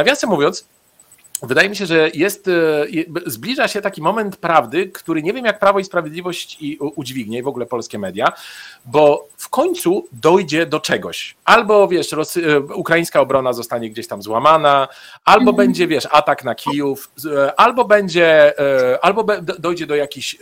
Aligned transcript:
nawiasem 0.00 0.30
mówiąc, 0.30 0.64
Wydaje 1.42 1.68
mi 1.68 1.76
się, 1.76 1.86
że 1.86 2.10
jest, 2.14 2.48
e, 2.48 2.86
zbliża 3.26 3.68
się 3.68 3.80
taki 3.80 4.02
moment 4.02 4.36
prawdy, 4.36 4.88
który 4.88 5.22
nie 5.22 5.32
wiem, 5.32 5.44
jak 5.44 5.58
Prawo 5.58 5.78
i 5.78 5.84
Sprawiedliwość 5.84 6.56
i 6.60 6.78
udźwignie 6.78 7.38
i 7.38 7.42
w 7.42 7.48
ogóle 7.48 7.66
polskie 7.66 7.98
media, 7.98 8.32
bo 8.84 9.28
w 9.36 9.48
końcu 9.48 10.06
dojdzie 10.12 10.66
do 10.66 10.80
czegoś. 10.80 11.36
Albo 11.44 11.88
wiesz, 11.88 12.12
Rosy, 12.12 12.52
e, 12.52 12.60
ukraińska 12.60 13.20
obrona 13.20 13.52
zostanie 13.52 13.90
gdzieś 13.90 14.06
tam 14.06 14.22
złamana, 14.22 14.88
albo 15.24 15.50
mhm. 15.50 15.56
będzie, 15.56 15.86
wiesz, 15.86 16.08
atak 16.10 16.44
na 16.44 16.54
Kijów, 16.54 17.10
e, 17.36 17.60
albo 17.60 17.84
będzie, 17.84 18.54
albo 19.02 19.24
dojdzie 19.58 19.86
do 19.86 19.96
jakichś, 19.96 20.36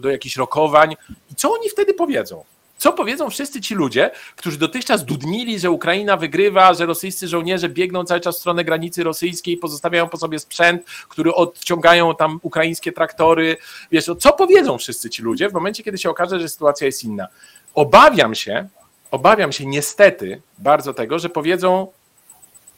do 0.00 0.10
jakichś 0.10 0.36
rokowań. 0.36 0.96
I 1.30 1.34
co 1.34 1.52
oni 1.52 1.68
wtedy 1.70 1.94
powiedzą? 1.94 2.44
Co 2.80 2.92
powiedzą 2.92 3.30
wszyscy 3.30 3.60
ci 3.60 3.74
ludzie, 3.74 4.10
którzy 4.36 4.58
dotychczas 4.58 5.04
dudnili, 5.04 5.58
że 5.58 5.70
Ukraina 5.70 6.16
wygrywa, 6.16 6.74
że 6.74 6.86
rosyjscy 6.86 7.28
żołnierze 7.28 7.68
biegną 7.68 8.04
cały 8.04 8.20
czas 8.20 8.36
w 8.36 8.40
stronę 8.40 8.64
granicy 8.64 9.04
rosyjskiej, 9.04 9.56
pozostawiają 9.56 10.08
po 10.08 10.16
sobie 10.16 10.38
sprzęt, 10.38 10.84
który 11.08 11.34
odciągają 11.34 12.14
tam 12.14 12.40
ukraińskie 12.42 12.92
traktory. 12.92 13.56
Wiesz, 13.92 14.06
no, 14.06 14.14
co 14.14 14.32
powiedzą 14.32 14.78
wszyscy 14.78 15.10
ci 15.10 15.22
ludzie 15.22 15.48
w 15.48 15.52
momencie, 15.52 15.82
kiedy 15.82 15.98
się 15.98 16.10
okaże, 16.10 16.40
że 16.40 16.48
sytuacja 16.48 16.86
jest 16.86 17.04
inna? 17.04 17.28
Obawiam 17.74 18.34
się, 18.34 18.68
obawiam 19.10 19.52
się 19.52 19.66
niestety 19.66 20.42
bardzo 20.58 20.94
tego, 20.94 21.18
że 21.18 21.28
powiedzą, 21.28 21.86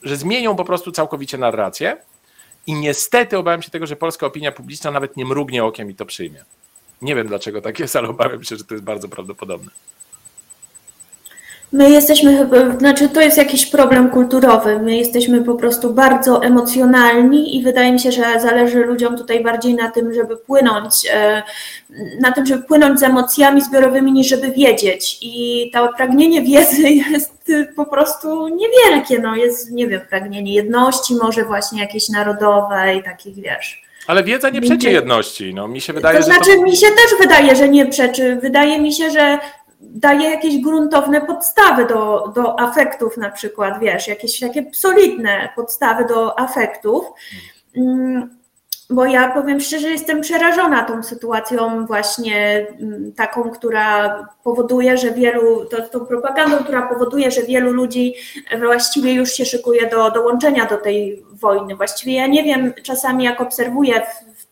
że 0.02 0.16
zmienią 0.16 0.56
po 0.56 0.64
prostu 0.64 0.92
całkowicie 0.92 1.38
narrację 1.38 1.96
i 2.66 2.74
niestety 2.74 3.38
obawiam 3.38 3.62
się 3.62 3.70
tego, 3.70 3.86
że 3.86 3.96
polska 3.96 4.26
opinia 4.26 4.52
publiczna 4.52 4.90
nawet 4.90 5.16
nie 5.16 5.24
mrugnie 5.24 5.64
okiem 5.64 5.90
i 5.90 5.94
to 5.94 6.06
przyjmie. 6.06 6.44
Nie 7.02 7.14
wiem 7.14 7.26
dlaczego 7.26 7.60
tak 7.60 7.78
jest, 7.78 7.96
ale 7.96 8.08
obawiam 8.08 8.44
się, 8.44 8.56
że 8.56 8.64
to 8.64 8.74
jest 8.74 8.84
bardzo 8.84 9.08
prawdopodobne. 9.08 9.70
My 11.72 11.90
jesteśmy 11.90 12.36
chyba, 12.36 12.78
znaczy 12.78 13.08
to 13.08 13.20
jest 13.20 13.36
jakiś 13.36 13.66
problem 13.66 14.10
kulturowy. 14.10 14.78
My 14.78 14.96
jesteśmy 14.96 15.44
po 15.44 15.54
prostu 15.54 15.94
bardzo 15.94 16.42
emocjonalni 16.42 17.56
i 17.56 17.62
wydaje 17.62 17.92
mi 17.92 18.00
się, 18.00 18.12
że 18.12 18.40
zależy 18.40 18.78
ludziom 18.78 19.16
tutaj 19.18 19.42
bardziej 19.42 19.74
na 19.74 19.90
tym, 19.90 20.14
żeby 20.14 20.36
płynąć, 20.36 20.94
e, 21.12 21.42
na 22.20 22.32
tym, 22.32 22.46
żeby 22.46 22.62
płynąć 22.62 23.00
z 23.00 23.02
emocjami 23.02 23.62
zbiorowymi, 23.62 24.12
niż 24.12 24.28
żeby 24.28 24.50
wiedzieć. 24.50 25.18
I 25.22 25.70
to 25.74 25.88
pragnienie 25.96 26.42
wiedzy 26.42 26.82
jest 27.12 27.52
po 27.76 27.86
prostu 27.86 28.48
niewielkie. 28.48 29.18
No 29.18 29.36
jest, 29.36 29.70
nie 29.70 29.88
wiem, 29.88 30.00
pragnienie 30.10 30.54
jedności, 30.54 31.14
może 31.14 31.44
właśnie 31.44 31.80
jakiejś 31.80 32.08
narodowej, 32.08 33.02
takich 33.02 33.34
wiesz. 33.34 33.82
Ale 34.06 34.24
wiedza 34.24 34.50
nie 34.50 34.60
przeczy 34.60 34.90
jedności. 34.90 35.54
No, 35.54 35.68
mi 35.68 35.80
się 35.80 35.92
wydaje, 35.92 36.18
to 36.18 36.24
znaczy, 36.24 36.50
że 36.50 36.56
to... 36.56 36.62
mi 36.62 36.76
się 36.76 36.86
też 36.86 37.18
wydaje, 37.20 37.56
że 37.56 37.68
nie 37.68 37.86
przeczy. 37.86 38.38
Wydaje 38.42 38.80
mi 38.80 38.92
się, 38.92 39.10
że 39.10 39.38
daje 39.82 40.30
jakieś 40.30 40.60
gruntowne 40.60 41.20
podstawy 41.20 41.86
do, 41.86 42.32
do 42.34 42.60
afektów 42.60 43.16
na 43.16 43.30
przykład, 43.30 43.80
wiesz, 43.80 44.08
jakieś 44.08 44.40
takie 44.40 44.70
solidne 44.72 45.48
podstawy 45.56 46.04
do 46.04 46.40
afektów. 46.40 47.04
Mm, 47.76 48.42
bo 48.90 49.06
ja 49.06 49.30
powiem 49.30 49.60
szczerze, 49.60 49.88
jestem 49.90 50.20
przerażona 50.20 50.84
tą 50.84 51.02
sytuacją 51.02 51.86
właśnie 51.86 52.66
mm, 52.80 53.12
taką, 53.12 53.50
która 53.50 54.18
powoduje, 54.44 54.98
że 54.98 55.10
wielu, 55.10 55.64
to, 55.64 55.88
tą 55.88 56.06
propagandą, 56.06 56.56
która 56.58 56.82
powoduje, 56.82 57.30
że 57.30 57.42
wielu 57.42 57.72
ludzi 57.72 58.14
właściwie 58.58 59.12
już 59.12 59.32
się 59.32 59.44
szykuje 59.44 59.90
do 59.90 60.10
dołączenia 60.10 60.66
do 60.66 60.76
tej 60.76 61.24
wojny. 61.32 61.76
Właściwie 61.76 62.14
ja 62.14 62.26
nie 62.26 62.42
wiem, 62.42 62.72
czasami 62.82 63.24
jak 63.24 63.40
obserwuję 63.40 64.02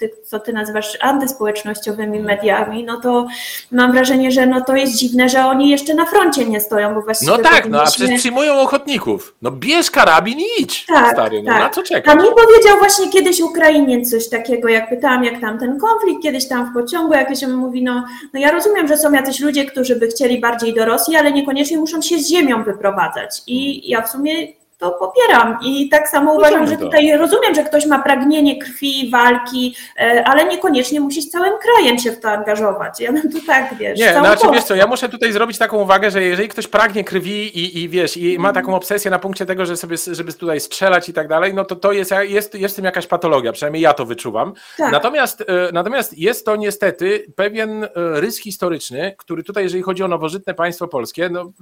tych, 0.00 0.10
co 0.26 0.40
ty 0.40 0.52
nazywasz 0.52 0.98
antyspołecznościowymi 1.00 2.20
mediami, 2.20 2.84
no 2.84 3.00
to 3.00 3.26
mam 3.72 3.92
wrażenie, 3.92 4.30
że 4.30 4.46
no 4.46 4.60
to 4.60 4.76
jest 4.76 4.96
dziwne, 4.96 5.28
że 5.28 5.46
oni 5.46 5.70
jeszcze 5.70 5.94
na 5.94 6.06
froncie 6.06 6.44
nie 6.44 6.60
stoją, 6.60 6.94
bo 6.94 7.02
właściwie... 7.02 7.32
No 7.32 7.38
tak, 7.38 7.68
no 7.68 7.82
a 7.82 7.86
przecież 7.86 8.18
przyjmują 8.20 8.60
ochotników. 8.60 9.34
No 9.42 9.50
bierz 9.50 9.90
karabin 9.90 10.38
i 10.38 10.62
idź, 10.62 10.86
tak, 10.86 11.12
stary, 11.12 11.42
no 11.42 11.52
tak. 11.52 11.62
na 11.62 11.70
co 11.70 11.82
czekasz? 11.82 12.14
A 12.14 12.22
mi 12.22 12.28
powiedział 12.28 12.78
właśnie 12.78 13.08
kiedyś 13.10 13.40
Ukrainiec 13.40 14.10
coś 14.10 14.28
takiego, 14.28 14.68
jak 14.68 14.88
pytałam, 14.88 15.24
jak 15.24 15.40
tam 15.40 15.58
ten 15.58 15.78
konflikt, 15.78 16.22
kiedyś 16.22 16.48
tam 16.48 16.70
w 16.70 16.74
pociągu, 16.74 17.12
jakieś 17.14 17.44
on 17.44 17.52
mówi, 17.52 17.82
no, 17.82 18.04
no 18.34 18.40
ja 18.40 18.50
rozumiem, 18.50 18.88
że 18.88 18.96
są 18.96 19.12
jacyś 19.12 19.40
ludzie, 19.40 19.64
którzy 19.64 19.96
by 19.96 20.08
chcieli 20.08 20.40
bardziej 20.40 20.74
do 20.74 20.84
Rosji, 20.84 21.16
ale 21.16 21.32
niekoniecznie 21.32 21.78
muszą 21.78 22.02
się 22.02 22.18
z 22.18 22.28
ziemią 22.28 22.64
wyprowadzać. 22.64 23.42
I 23.46 23.90
ja 23.90 24.02
w 24.02 24.10
sumie 24.10 24.59
to 24.80 24.90
popieram. 24.90 25.58
I 25.64 25.88
tak 25.88 26.08
samo 26.08 26.34
uważam, 26.34 26.66
że 26.66 26.76
tutaj 26.76 27.16
rozumiem, 27.16 27.54
że 27.54 27.64
ktoś 27.64 27.86
ma 27.86 28.02
pragnienie 28.02 28.58
krwi, 28.58 29.10
walki, 29.10 29.76
e, 29.96 30.24
ale 30.26 30.44
niekoniecznie 30.44 31.00
musi 31.00 31.22
z 31.22 31.30
całym 31.30 31.52
krajem 31.58 31.98
się 31.98 32.12
w 32.12 32.20
to 32.20 32.30
angażować. 32.30 33.00
Ja 33.00 33.12
bym 33.12 33.32
tu 33.32 33.46
tak, 33.46 33.74
wiesz. 33.74 33.98
Nie, 33.98 34.12
znaczy 34.12 34.46
wiesz 34.52 34.64
co, 34.64 34.74
ja 34.74 34.86
muszę 34.86 35.08
tutaj 35.08 35.32
zrobić 35.32 35.58
taką 35.58 35.76
uwagę, 35.76 36.10
że 36.10 36.22
jeżeli 36.22 36.48
ktoś 36.48 36.66
pragnie 36.66 37.04
krwi 37.04 37.58
i, 37.58 37.82
i 37.82 37.88
wiesz, 37.88 38.16
i 38.16 38.38
ma 38.38 38.52
taką 38.52 38.74
obsesję 38.74 39.10
na 39.10 39.18
punkcie 39.18 39.46
tego, 39.46 39.66
że 39.66 39.76
sobie, 39.76 39.96
żeby 40.12 40.32
tutaj 40.32 40.60
strzelać 40.60 41.08
i 41.08 41.12
tak 41.12 41.28
dalej, 41.28 41.54
no 41.54 41.64
to 41.64 41.76
to 41.76 41.92
jest, 41.92 42.12
jest, 42.20 42.54
jest 42.54 42.74
w 42.74 42.76
tym 42.76 42.84
jakaś 42.84 43.06
patologia, 43.06 43.52
przynajmniej 43.52 43.82
ja 43.82 43.94
to 43.94 44.06
wyczuwam. 44.06 44.52
Tak. 44.76 44.92
Natomiast, 44.92 45.40
e, 45.40 45.44
natomiast 45.72 46.18
jest 46.18 46.46
to 46.46 46.56
niestety 46.56 47.32
pewien 47.36 47.84
e, 47.84 47.88
rys 47.94 48.38
historyczny, 48.38 49.14
który 49.18 49.42
tutaj, 49.42 49.64
jeżeli 49.64 49.82
chodzi 49.82 50.02
o 50.02 50.08
nowożytne 50.08 50.54
państwo 50.54 50.88
polskie, 50.88 51.28
no, 51.28 51.52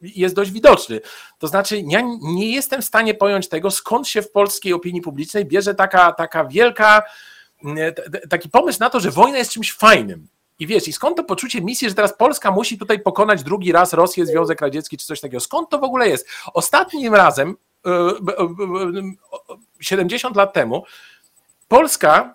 jest 0.00 0.34
dość 0.34 0.50
widoczny. 0.50 1.00
To 1.38 1.48
znaczy, 1.48 1.82
ja 1.88 2.02
nie 2.22 2.50
jestem 2.50 2.82
w 2.82 2.84
stanie 2.84 3.14
pojąć 3.14 3.48
tego, 3.48 3.70
skąd 3.70 4.08
się 4.08 4.22
w 4.22 4.30
polskiej 4.30 4.72
opinii 4.72 5.00
publicznej 5.00 5.44
bierze 5.44 5.74
taka, 5.74 6.12
taka 6.12 6.44
wielka, 6.44 7.02
mm, 7.64 7.94
taki 8.30 8.48
pomysł 8.48 8.80
na 8.80 8.90
to, 8.90 9.00
że 9.00 9.10
wojna 9.10 9.38
jest 9.38 9.50
czymś 9.50 9.72
fajnym. 9.72 10.28
I 10.58 10.66
wiesz, 10.66 10.88
i 10.88 10.92
skąd 10.92 11.16
to 11.16 11.24
poczucie 11.24 11.60
misji, 11.60 11.88
że 11.88 11.94
teraz 11.94 12.16
Polska 12.16 12.50
musi 12.50 12.78
tutaj 12.78 13.00
pokonać 13.00 13.42
drugi 13.42 13.72
raz 13.72 13.92
Rosję, 13.92 14.26
Związek 14.26 14.60
Radziecki 14.60 14.96
czy 14.96 15.06
coś 15.06 15.20
takiego? 15.20 15.40
Skąd 15.40 15.70
to 15.70 15.78
w 15.78 15.84
ogóle 15.84 16.08
jest? 16.08 16.28
Ostatnim 16.54 17.14
razem, 17.14 17.56
70 19.80 20.36
e, 20.36 20.38
lat 20.38 20.52
temu, 20.52 20.84
Polska 21.68 22.34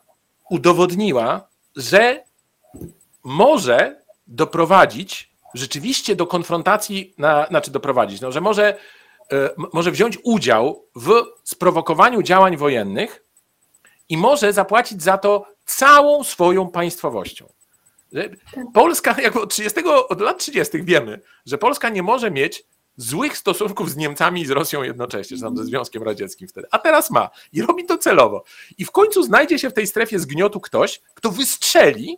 udowodniła, 0.50 1.48
że 1.76 2.24
może 3.24 4.02
doprowadzić 4.28 5.29
rzeczywiście 5.54 6.16
do 6.16 6.28
konfrontacji, 6.28 7.14
na, 7.18 7.48
znaczy 7.48 7.72
doprowadzić, 7.72 8.22
no, 8.22 8.32
że 8.32 8.42
może, 8.42 8.78
e, 9.32 9.50
może 9.74 9.92
wziąć 9.92 10.18
udział 10.24 10.86
w 10.96 11.14
sprowokowaniu 11.44 12.22
działań 12.22 12.58
wojennych 12.58 13.24
i 14.10 14.18
może 14.18 14.54
zapłacić 14.54 15.04
za 15.04 15.18
to 15.18 15.46
całą 15.66 16.24
swoją 16.24 16.70
państwowością. 16.70 17.46
Polska, 18.74 19.16
jak 19.22 19.36
od, 19.36 19.50
30, 19.50 19.80
od 20.10 20.22
lat 20.22 20.38
30. 20.38 20.84
wiemy, 20.84 21.22
że 21.46 21.58
Polska 21.58 21.90
nie 21.90 22.04
może 22.04 22.32
mieć 22.32 22.64
złych 22.98 23.38
stosunków 23.38 23.90
z 23.92 23.96
Niemcami 23.96 24.42
i 24.42 24.46
z 24.46 24.50
Rosją 24.50 24.84
jednocześnie, 24.84 25.38
czy 25.38 25.44
tam 25.44 25.58
ze 25.58 25.66
Związkiem 25.66 26.04
Radzieckim 26.04 26.48
wtedy. 26.48 26.68
A 26.72 26.80
teraz 26.80 27.12
ma 27.12 27.30
i 27.54 27.62
robi 27.62 27.86
to 27.86 27.98
celowo. 27.98 28.44
I 28.78 28.86
w 28.86 28.92
końcu 28.92 29.24
znajdzie 29.24 29.60
się 29.60 29.70
w 29.70 29.74
tej 29.74 29.88
strefie 29.88 30.20
zgniotu 30.20 30.60
ktoś, 30.60 31.02
kto 31.14 31.32
wystrzeli 31.32 32.18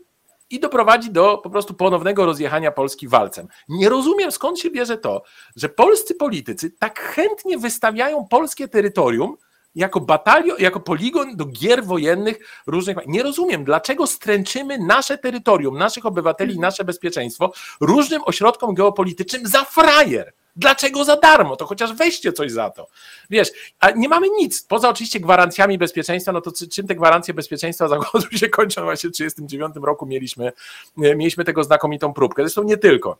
i 0.51 0.59
doprowadzi 0.59 1.11
do 1.11 1.37
po 1.37 1.49
prostu 1.49 1.73
ponownego 1.73 2.25
rozjechania 2.25 2.71
Polski 2.71 3.07
walcem. 3.07 3.47
Nie 3.69 3.89
rozumiem 3.89 4.31
skąd 4.31 4.59
się 4.59 4.69
bierze 4.69 4.97
to, 4.97 5.23
że 5.55 5.69
polscy 5.69 6.15
politycy 6.15 6.71
tak 6.79 6.99
chętnie 6.99 7.57
wystawiają 7.57 8.27
polskie 8.29 8.67
terytorium 8.67 9.37
jako 9.75 9.99
batalion, 10.01 10.57
jako 10.59 10.79
poligon 10.79 11.35
do 11.35 11.45
gier 11.45 11.85
wojennych 11.85 12.63
różnych. 12.67 12.97
Nie 13.07 13.23
rozumiem, 13.23 13.63
dlaczego 13.63 14.07
stręczymy 14.07 14.77
nasze 14.77 15.17
terytorium, 15.17 15.77
naszych 15.77 16.05
obywateli, 16.05 16.59
nasze 16.59 16.83
bezpieczeństwo 16.83 17.51
różnym 17.81 18.21
ośrodkom 18.25 18.75
geopolitycznym 18.75 19.47
za 19.47 19.63
frajer. 19.63 20.33
Dlaczego 20.55 21.03
za 21.03 21.15
darmo? 21.15 21.55
To 21.55 21.65
chociaż 21.65 21.93
weźcie 21.93 22.33
coś 22.33 22.51
za 22.51 22.69
to. 22.69 22.87
Wiesz, 23.29 23.51
a 23.79 23.91
nie 23.91 24.09
mamy 24.09 24.27
nic, 24.29 24.63
poza 24.63 24.89
oczywiście 24.89 25.19
gwarancjami 25.19 25.77
bezpieczeństwa, 25.77 26.31
no 26.31 26.41
to 26.41 26.51
czym 26.71 26.87
te 26.87 26.95
gwarancje 26.95 27.33
bezpieczeństwa 27.33 27.87
zachodu 27.97 28.37
się 28.37 28.49
kończą? 28.49 28.83
Właśnie 28.83 29.09
w 29.09 29.13
1939 29.13 29.85
roku 29.85 30.05
mieliśmy, 30.05 30.51
mieliśmy 30.97 31.43
tego 31.43 31.63
znakomitą 31.63 32.13
próbkę. 32.13 32.43
Zresztą 32.43 32.63
nie 32.63 32.77
tylko. 32.77 33.17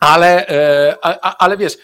Ale, 0.00 0.48
e, 0.48 1.04
ale 1.40 1.56
wiesz, 1.56 1.78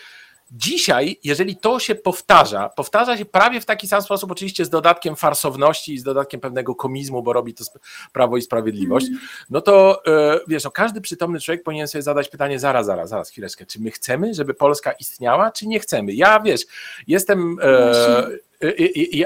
Dzisiaj, 0.51 1.19
jeżeli 1.25 1.57
to 1.57 1.79
się 1.79 1.95
powtarza, 1.95 2.69
powtarza 2.69 3.17
się 3.17 3.25
prawie 3.25 3.61
w 3.61 3.65
taki 3.65 3.89
sam 3.89 4.03
sposób, 4.03 4.31
oczywiście 4.31 4.65
z 4.65 4.71
dodatkiem 4.71 5.17
farsowności 5.17 5.95
i 5.95 5.99
z 5.99 6.03
dodatkiem 6.03 6.41
pewnego 6.41 6.75
komizmu, 6.75 7.23
bo 7.23 7.33
robi 7.33 7.55
to 7.55 7.65
Prawo 8.13 8.37
i 8.37 8.43
Sprawiedliwość, 8.43 9.07
mm. 9.09 9.21
no 9.51 9.61
to 9.61 10.03
e, 10.07 10.41
wiesz, 10.49 10.65
no, 10.65 10.71
każdy 10.71 11.01
przytomny 11.01 11.41
człowiek 11.41 11.63
powinien 11.63 11.89
sobie 11.89 12.03
zadać 12.03 12.29
pytanie, 12.29 12.59
zaraz, 12.59 12.87
zaraz, 12.87 13.11
zaraz, 13.11 13.31
chwileczkę, 13.31 13.67
czy 13.67 13.81
my 13.81 13.91
chcemy, 13.91 14.35
żeby 14.35 14.55
Polska 14.55 14.93
istniała, 14.93 15.51
czy 15.51 15.67
nie 15.67 15.81
chcemy? 15.81 16.13
Ja, 16.13 16.41
wiesz, 16.41 16.61
jestem... 17.07 17.59
E, 17.63 18.48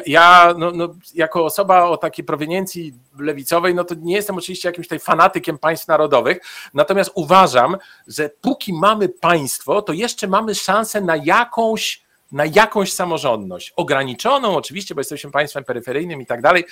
ja 0.06 0.54
no, 0.58 0.70
no, 0.70 0.88
jako 1.14 1.44
osoba 1.44 1.84
o 1.84 1.96
takiej 1.96 2.24
proweniencji 2.24 2.94
lewicowej, 3.18 3.74
no 3.74 3.84
to 3.84 3.94
nie 3.94 4.14
jestem 4.14 4.36
oczywiście 4.36 4.68
jakimś 4.68 4.86
tutaj 4.86 4.98
fanatykiem 4.98 5.58
państw 5.58 5.88
narodowych, 5.88 6.38
natomiast 6.74 7.10
uważam, 7.14 7.76
że 8.06 8.30
póki 8.40 8.72
mamy 8.72 9.08
państwo, 9.08 9.82
to 9.82 9.92
jeszcze 9.92 10.28
mamy 10.28 10.54
szansę 10.54 11.00
na 11.00 11.16
jakąś 11.16 12.02
na 12.32 12.44
jakąś 12.44 12.92
samorządność. 12.92 13.72
Ograniczoną 13.76 14.56
oczywiście, 14.56 14.94
bo 14.94 15.00
jesteśmy 15.00 15.30
państwem 15.30 15.64
peryferyjnym 15.64 16.20
i 16.20 16.26
tak 16.26 16.42
dalej, 16.42 16.64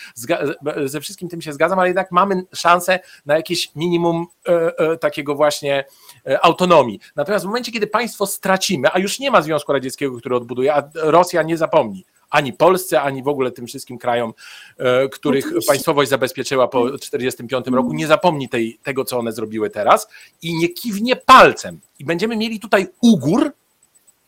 ze 0.84 1.00
wszystkim 1.00 1.28
tym 1.28 1.42
się 1.42 1.52
zgadzam, 1.52 1.78
ale 1.78 1.88
jednak 1.88 2.12
mamy 2.12 2.42
szansę 2.54 3.00
na 3.26 3.36
jakieś 3.36 3.74
minimum 3.74 4.26
e, 4.48 4.78
e, 4.78 4.96
takiego 4.96 5.34
właśnie 5.34 5.84
e, 6.26 6.44
autonomii. 6.44 7.00
Natomiast 7.16 7.44
w 7.44 7.48
momencie, 7.48 7.72
kiedy 7.72 7.86
państwo 7.86 8.26
stracimy, 8.26 8.88
a 8.92 8.98
już 8.98 9.18
nie 9.18 9.30
ma 9.30 9.42
Związku 9.42 9.72
Radzieckiego, 9.72 10.18
który 10.18 10.36
odbuduje, 10.36 10.74
a 10.74 10.82
Rosja 10.94 11.42
nie 11.42 11.56
zapomni, 11.56 12.04
ani 12.30 12.52
Polsce, 12.52 13.02
ani 13.02 13.22
w 13.22 13.28
ogóle 13.28 13.50
tym 13.50 13.66
wszystkim 13.66 13.98
krajom, 13.98 14.32
e, 14.78 15.08
których 15.08 15.44
Oczywiście. 15.46 15.68
państwowość 15.68 16.10
zabezpieczyła 16.10 16.68
po 16.68 16.78
1945 16.98 17.76
roku. 17.76 17.92
Nie 17.92 18.06
zapomni 18.06 18.48
tej, 18.48 18.78
tego, 18.82 19.04
co 19.04 19.18
one 19.18 19.32
zrobiły 19.32 19.70
teraz 19.70 20.08
i 20.42 20.58
nie 20.58 20.68
kiwnie 20.68 21.16
palcem. 21.16 21.80
I 21.98 22.04
będziemy 22.04 22.36
mieli 22.36 22.60
tutaj 22.60 22.86
ugór, 23.00 23.52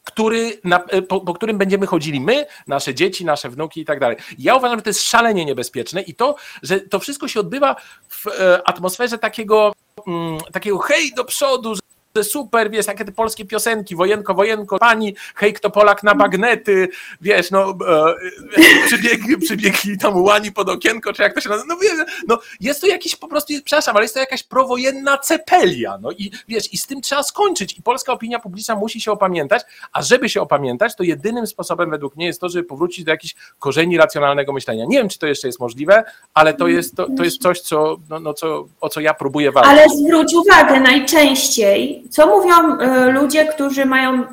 który, 0.05 0.61
na, 0.65 0.85
po, 1.09 1.21
po, 1.21 1.35
którym 1.35 1.59
będziemy 1.59 1.87
chodzili 1.87 2.21
my, 2.21 2.47
nasze 2.67 2.95
dzieci, 2.95 3.25
nasze 3.25 3.51
wnuki 3.51 3.81
i 3.81 3.85
tak 3.85 4.01
dalej. 4.01 4.17
Ja 4.39 4.57
uważam, 4.57 4.79
że 4.79 4.83
to 4.83 4.91
jest 4.91 5.03
szalenie 5.03 5.45
niebezpieczne 5.45 6.03
i 6.03 6.15
to, 6.15 6.37
że 6.63 6.81
to 6.81 6.99
wszystko 6.99 7.29
się 7.29 7.41
odbywa 7.41 7.77
w 8.09 8.27
e, 8.27 8.69
atmosferze 8.69 9.19
takiego, 9.19 9.73
mm, 10.07 10.39
takiego 10.53 10.79
hej 10.79 11.13
do 11.17 11.25
przodu, 11.25 11.75
super, 12.23 12.71
wiesz, 12.71 12.87
takie 12.87 13.05
te 13.05 13.13
polskie 13.13 13.45
piosenki, 13.45 13.97
wojenko, 13.97 14.35
wojenko, 14.35 14.79
pani, 14.79 15.17
hej, 15.35 15.53
kto 15.53 15.71
Polak 15.71 16.03
na 16.03 16.15
bagnety, 16.15 16.89
wiesz, 17.21 17.51
no, 17.51 17.71
e, 17.89 18.15
przybiegli, 18.87 19.39
przybiegli 19.39 19.99
tam 19.99 20.23
łani 20.23 20.53
pod 20.53 20.69
okienko, 20.69 21.13
czy 21.13 21.23
jak 21.23 21.35
to 21.35 21.41
się 21.41 21.49
nazywa, 21.49 21.75
no 21.75 21.81
wiesz, 21.81 21.93
no, 22.29 22.39
jest 22.61 22.81
to 22.81 22.87
jakiś 22.87 23.17
po 23.17 23.29
prostu, 23.29 23.55
przepraszam, 23.65 23.97
ale 23.97 24.05
jest 24.05 24.15
to 24.15 24.21
jakaś 24.21 24.43
prowojenna 24.43 25.19
cepelia, 25.19 25.99
no 26.03 26.11
i 26.11 26.31
wiesz, 26.49 26.73
i 26.73 26.77
z 26.77 26.87
tym 26.87 27.01
trzeba 27.01 27.23
skończyć 27.23 27.79
i 27.79 27.83
polska 27.83 28.13
opinia 28.13 28.39
publiczna 28.39 28.77
musi 28.77 29.01
się 29.01 29.13
opamiętać, 29.13 29.63
a 29.93 30.03
żeby 30.03 30.29
się 30.29 30.41
opamiętać, 30.41 30.97
to 30.97 31.03
jedynym 31.03 31.47
sposobem 31.47 31.91
według 31.91 32.17
mnie 32.17 32.27
jest 32.27 32.41
to, 32.41 32.49
żeby 32.49 32.65
powrócić 32.65 33.05
do 33.05 33.11
jakichś 33.11 33.35
korzeni 33.59 33.97
racjonalnego 33.99 34.53
myślenia. 34.53 34.85
Nie 34.89 34.99
wiem, 34.99 35.09
czy 35.09 35.19
to 35.19 35.27
jeszcze 35.27 35.47
jest 35.49 35.61
możliwe, 35.61 36.05
ale 36.35 36.55
to 36.55 36.69
jest, 36.69 36.97
to, 36.97 37.07
to 37.17 37.25
jest 37.25 37.43
coś, 37.43 37.61
co, 37.61 37.97
no, 38.11 38.21
no, 38.21 38.35
co, 38.35 38.69
o 38.81 38.89
co 38.89 39.01
ja 39.01 39.15
próbuję 39.15 39.53
walczyć. 39.53 39.73
Ale 39.73 39.89
zwróć 39.89 40.35
uwagę, 40.35 40.81
najczęściej 40.81 42.02
co 42.11 42.27
mówią 42.27 42.79
e, 42.79 43.11
ludzie, 43.11 43.47
którzy 43.47 43.87
mają 43.87 44.25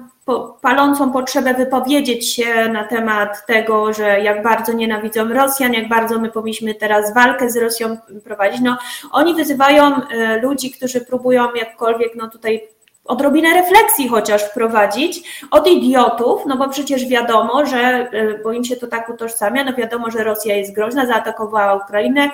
palącą 0.62 1.12
potrzebę 1.12 1.54
wypowiedzieć 1.54 2.34
się 2.34 2.70
na 2.70 2.84
temat 2.84 3.46
tego, 3.46 3.94
że 3.94 4.20
jak 4.20 4.44
bardzo 4.44 4.74
nienawidzą 4.74 5.34
Rosjan, 5.34 5.74
jak 5.74 5.90
bardzo 5.90 6.20
my 6.20 6.32
powinniśmy 6.32 6.76
teraz 6.76 7.14
walkę 7.14 7.50
z 7.50 7.58
Rosją 7.58 7.98
prowadzić. 8.24 8.62
No, 8.62 8.78
oni 9.12 9.36
wyzywają 9.36 9.96
e, 9.96 10.42
ludzi, 10.42 10.72
którzy 10.72 11.02
próbują 11.02 11.54
jakkolwiek 11.54 12.16
no 12.16 12.30
tutaj 12.30 12.68
odrobinę 13.10 13.54
refleksji 13.54 14.08
chociaż 14.08 14.44
wprowadzić 14.44 15.44
od 15.52 15.68
idiotów, 15.68 16.42
no 16.46 16.58
bo 16.58 16.70
przecież 16.70 17.08
wiadomo, 17.08 17.66
że, 17.66 17.78
e, 17.78 18.38
bo 18.44 18.52
im 18.52 18.64
się 18.64 18.76
to 18.76 18.88
tak 18.88 19.10
utożsamia, 19.10 19.64
no 19.64 19.74
wiadomo, 19.74 20.12
że 20.12 20.24
Rosja 20.24 20.56
jest 20.56 20.76
groźna, 20.76 21.06
zaatakowała 21.06 21.76
Ukrainę, 21.76 22.30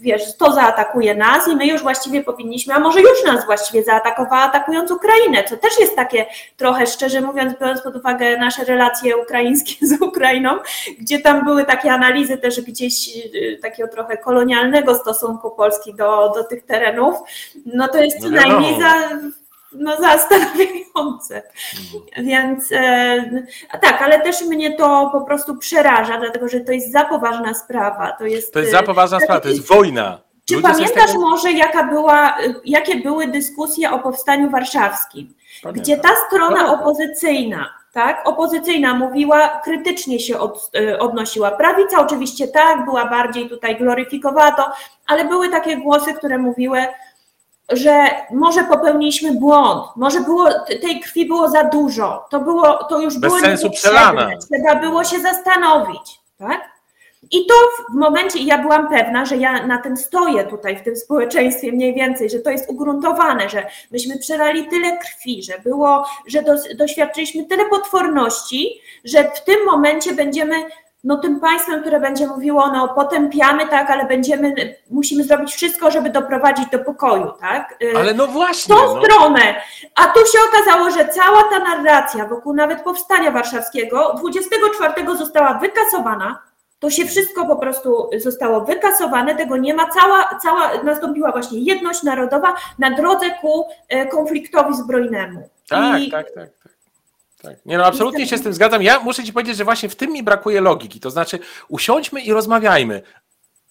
wiesz, 0.00 0.36
to 0.36 0.52
zaatakuje 0.52 1.14
nas 1.14 1.48
i 1.48 1.56
my 1.56 1.66
już 1.66 1.82
właściwie 1.82 2.22
powinniśmy, 2.22 2.74
a 2.74 2.80
może 2.80 3.00
już 3.00 3.24
nas 3.26 3.46
właściwie 3.46 3.82
zaatakowała 3.82 4.42
atakując 4.42 4.90
Ukrainę, 4.90 5.44
co 5.44 5.56
też 5.56 5.80
jest 5.80 5.96
takie 5.96 6.26
trochę, 6.56 6.86
szczerze 6.86 7.20
mówiąc, 7.20 7.54
biorąc 7.60 7.82
pod 7.82 7.96
uwagę 7.96 8.36
nasze 8.36 8.64
relacje 8.64 9.16
ukraińskie 9.16 9.86
z 9.86 10.02
Ukrainą, 10.02 10.50
gdzie 10.98 11.18
tam 11.18 11.44
były 11.44 11.64
takie 11.64 11.92
analizy 11.92 12.38
też 12.38 12.60
gdzieś 12.60 13.16
y, 13.16 13.58
takiego 13.62 13.88
trochę 13.88 14.16
kolonialnego 14.16 14.94
stosunku 14.94 15.50
Polski 15.50 15.94
do, 15.94 16.32
do 16.34 16.44
tych 16.44 16.66
terenów, 16.66 17.16
no 17.66 17.88
to 17.88 18.02
jest 18.02 18.18
co 18.18 18.28
no 18.28 18.36
najmniej 18.36 18.80
za 18.80 18.94
no, 19.72 19.96
zastanawiające. 19.96 21.42
Mhm. 21.78 22.26
Więc 22.26 22.72
e, 22.72 23.46
tak, 23.82 24.02
ale 24.02 24.20
też 24.20 24.42
mnie 24.42 24.76
to 24.76 25.10
po 25.12 25.20
prostu 25.20 25.56
przeraża, 25.56 26.18
dlatego 26.18 26.48
że 26.48 26.60
to 26.60 26.72
jest 26.72 26.92
za 26.92 27.04
poważna 27.04 27.54
sprawa. 27.54 28.12
To 28.12 28.26
jest, 28.26 28.52
to 28.52 28.58
jest 28.58 28.72
za 28.72 28.82
poważna 28.82 29.18
e, 29.18 29.20
sprawa, 29.20 29.40
to 29.40 29.48
jest 29.48 29.68
wojna. 29.68 30.20
Czy 30.44 30.54
Ludzie 30.54 30.68
pamiętasz 30.68 31.06
tego... 31.06 31.20
może, 31.20 31.52
jaka 31.52 31.84
była, 31.84 32.36
jakie 32.64 32.96
były 32.96 33.26
dyskusje 33.26 33.90
o 33.90 33.98
powstaniu 33.98 34.50
warszawskim? 34.50 35.34
Pamiętam. 35.62 35.82
Gdzie 35.82 35.96
ta 35.96 36.08
strona 36.28 36.72
opozycyjna 36.72 37.80
tak? 37.92 38.28
Opozycyjna 38.28 38.94
mówiła, 38.94 39.60
krytycznie 39.64 40.20
się 40.20 40.38
od, 40.38 40.70
e, 40.76 40.98
odnosiła. 40.98 41.50
Prawica 41.50 42.00
oczywiście 42.00 42.48
tak, 42.48 42.84
była 42.84 43.04
bardziej 43.04 43.48
tutaj 43.48 43.76
gloryfikowała 43.76 44.52
to, 44.52 44.72
ale 45.06 45.24
były 45.24 45.48
takie 45.48 45.76
głosy, 45.76 46.14
które 46.14 46.38
mówiły, 46.38 46.86
że 47.70 48.10
może 48.30 48.64
popełniliśmy 48.64 49.32
błąd, 49.32 49.84
może 49.96 50.20
było, 50.20 50.48
tej 50.82 51.00
krwi 51.00 51.26
było 51.26 51.50
za 51.50 51.64
dużo, 51.64 52.24
to, 52.30 52.40
było, 52.40 52.84
to 52.84 53.00
już 53.00 53.18
Bez 53.18 53.30
było 53.30 53.40
sensu 53.40 53.70
przelane. 53.70 54.30
Trzeba 54.38 54.74
było 54.74 55.04
się 55.04 55.20
zastanowić, 55.20 56.20
tak? 56.38 56.70
I 57.30 57.46
to 57.46 57.54
w 57.92 57.94
momencie, 57.94 58.38
ja 58.38 58.58
byłam 58.58 58.88
pewna, 58.88 59.24
że 59.24 59.36
ja 59.36 59.66
na 59.66 59.78
tym 59.78 59.96
stoję 59.96 60.44
tutaj 60.44 60.76
w 60.76 60.82
tym 60.82 60.96
społeczeństwie 60.96 61.72
mniej 61.72 61.94
więcej, 61.94 62.30
że 62.30 62.38
to 62.38 62.50
jest 62.50 62.70
ugruntowane, 62.70 63.48
że 63.48 63.66
myśmy 63.90 64.18
przelali 64.18 64.68
tyle 64.68 64.98
krwi, 64.98 65.42
że 65.42 65.58
było, 65.58 66.06
że 66.26 66.42
do, 66.42 66.54
doświadczyliśmy 66.78 67.44
tyle 67.44 67.64
potworności, 67.64 68.80
że 69.04 69.24
w 69.24 69.44
tym 69.44 69.64
momencie 69.66 70.14
będziemy 70.14 70.54
no 71.04 71.16
tym 71.16 71.40
państwem, 71.40 71.80
które 71.80 72.00
będzie 72.00 72.26
mówiło, 72.26 72.72
no 72.72 72.88
potępiamy, 72.88 73.68
tak, 73.68 73.90
ale 73.90 74.04
będziemy, 74.04 74.74
musimy 74.90 75.24
zrobić 75.24 75.54
wszystko, 75.54 75.90
żeby 75.90 76.10
doprowadzić 76.10 76.70
do 76.70 76.78
pokoju, 76.78 77.32
tak? 77.40 77.76
Y, 77.82 77.96
ale 77.96 78.14
no 78.14 78.26
właśnie. 78.26 78.74
W 78.74 78.78
tą 78.78 78.94
no. 78.94 79.02
stronę. 79.02 79.54
A 79.94 80.06
tu 80.06 80.20
się 80.20 80.38
okazało, 80.48 80.90
że 80.90 81.08
cała 81.08 81.42
ta 81.42 81.58
narracja 81.58 82.26
wokół 82.26 82.54
nawet 82.54 82.82
powstania 82.82 83.30
warszawskiego 83.30 84.14
24 84.18 85.16
została 85.18 85.54
wykasowana, 85.54 86.42
to 86.78 86.90
się 86.90 87.04
wszystko 87.04 87.46
po 87.46 87.56
prostu 87.56 88.10
zostało 88.16 88.60
wykasowane, 88.60 89.34
tego 89.34 89.56
nie 89.56 89.74
ma, 89.74 89.90
cała, 89.90 90.38
cała 90.42 90.82
nastąpiła 90.82 91.32
właśnie 91.32 91.58
jedność 91.58 92.02
narodowa 92.02 92.54
na 92.78 92.90
drodze 92.90 93.30
ku 93.30 93.66
y, 93.94 94.06
konfliktowi 94.06 94.76
zbrojnemu. 94.76 95.48
Tak, 95.68 96.02
I, 96.02 96.10
tak, 96.10 96.26
tak. 96.34 96.50
tak. 96.62 96.72
Tak. 97.42 97.66
Nie 97.66 97.78
no, 97.78 97.84
absolutnie 97.84 98.26
się 98.26 98.38
z 98.38 98.42
tym 98.42 98.52
zgadzam. 98.54 98.82
Ja 98.82 99.00
muszę 99.00 99.24
ci 99.24 99.32
powiedzieć, 99.32 99.56
że 99.56 99.64
właśnie 99.64 99.88
w 99.88 99.96
tym 99.96 100.12
mi 100.12 100.22
brakuje 100.22 100.60
logiki. 100.60 101.00
To 101.00 101.10
znaczy, 101.10 101.38
usiądźmy 101.68 102.20
i 102.20 102.32
rozmawiajmy. 102.32 103.02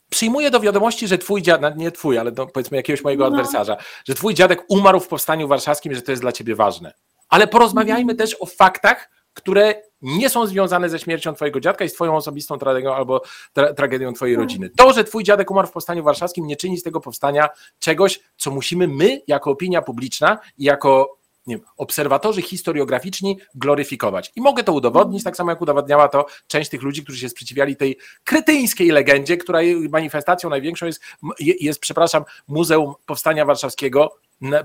Przyjmuję 0.09 0.51
do 0.51 0.59
wiadomości, 0.59 1.07
że 1.07 1.17
twój 1.17 1.41
dziadek, 1.41 1.75
nie 1.75 1.91
twój, 1.91 2.17
ale 2.17 2.31
no, 2.31 2.47
powiedzmy 2.47 2.77
jakiegoś 2.77 3.03
mojego 3.03 3.23
no. 3.23 3.29
adwersarza, 3.29 3.77
że 4.07 4.15
twój 4.15 4.33
dziadek 4.33 4.63
umarł 4.67 4.99
w 4.99 5.07
powstaniu 5.07 5.47
warszawskim, 5.47 5.93
że 5.93 6.01
to 6.01 6.11
jest 6.11 6.21
dla 6.23 6.31
ciebie 6.31 6.55
ważne. 6.55 6.93
Ale 7.29 7.47
porozmawiajmy 7.47 8.15
też 8.15 8.35
o 8.39 8.45
faktach, 8.45 9.09
które 9.33 9.81
nie 10.01 10.29
są 10.29 10.47
związane 10.47 10.89
ze 10.89 10.99
śmiercią 10.99 11.33
twojego 11.33 11.59
dziadka 11.59 11.85
i 11.85 11.89
z 11.89 11.93
twoją 11.93 12.15
osobistą 12.15 12.57
tragedią 12.57 12.93
albo 12.93 13.21
tra 13.53 13.73
tragedią 13.73 14.13
twojej 14.13 14.35
tak. 14.35 14.41
rodziny. 14.41 14.69
To, 14.69 14.93
że 14.93 15.03
twój 15.03 15.23
dziadek 15.23 15.51
umarł 15.51 15.67
w 15.67 15.71
powstaniu 15.71 16.03
warszawskim, 16.03 16.47
nie 16.47 16.55
czyni 16.55 16.77
z 16.77 16.83
tego 16.83 16.99
powstania 16.99 17.49
czegoś, 17.79 18.19
co 18.37 18.51
musimy 18.51 18.87
my, 18.87 19.21
jako 19.27 19.51
opinia 19.51 19.81
publiczna 19.81 20.37
i 20.57 20.63
jako 20.63 21.18
nie 21.49 21.59
obserwatorzy 21.77 22.41
historiograficzni 22.41 23.37
gloryfikować. 23.55 24.31
I 24.35 24.41
mogę 24.41 24.63
to 24.63 24.73
udowodnić, 24.73 25.23
tak 25.23 25.37
samo 25.37 25.51
jak 25.51 25.61
udowodniała 25.61 26.07
to 26.07 26.25
część 26.47 26.69
tych 26.69 26.81
ludzi, 26.81 27.03
którzy 27.03 27.19
się 27.19 27.29
sprzeciwiali 27.29 27.75
tej 27.75 27.97
kretyńskiej 28.23 28.89
legendzie, 28.89 29.37
która 29.37 29.59
manifestacją 29.89 30.49
największą 30.49 30.85
jest, 30.85 31.01
jest 31.39 31.79
przepraszam, 31.79 32.23
Muzeum 32.47 32.93
Powstania 33.05 33.45
Warszawskiego 33.45 34.15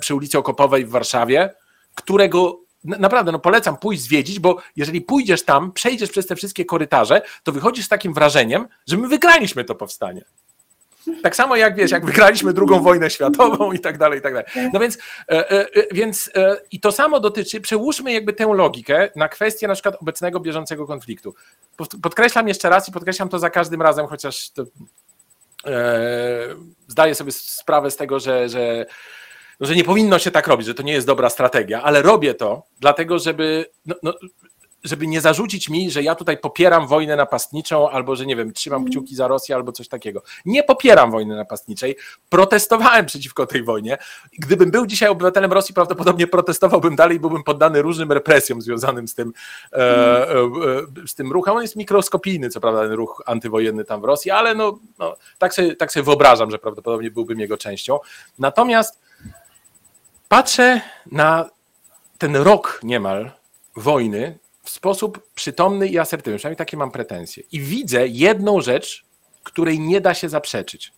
przy 0.01 0.15
ulicy 0.15 0.39
Okopowej 0.39 0.87
w 0.87 0.91
Warszawie, 0.91 1.55
którego 1.95 2.61
naprawdę 2.85 3.33
no 3.33 3.39
polecam 3.39 3.77
pójść 3.77 4.03
zwiedzić, 4.03 4.39
bo 4.39 4.59
jeżeli 4.77 5.01
pójdziesz 5.01 5.45
tam, 5.45 5.73
przejdziesz 5.73 6.11
przez 6.11 6.27
te 6.27 6.37
wszystkie 6.37 6.65
korytarze, 6.65 7.23
to 7.43 7.53
wychodzisz 7.53 7.85
z 7.85 7.89
takim 7.89 8.15
wrażeniem, 8.15 8.69
że 8.87 8.97
my 8.97 9.09
wygraliśmy 9.09 9.65
to 9.65 9.75
powstanie. 9.75 10.25
Tak 11.23 11.37
samo 11.37 11.57
jak 11.57 11.77
wiesz, 11.77 11.91
jak 11.91 12.07
wygraliśmy 12.07 12.53
drugą 12.53 12.83
wojnę 12.83 13.11
światową 13.11 13.73
i 13.73 13.79
tak 13.79 13.99
dalej, 13.99 14.19
i 14.19 14.23
tak 14.23 14.35
dalej. 14.35 14.71
No 14.73 14.81
więc, 14.81 14.99
e, 15.29 15.51
e, 15.51 15.61
e, 15.61 15.87
więc 15.93 16.31
i 16.71 16.81
to 16.81 16.93
samo 16.93 17.21
dotyczy, 17.21 17.61
przełóżmy 17.61 18.13
jakby 18.13 18.33
tę 18.33 18.47
logikę 18.55 19.11
na 19.17 19.29
kwestię 19.29 19.69
na 19.69 19.75
przykład 19.75 19.97
obecnego, 20.01 20.41
bieżącego 20.41 20.87
konfliktu. 20.87 21.35
Podkreślam 22.03 22.49
jeszcze 22.49 22.69
raz 22.69 22.89
i 22.89 22.93
podkreślam 22.93 23.29
to 23.29 23.39
za 23.39 23.51
każdym 23.51 23.83
razem, 23.83 24.07
chociaż 24.07 24.51
to, 24.51 24.65
zdaję 26.89 27.15
sobie 27.15 27.33
sprawę 27.33 27.91
z 27.91 27.97
tego, 27.97 28.21
że, 28.21 28.49
że, 28.49 28.87
no, 29.61 29.67
że 29.67 29.77
nie 29.77 29.85
powinno 29.85 30.19
się 30.19 30.31
tak 30.31 30.47
robić, 30.47 30.67
że 30.67 30.75
to 30.75 30.83
nie 30.83 30.93
jest 30.93 31.07
dobra 31.07 31.31
strategia, 31.31 31.83
ale 31.83 32.03
robię 32.03 32.35
to 32.35 32.63
dlatego, 32.81 33.19
żeby 33.19 33.67
no, 33.87 33.95
no, 34.03 34.15
żeby 34.85 35.07
nie 35.07 35.21
zarzucić 35.21 35.69
mi, 35.69 35.91
że 35.91 36.03
ja 36.03 36.15
tutaj 36.15 36.39
popieram 36.39 36.87
wojnę 36.87 37.17
napastniczą, 37.17 37.91
albo 37.91 38.17
że 38.17 38.27
nie 38.27 38.37
wiem, 38.37 38.53
trzymam 38.53 38.77
mhm. 38.77 38.91
kciuki 38.91 39.15
za 39.15 39.29
Rosję, 39.29 39.55
albo 39.55 39.73
coś 39.73 39.89
takiego. 39.89 40.23
Nie 40.45 40.63
popieram 40.63 41.11
wojny 41.11 41.37
napastniczej. 41.37 41.97
Protestowałem 42.29 43.07
przeciwko 43.07 43.47
tej 43.47 43.63
wojnie. 43.63 43.99
Gdybym 44.39 44.71
był 44.71 44.87
dzisiaj 44.87 45.09
obywatelem 45.09 45.53
Rosji, 45.53 45.75
prawdopodobnie 45.75 46.27
protestowałbym 46.27 46.97
dalej, 46.97 47.21
byłbym 47.21 47.43
poddany 47.43 47.83
różnym 47.83 48.13
represjom 48.13 48.63
związanym 48.63 49.09
z 49.09 49.15
tym, 49.15 49.33
e, 49.73 49.77
e, 49.77 50.35
e, 50.35 51.07
z 51.07 51.15
tym 51.15 51.33
ruchem. 51.33 51.57
On 51.57 51.63
jest 51.63 51.77
mikroskopijny, 51.77 52.51
co 52.51 52.61
prawda, 52.61 52.83
ten 52.83 52.93
ruch 52.93 53.23
antywojenny 53.27 53.85
tam 53.85 54.01
w 54.01 54.05
Rosji, 54.05 54.31
ale 54.31 54.55
no, 54.55 54.79
no 54.99 55.17
tak, 55.39 55.55
sobie, 55.55 55.77
tak 55.77 55.93
sobie 55.93 56.05
wyobrażam, 56.05 56.51
że 56.51 56.59
prawdopodobnie 56.59 57.11
byłbym 57.11 57.41
jego 57.41 57.57
częścią. 57.57 57.99
Natomiast 58.39 59.01
patrzę 60.29 60.81
na 61.13 61.51
ten 62.19 62.37
rok 62.37 62.81
niemal 62.83 63.31
wojny 63.77 64.39
w 64.65 64.71
sposób 64.71 65.31
przytomny 65.35 65.89
i 65.89 65.99
asertywny, 65.99 66.39
przynajmniej 66.39 66.57
takie 66.57 66.77
mam 66.77 66.91
pretensje. 66.91 67.43
I 67.53 67.61
widzę 67.61 68.09
jedną 68.09 68.61
rzecz, 68.61 69.05
której 69.43 69.81
nie 69.81 70.01
da 70.01 70.15
się 70.15 70.29
zaprzeczyć. 70.29 70.93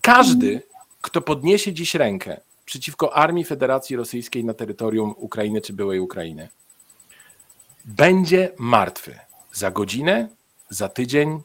Każdy, 0.00 0.62
kto 1.00 1.20
podniesie 1.20 1.72
dziś 1.72 1.94
rękę 1.94 2.40
przeciwko 2.64 3.14
armii 3.14 3.44
Federacji 3.44 3.96
Rosyjskiej 3.96 4.44
na 4.44 4.54
terytorium 4.54 5.14
Ukrainy 5.16 5.60
czy 5.60 5.72
byłej 5.72 6.00
Ukrainy, 6.00 6.48
będzie 7.84 8.50
martwy 8.58 9.18
za 9.52 9.70
godzinę, 9.70 10.28
za 10.70 10.88
tydzień, 10.88 11.40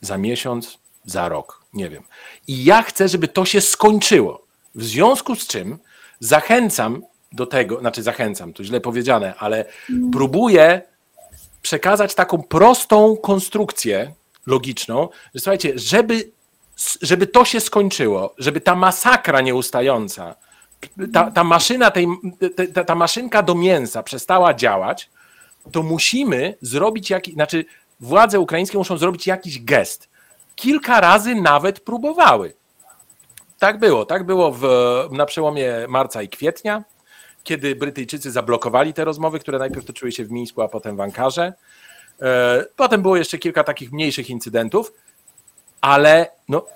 za 0.00 0.18
miesiąc, 0.18 0.78
za 1.04 1.28
rok, 1.28 1.64
nie 1.72 1.88
wiem. 1.90 2.02
I 2.46 2.64
ja 2.64 2.82
chcę, 2.82 3.08
żeby 3.08 3.28
to 3.28 3.44
się 3.44 3.60
skończyło. 3.60 4.46
W 4.74 4.84
związku 4.84 5.36
z 5.36 5.46
czym 5.46 5.78
zachęcam 6.20 7.02
do 7.32 7.46
tego, 7.46 7.80
znaczy 7.80 8.02
zachęcam, 8.02 8.52
to 8.52 8.64
źle 8.64 8.80
powiedziane, 8.80 9.34
ale 9.38 9.64
próbuję 10.12 10.82
przekazać 11.62 12.14
taką 12.14 12.42
prostą 12.42 13.16
konstrukcję 13.16 14.12
logiczną, 14.46 15.08
że 15.34 15.40
słuchajcie, 15.40 15.72
żeby, 15.76 16.30
żeby 17.02 17.26
to 17.26 17.44
się 17.44 17.60
skończyło, 17.60 18.34
żeby 18.38 18.60
ta 18.60 18.74
masakra 18.74 19.40
nieustająca, 19.40 20.34
ta, 21.12 21.30
ta 21.30 21.44
maszyna, 21.44 21.90
tej, 21.90 22.06
ta, 22.74 22.84
ta 22.84 22.94
maszynka 22.94 23.42
do 23.42 23.54
mięsa 23.54 24.02
przestała 24.02 24.54
działać, 24.54 25.10
to 25.72 25.82
musimy 25.82 26.54
zrobić 26.60 27.10
jakiś, 27.10 27.34
znaczy 27.34 27.64
władze 28.00 28.40
ukraińskie 28.40 28.78
muszą 28.78 28.98
zrobić 28.98 29.26
jakiś 29.26 29.64
gest. 29.64 30.08
Kilka 30.56 31.00
razy 31.00 31.34
nawet 31.34 31.80
próbowały. 31.80 32.54
Tak 33.58 33.78
było, 33.78 34.06
tak 34.06 34.24
było 34.24 34.52
w, 34.52 34.62
na 35.10 35.26
przełomie 35.26 35.74
marca 35.88 36.22
i 36.22 36.28
kwietnia, 36.28 36.84
kiedy 37.48 37.76
Brytyjczycy 37.76 38.30
zablokowali 38.30 38.94
te 38.94 39.04
rozmowy, 39.04 39.38
które 39.38 39.58
najpierw 39.58 39.86
toczyły 39.86 40.12
się 40.12 40.24
w 40.24 40.30
Mińsku, 40.30 40.62
a 40.62 40.68
potem 40.68 40.96
w 40.96 41.00
Ankarze. 41.00 41.52
E, 42.22 42.64
potem 42.76 43.02
było 43.02 43.16
jeszcze 43.16 43.38
kilka 43.38 43.64
takich 43.64 43.92
mniejszych 43.92 44.30
incydentów, 44.30 44.92
ale 45.80 46.30
no, 46.48 46.66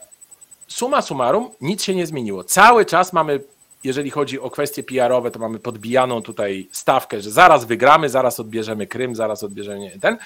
suma 0.68 1.02
summarum 1.02 1.50
nic 1.60 1.82
się 1.82 1.94
nie 1.94 2.06
zmieniło. 2.06 2.44
Cały 2.44 2.84
czas 2.84 3.12
mamy, 3.12 3.40
jeżeli 3.84 4.10
chodzi 4.10 4.40
o 4.40 4.50
kwestie 4.50 4.82
PR-owe, 4.82 5.30
to 5.30 5.38
mamy 5.38 5.58
podbijaną 5.58 6.22
tutaj 6.22 6.68
stawkę, 6.72 7.20
że 7.20 7.30
zaraz 7.30 7.64
wygramy, 7.64 8.08
zaraz 8.08 8.40
odbierzemy 8.40 8.86
Krym, 8.86 9.14
zaraz 9.14 9.42
odbierzemy 9.42 9.98
ten. 10.00 10.18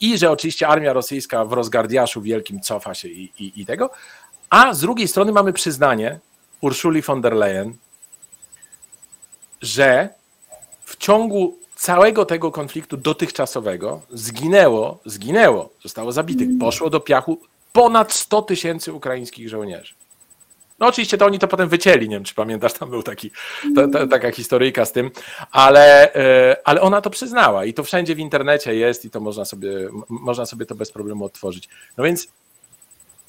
I 0.00 0.18
że 0.18 0.30
oczywiście 0.30 0.68
armia 0.68 0.92
rosyjska 0.92 1.44
w 1.44 1.52
rozgardiaszu 1.52 2.22
wielkim 2.22 2.60
cofa 2.60 2.94
się 2.94 3.08
i, 3.08 3.32
i, 3.38 3.60
i 3.60 3.66
tego. 3.66 3.90
A 4.50 4.74
z 4.74 4.80
drugiej 4.80 5.08
strony 5.08 5.32
mamy 5.32 5.52
przyznanie 5.52 6.18
Urszuli 6.60 7.02
von 7.02 7.20
der 7.20 7.32
Leyen, 7.32 7.74
że 9.62 10.08
w 10.84 10.96
ciągu 10.96 11.58
całego 11.76 12.24
tego 12.24 12.50
konfliktu 12.50 12.96
dotychczasowego 12.96 14.00
zginęło, 14.10 14.98
zginęło, 15.04 15.70
zostało 15.82 16.12
zabitych, 16.12 16.46
mm. 16.46 16.58
poszło 16.58 16.90
do 16.90 17.00
piachu 17.00 17.40
ponad 17.72 18.12
100 18.12 18.42
tysięcy 18.42 18.92
ukraińskich 18.92 19.48
żołnierzy. 19.48 19.94
No 20.78 20.86
oczywiście 20.86 21.18
to 21.18 21.26
oni 21.26 21.38
to 21.38 21.48
potem 21.48 21.68
wycięli, 21.68 22.08
nie 22.08 22.16
wiem 22.16 22.24
czy 22.24 22.34
pamiętasz, 22.34 22.72
tam 22.72 22.90
był 22.90 23.02
taki, 23.02 23.30
ta, 23.76 23.88
ta, 23.88 24.06
taka 24.06 24.32
historyjka 24.32 24.84
z 24.84 24.92
tym, 24.92 25.10
ale, 25.50 26.14
e, 26.14 26.56
ale 26.64 26.80
ona 26.80 27.00
to 27.00 27.10
przyznała 27.10 27.64
i 27.64 27.74
to 27.74 27.84
wszędzie 27.84 28.14
w 28.14 28.18
internecie 28.18 28.74
jest 28.74 29.04
i 29.04 29.10
to 29.10 29.20
można 29.20 29.44
sobie, 29.44 29.70
można 30.08 30.46
sobie 30.46 30.66
to 30.66 30.74
bez 30.74 30.92
problemu 30.92 31.24
odtworzyć. 31.24 31.68
No 31.96 32.04
więc 32.04 32.28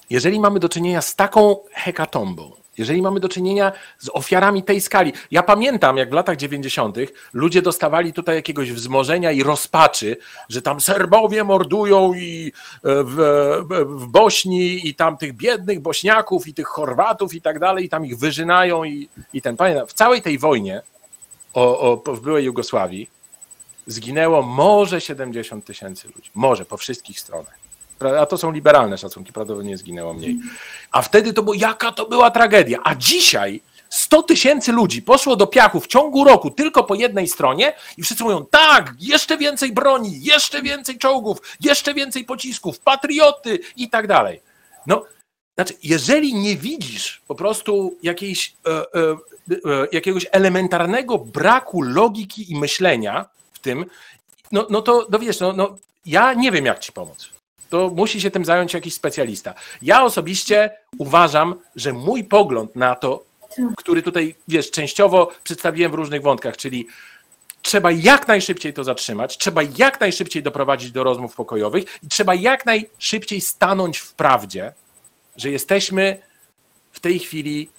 jeżeli 0.09 0.39
mamy 0.39 0.59
do 0.59 0.69
czynienia 0.69 1.01
z 1.01 1.15
taką 1.15 1.55
hekatombą, 1.71 2.51
jeżeli 2.77 3.01
mamy 3.01 3.19
do 3.19 3.29
czynienia 3.29 3.71
z 3.97 4.09
ofiarami 4.09 4.63
tej 4.63 4.81
skali. 4.81 5.13
Ja 5.31 5.43
pamiętam, 5.43 5.97
jak 5.97 6.09
w 6.09 6.13
latach 6.13 6.37
90. 6.37 6.97
ludzie 7.33 7.61
dostawali 7.61 8.13
tutaj 8.13 8.35
jakiegoś 8.35 8.71
wzmożenia 8.71 9.31
i 9.31 9.43
rozpaczy, 9.43 10.17
że 10.49 10.61
tam 10.61 10.81
Serbowie 10.81 11.43
mordują 11.43 12.13
i 12.13 12.51
e, 12.83 13.03
w, 13.03 13.15
w 13.85 14.07
Bośni 14.07 14.87
i 14.87 14.95
tam 14.95 15.17
tych 15.17 15.33
biednych 15.33 15.79
Bośniaków 15.79 16.47
i 16.47 16.53
tych 16.53 16.67
Chorwatów 16.67 17.33
i 17.33 17.41
tak 17.41 17.59
dalej, 17.59 17.85
i 17.85 17.89
tam 17.89 18.05
ich 18.05 18.17
wyżynają 18.17 18.83
i, 18.83 19.09
i 19.33 19.41
ten. 19.41 19.57
Pamiętam, 19.57 19.87
w 19.87 19.93
całej 19.93 20.21
tej 20.21 20.39
wojnie 20.39 20.81
o, 21.53 21.79
o, 21.79 22.15
w 22.15 22.19
byłej 22.19 22.45
Jugosławii 22.45 23.09
zginęło 23.87 24.41
może 24.41 25.01
70 25.01 25.65
tysięcy 25.65 26.07
ludzi. 26.07 26.31
Może 26.35 26.65
po 26.65 26.77
wszystkich 26.77 27.19
stronach 27.19 27.66
a 28.19 28.25
to 28.25 28.37
są 28.37 28.51
liberalne 28.51 28.97
szacunki, 28.97 29.33
prawdopodobnie 29.33 29.77
zginęło 29.77 30.13
mniej. 30.13 30.39
A 30.91 31.01
wtedy 31.01 31.33
to 31.33 31.43
było, 31.43 31.55
jaka 31.55 31.91
to 31.91 32.05
była 32.05 32.31
tragedia. 32.31 32.79
A 32.83 32.95
dzisiaj 32.95 33.61
100 33.89 34.23
tysięcy 34.23 34.71
ludzi 34.71 35.01
poszło 35.01 35.35
do 35.35 35.47
piachu 35.47 35.79
w 35.79 35.87
ciągu 35.87 36.23
roku 36.23 36.51
tylko 36.51 36.83
po 36.83 36.95
jednej 36.95 37.27
stronie 37.27 37.73
i 37.97 38.03
wszyscy 38.03 38.23
mówią, 38.23 38.45
tak, 38.45 38.93
jeszcze 38.99 39.37
więcej 39.37 39.71
broni, 39.71 40.23
jeszcze 40.23 40.61
więcej 40.61 40.97
czołgów, 40.97 41.37
jeszcze 41.61 41.93
więcej 41.93 42.25
pocisków, 42.25 42.79
patrioty 42.79 43.59
i 43.75 43.89
tak 43.89 44.07
dalej. 44.07 44.41
No, 44.87 45.05
znaczy, 45.55 45.73
jeżeli 45.83 46.35
nie 46.35 46.57
widzisz 46.57 47.21
po 47.27 47.35
prostu 47.35 47.97
jakiejś, 48.03 48.53
e, 48.67 48.71
e, 48.71 48.83
e, 49.51 49.87
jakiegoś 49.91 50.25
elementarnego 50.31 51.17
braku 51.17 51.81
logiki 51.81 52.51
i 52.51 52.59
myślenia 52.59 53.25
w 53.53 53.59
tym, 53.59 53.85
no, 54.51 54.67
no 54.69 54.81
to 54.81 55.07
no 55.09 55.19
wiesz, 55.19 55.39
no, 55.39 55.53
no, 55.53 55.77
ja 56.05 56.33
nie 56.33 56.51
wiem, 56.51 56.65
jak 56.65 56.79
ci 56.79 56.91
pomóc 56.91 57.36
to 57.69 57.89
musi 57.89 58.21
się 58.21 58.31
tym 58.31 58.45
zająć 58.45 58.73
jakiś 58.73 58.93
specjalista. 58.93 59.53
Ja 59.81 60.03
osobiście 60.03 60.69
uważam, 60.97 61.55
że 61.75 61.93
mój 61.93 62.23
pogląd 62.23 62.75
na 62.75 62.95
to, 62.95 63.23
który 63.77 64.01
tutaj, 64.01 64.35
wiesz, 64.47 64.71
częściowo 64.71 65.31
przedstawiłem 65.43 65.91
w 65.91 65.95
różnych 65.95 66.21
wątkach, 66.21 66.57
czyli 66.57 66.87
trzeba 67.61 67.91
jak 67.91 68.27
najszybciej 68.27 68.73
to 68.73 68.83
zatrzymać, 68.83 69.37
trzeba 69.37 69.61
jak 69.77 69.99
najszybciej 69.99 70.43
doprowadzić 70.43 70.91
do 70.91 71.03
rozmów 71.03 71.35
pokojowych 71.35 71.83
i 72.03 72.07
trzeba 72.07 72.35
jak 72.35 72.65
najszybciej 72.65 73.41
stanąć 73.41 73.97
w 73.97 74.13
prawdzie, 74.13 74.73
że 75.35 75.49
jesteśmy 75.49 76.19
w 76.91 76.99
tej 76.99 77.19
chwili 77.19 77.69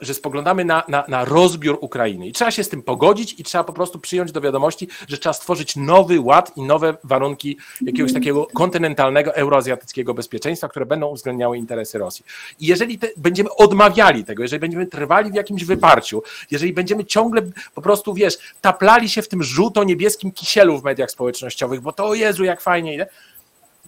że 0.00 0.14
spoglądamy 0.14 0.64
na, 0.64 0.82
na, 0.88 1.04
na 1.08 1.24
rozbiór 1.24 1.78
Ukrainy 1.80 2.28
i 2.28 2.32
trzeba 2.32 2.50
się 2.50 2.64
z 2.64 2.68
tym 2.68 2.82
pogodzić 2.82 3.40
i 3.40 3.44
trzeba 3.44 3.64
po 3.64 3.72
prostu 3.72 3.98
przyjąć 3.98 4.32
do 4.32 4.40
wiadomości, 4.40 4.88
że 5.08 5.18
trzeba 5.18 5.32
stworzyć 5.32 5.76
nowy 5.76 6.20
ład 6.20 6.56
i 6.56 6.62
nowe 6.62 6.96
warunki 7.04 7.56
jakiegoś 7.80 8.12
takiego 8.12 8.46
kontynentalnego, 8.46 9.34
euroazjatyckiego 9.34 10.14
bezpieczeństwa, 10.14 10.68
które 10.68 10.86
będą 10.86 11.06
uwzględniały 11.06 11.58
interesy 11.58 11.98
Rosji. 11.98 12.24
I 12.60 12.66
jeżeli 12.66 12.98
te, 12.98 13.08
będziemy 13.16 13.54
odmawiali 13.54 14.24
tego, 14.24 14.42
jeżeli 14.42 14.60
będziemy 14.60 14.86
trwali 14.86 15.30
w 15.30 15.34
jakimś 15.34 15.64
wyparciu, 15.64 16.22
jeżeli 16.50 16.72
będziemy 16.72 17.04
ciągle 17.04 17.42
po 17.74 17.82
prostu, 17.82 18.14
wiesz, 18.14 18.38
taplali 18.60 19.08
się 19.08 19.22
w 19.22 19.28
tym 19.28 19.42
żółto-niebieskim 19.42 20.32
kisielu 20.32 20.78
w 20.78 20.84
mediach 20.84 21.10
społecznościowych, 21.10 21.80
bo 21.80 21.92
to 21.92 22.14
Jezu, 22.14 22.44
jak 22.44 22.60
fajnie, 22.60 23.06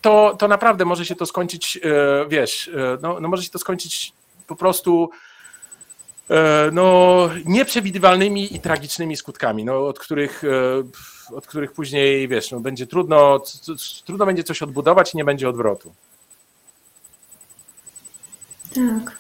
to, 0.01 0.37
to 0.39 0.49
naprawdę 0.49 0.85
może 0.85 1.07
się 1.07 1.15
to 1.15 1.27
skończyć, 1.27 1.81
e, 1.83 2.29
wiesz, 2.29 2.69
e, 2.69 2.99
no, 3.03 3.21
no 3.21 3.29
może 3.29 3.43
się 3.43 3.51
to 3.51 3.59
skończyć 3.59 4.13
po 4.47 4.57
prostu 4.57 5.11
E, 5.11 5.32
no, 6.73 7.29
nieprzewidywalnymi 7.45 8.57
i 8.57 8.61
tragicznymi 8.61 9.17
skutkami, 9.17 9.65
no, 9.65 9.87
od, 9.87 9.99
których, 9.99 10.45
e, 10.45 11.35
od 11.37 11.47
których 11.47 11.73
później, 11.73 12.29
wiesz, 12.29 12.51
no, 12.51 12.61
będzie 12.61 12.87
trudno, 12.87 13.43
trudno 14.05 14.27
będzie 14.27 14.45
coś 14.45 14.63
odbudować 14.63 15.15
i 15.15 15.17
nie 15.17 15.25
będzie 15.25 15.49
odwrotu. 15.49 15.93
Tak. 18.75 19.17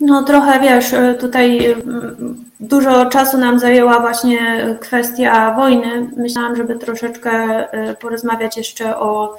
No 0.00 0.22
trochę 0.22 0.60
wiesz, 0.60 0.92
e, 0.92 1.14
tutaj 1.14 1.76
dużo 2.60 3.06
czasu 3.06 3.38
nam 3.38 3.60
zajęła 3.60 4.00
właśnie 4.00 4.38
kwestia 4.80 5.54
wojny. 5.54 6.10
Myślałam, 6.16 6.56
żeby 6.56 6.78
troszeczkę 6.78 7.64
porozmawiać 8.00 8.56
jeszcze 8.56 8.98
o 8.98 9.36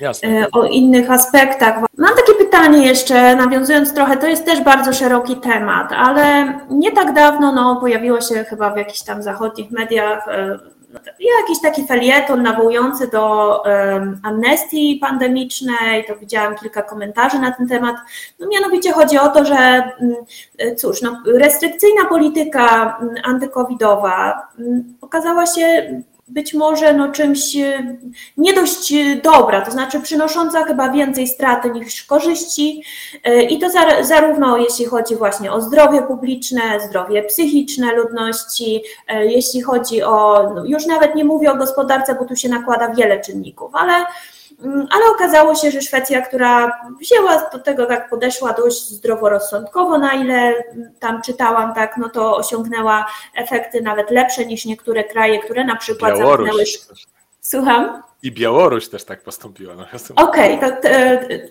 Jasne. 0.00 0.28
E, 0.28 0.50
o 0.52 0.64
innych 0.64 1.10
aspektach. 1.10 1.78
Mam 1.98 2.16
takie 2.16 2.34
pytanie 2.34 2.86
jeszcze, 2.86 3.36
nawiązując 3.36 3.94
trochę, 3.94 4.16
to 4.16 4.26
jest 4.26 4.44
też 4.44 4.60
bardzo 4.60 4.92
szeroki 4.92 5.36
temat, 5.36 5.92
ale 5.92 6.54
nie 6.70 6.92
tak 6.92 7.14
dawno 7.14 7.52
no, 7.52 7.76
pojawiło 7.80 8.20
się 8.20 8.44
chyba 8.44 8.70
w 8.70 8.76
jakichś 8.76 9.02
tam 9.02 9.22
zachodnich 9.22 9.70
mediach 9.70 10.28
e, 10.28 10.58
jakiś 11.40 11.62
taki 11.62 11.86
felieton 11.86 12.42
nawołujący 12.42 13.08
do 13.08 13.62
um, 13.62 14.20
amnestii 14.22 14.98
pandemicznej, 15.00 16.04
to 16.04 16.16
widziałam 16.16 16.56
kilka 16.56 16.82
komentarzy 16.82 17.38
na 17.38 17.52
ten 17.52 17.68
temat. 17.68 17.96
No 18.38 18.46
mianowicie 18.48 18.92
chodzi 18.92 19.18
o 19.18 19.28
to, 19.28 19.44
że 19.44 19.54
mm, 19.54 20.14
cóż, 20.76 21.02
no, 21.02 21.22
restrykcyjna 21.26 22.04
polityka 22.04 22.98
mm, 23.00 23.14
antykowidowa 23.24 24.48
mm, 24.58 24.94
okazała 25.00 25.46
się 25.46 26.00
być 26.28 26.54
może 26.54 26.94
no, 26.94 27.12
czymś 27.12 27.56
e, 27.56 27.96
nie 28.36 28.52
dość 28.52 28.92
e, 28.92 29.16
dobra, 29.16 29.60
to 29.60 29.70
znaczy 29.70 30.00
przynosząca 30.00 30.64
chyba 30.64 30.90
więcej 30.90 31.28
straty 31.28 31.70
niż 31.70 32.04
korzyści 32.04 32.82
e, 33.24 33.42
i 33.42 33.58
to 33.58 33.66
zarówno 34.02 34.56
jeśli 34.56 34.84
chodzi 34.84 35.16
właśnie 35.16 35.52
o 35.52 35.60
zdrowie 35.60 36.02
publiczne, 36.02 36.60
zdrowie 36.88 37.22
psychiczne 37.22 37.94
ludności, 37.96 38.82
jeśli 39.08 39.62
chodzi 39.62 40.02
o, 40.02 40.50
no, 40.54 40.64
już 40.64 40.86
nawet 40.86 41.14
nie 41.14 41.24
mówię 41.24 41.52
o 41.52 41.56
gospodarce, 41.56 42.14
bo 42.14 42.24
tu 42.24 42.36
się 42.36 42.48
nakłada 42.48 42.88
wiele 42.94 43.20
czynników, 43.20 43.74
ale 43.74 43.92
ale 44.90 45.04
okazało 45.14 45.54
się, 45.54 45.70
że 45.70 45.80
Szwecja, 45.80 46.22
która 46.22 46.80
wzięła 47.00 47.50
do 47.52 47.58
tego, 47.58 47.86
tak 47.86 48.10
podeszła 48.10 48.52
dość 48.52 48.88
zdroworozsądkowo, 48.88 49.98
na 49.98 50.12
ile 50.12 50.64
tam 51.00 51.22
czytałam, 51.22 51.74
tak, 51.74 51.96
no 51.96 52.08
to 52.08 52.36
osiągnęła 52.36 53.06
efekty 53.34 53.80
nawet 53.80 54.10
lepsze 54.10 54.46
niż 54.46 54.64
niektóre 54.64 55.04
kraje, 55.04 55.38
które 55.38 55.64
na 55.64 55.76
przykład 55.76 56.18
zamknęły 56.18 56.64
Słucham? 57.46 58.02
I 58.22 58.32
Białoruś 58.32 58.88
też 58.88 59.04
tak 59.04 59.22
postąpiła. 59.22 59.74
No, 59.74 59.84
Okej, 60.16 60.56
okay, 60.56 60.72
to, 60.82 60.88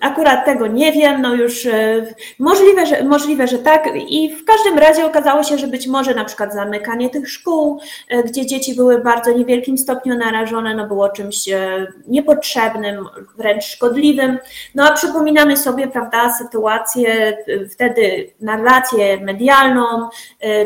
akurat 0.01 0.45
tego 0.45 0.67
nie 0.67 0.91
wiem, 0.91 1.21
no 1.21 1.33
już 1.33 1.65
e, 1.65 2.13
możliwe 2.39 2.85
że, 2.85 3.03
możliwe, 3.03 3.47
że 3.47 3.57
tak 3.57 3.89
i 4.07 4.35
w 4.35 4.45
każdym 4.45 4.79
razie 4.79 5.05
okazało 5.05 5.43
się, 5.43 5.57
że 5.57 5.67
być 5.67 5.87
może 5.87 6.15
na 6.15 6.25
przykład 6.25 6.53
zamykanie 6.53 7.09
tych 7.09 7.29
szkół, 7.29 7.79
e, 8.09 8.23
gdzie 8.23 8.45
dzieci 8.45 8.75
były 8.75 8.97
w 8.97 9.03
bardzo 9.03 9.31
niewielkim 9.31 9.77
stopniu 9.77 10.17
narażone, 10.17 10.75
no 10.75 10.87
było 10.87 11.09
czymś 11.09 11.49
e, 11.49 11.87
niepotrzebnym, 12.07 13.05
wręcz 13.37 13.63
szkodliwym. 13.63 14.37
No 14.75 14.89
a 14.89 14.93
przypominamy 14.93 15.57
sobie, 15.57 15.87
prawda, 15.87 16.33
sytuację, 16.33 17.37
wtedy 17.71 18.33
narrację 18.41 19.19
medialną, 19.19 20.09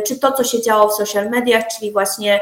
czy 0.07 0.19
to, 0.19 0.31
co 0.31 0.43
się 0.43 0.62
działo 0.62 0.89
w 0.89 0.93
social 0.93 1.29
mediach, 1.29 1.63
czyli 1.67 1.91
właśnie 1.91 2.39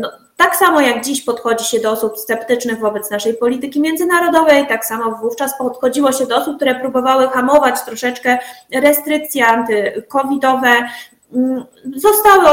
no, 0.00 0.10
tak 0.38 0.56
samo 0.56 0.80
jak 0.80 1.04
dziś 1.04 1.22
podchodzi 1.22 1.64
się 1.64 1.80
do 1.80 1.90
osób 1.90 2.18
sceptycznych 2.18 2.78
wobec 2.78 3.10
naszej 3.10 3.34
polityki 3.34 3.80
międzynarodowej, 3.80 4.66
tak 4.66 4.84
samo 4.84 5.10
wówczas 5.10 5.58
podchodziło 5.58 6.12
się 6.12 6.26
do 6.26 6.36
osób, 6.36 6.56
które 6.56 6.74
próbowały 6.74 7.28
hamować 7.28 7.82
troszeczkę 7.82 8.38
restrykcje 8.72 9.46
antykowidowe, 9.46 10.88
zostały 11.96 12.46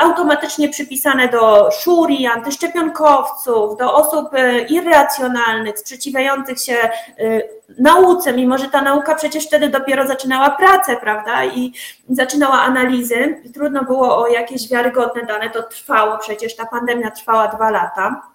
automatycznie 0.00 0.68
przypisane 0.68 1.28
do 1.28 1.70
szuri, 1.70 2.26
antyszczepionkowców, 2.26 3.78
do 3.78 3.94
osób 3.94 4.34
e, 4.34 4.60
irracjonalnych, 4.60 5.78
sprzeciwiających 5.78 6.60
się 6.60 6.74
e, 6.74 6.90
nauce, 7.78 8.32
mimo 8.32 8.58
że 8.58 8.68
ta 8.68 8.82
nauka 8.82 9.14
przecież 9.14 9.46
wtedy 9.46 9.68
dopiero 9.68 10.06
zaczynała 10.06 10.50
pracę, 10.50 10.96
prawda, 10.96 11.44
i 11.44 11.72
zaczynała 12.10 12.62
analizy, 12.62 13.42
trudno 13.54 13.84
było 13.84 14.18
o 14.18 14.28
jakieś 14.28 14.68
wiarygodne 14.68 15.22
dane, 15.22 15.50
to 15.50 15.62
trwało 15.62 16.18
przecież, 16.18 16.56
ta 16.56 16.66
pandemia 16.66 17.10
trwała 17.10 17.48
dwa 17.48 17.70
lata. 17.70 18.31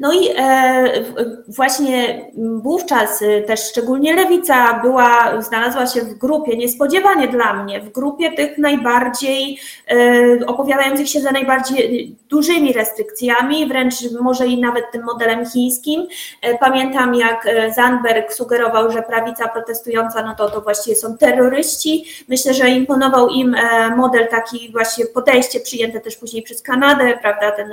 No 0.00 0.12
i 0.12 0.28
e, 0.36 1.04
właśnie 1.48 2.24
wówczas 2.62 3.22
y, 3.22 3.44
też 3.46 3.60
szczególnie 3.60 4.14
lewica 4.14 4.80
była, 4.82 5.42
znalazła 5.42 5.86
się 5.86 6.00
w 6.00 6.14
grupie, 6.14 6.56
niespodziewanie 6.56 7.28
dla 7.28 7.64
mnie, 7.64 7.80
w 7.80 7.92
grupie 7.92 8.32
tych 8.32 8.58
najbardziej 8.58 9.58
e, 9.90 10.46
opowiadających 10.46 11.08
się 11.08 11.20
za 11.20 11.30
najbardziej 11.30 12.16
dużymi 12.30 12.72
restrykcjami, 12.72 13.66
wręcz 13.66 13.94
może 14.20 14.46
i 14.46 14.60
nawet 14.60 14.90
tym 14.92 15.04
modelem 15.04 15.50
chińskim. 15.50 16.06
E, 16.42 16.58
pamiętam 16.58 17.14
jak 17.14 17.48
Zandberg 17.76 18.32
sugerował, 18.32 18.90
że 18.90 19.02
prawica 19.02 19.48
protestująca, 19.48 20.22
no 20.22 20.34
to 20.34 20.50
to 20.50 20.60
właściwie 20.60 20.96
są 20.96 21.16
terroryści. 21.16 22.04
Myślę, 22.28 22.54
że 22.54 22.68
imponował 22.68 23.28
im 23.28 23.56
model 23.96 24.28
taki 24.28 24.72
właśnie 24.72 25.06
podejście 25.06 25.60
przyjęte 25.60 26.00
też 26.00 26.16
później 26.16 26.42
przez 26.42 26.62
Kanadę, 26.62 27.18
prawda, 27.22 27.50
ten 27.50 27.70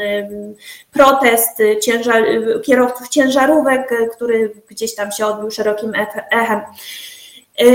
protest 0.92 1.58
ciężar 1.82 2.11
ciężar, 2.12 2.62
kierowców 2.62 3.10
ciężarówek, 3.10 3.92
e, 3.92 4.08
który 4.08 4.54
gdzieś 4.68 4.96
tam 4.96 5.12
się 5.12 5.26
odbił 5.26 5.52
szerokim 5.52 5.94
echem. 6.32 6.60
E, 7.60 7.66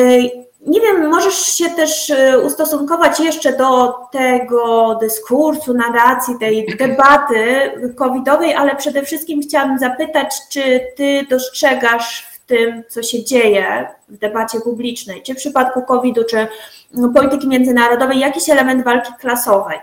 nie 0.66 0.81
wiem, 0.81 1.09
możesz 1.11 1.35
się 1.35 1.71
też 1.71 2.11
e, 2.11 2.38
ustosunkować 2.38 3.21
jeszcze 3.21 3.52
do 3.52 3.95
tego 4.12 4.95
dyskursu, 5.00 5.75
narracji, 5.75 6.38
tej 6.40 6.66
debaty 6.78 7.71
covidowej, 7.97 8.55
ale 8.55 8.76
przede 8.76 9.02
wszystkim 9.02 9.43
chciałabym 9.43 9.78
zapytać, 9.78 10.35
czy 10.50 10.81
ty 10.97 11.26
dostrzegasz 11.31 12.26
w 12.33 12.47
tym, 12.47 12.83
co 12.88 13.02
się 13.02 13.25
dzieje 13.25 13.88
w 14.09 14.19
debacie 14.19 14.61
publicznej, 14.61 15.23
czy 15.23 15.35
w 15.35 15.37
przypadku 15.37 15.83
COVID-u, 15.83 16.25
czy 16.25 16.47
polityki 17.14 17.49
międzynarodowej, 17.49 18.19
jakiś 18.19 18.50
element 18.50 18.85
walki 18.85 19.12
klasowej? 19.21 19.78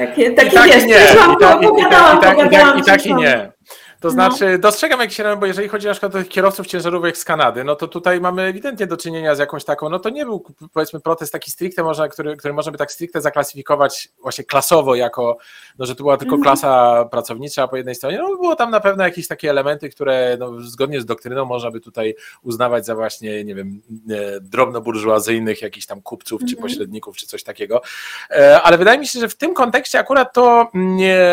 Takie, 0.00 0.30
takie 0.30 0.48
I 0.48 0.52
tak 0.52 0.66
wiesz, 0.66 0.82
i 0.82 0.86
nie. 0.86 0.94
I 0.94 1.36
tak, 1.40 1.62
i 1.62 1.66
tak, 1.90 2.46
i 2.46 2.50
tak, 2.50 2.78
i 2.78 2.82
tak 2.82 3.06
i 3.06 3.14
nie. 3.14 3.52
To 4.00 4.08
no. 4.08 4.10
znaczy, 4.10 4.58
dostrzegam 4.58 5.00
jakiś 5.00 5.20
element, 5.20 5.40
bo 5.40 5.46
jeżeli 5.46 5.68
chodzi 5.68 5.86
na 5.86 5.92
przykład 5.92 6.14
o 6.14 6.18
tych 6.18 6.28
kierowców 6.28 6.66
ciężarówek 6.66 7.16
z 7.18 7.24
Kanady, 7.24 7.64
no 7.64 7.76
to 7.76 7.88
tutaj 7.88 8.20
mamy 8.20 8.42
ewidentnie 8.42 8.86
do 8.86 8.96
czynienia 8.96 9.34
z 9.34 9.38
jakąś 9.38 9.64
taką, 9.64 9.88
no 9.88 9.98
to 9.98 10.10
nie 10.10 10.24
był 10.24 10.44
powiedzmy 10.72 11.00
protest 11.00 11.32
taki 11.32 11.50
stricte, 11.50 11.82
można, 11.82 12.08
który, 12.08 12.36
który 12.36 12.54
można 12.54 12.72
by 12.72 12.78
tak 12.78 12.92
stricte 12.92 13.20
zaklasyfikować 13.20 14.08
właśnie 14.22 14.44
klasowo 14.44 14.94
jako, 14.94 15.38
no 15.78 15.86
że 15.86 15.94
to 15.94 16.02
była 16.02 16.16
tylko 16.16 16.34
mhm. 16.34 16.42
klasa 16.42 17.04
pracownicza 17.04 17.68
po 17.68 17.76
jednej 17.76 17.94
stronie, 17.94 18.18
no 18.18 18.28
było 18.28 18.56
tam 18.56 18.70
na 18.70 18.80
pewno 18.80 19.04
jakieś 19.04 19.28
takie 19.28 19.50
elementy, 19.50 19.88
które 19.88 20.36
no, 20.38 20.60
zgodnie 20.60 21.00
z 21.00 21.06
doktryną 21.06 21.44
można 21.44 21.70
by 21.70 21.80
tutaj 21.80 22.14
uznawać 22.42 22.86
za 22.86 22.94
właśnie, 22.94 23.44
nie 23.44 23.54
wiem, 23.54 23.82
e, 24.10 24.40
drobnoburżuazyjnych 24.40 25.62
jakichś 25.62 25.86
tam 25.86 26.02
kupców 26.02 26.40
czy 26.40 26.56
mhm. 26.56 26.62
pośredników 26.62 27.16
czy 27.16 27.26
coś 27.26 27.42
takiego, 27.42 27.82
e, 28.30 28.62
ale 28.62 28.78
wydaje 28.78 28.98
mi 28.98 29.06
się, 29.06 29.20
że 29.20 29.28
w 29.28 29.36
tym 29.36 29.54
kontekście 29.54 29.98
akurat 29.98 30.32
to, 30.32 30.70
nie, 30.74 31.26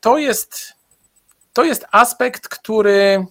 to 0.00 0.18
jest 0.18 0.81
to 1.52 1.64
jest 1.64 1.86
aspekt, 1.92 2.48
który, 2.48 3.26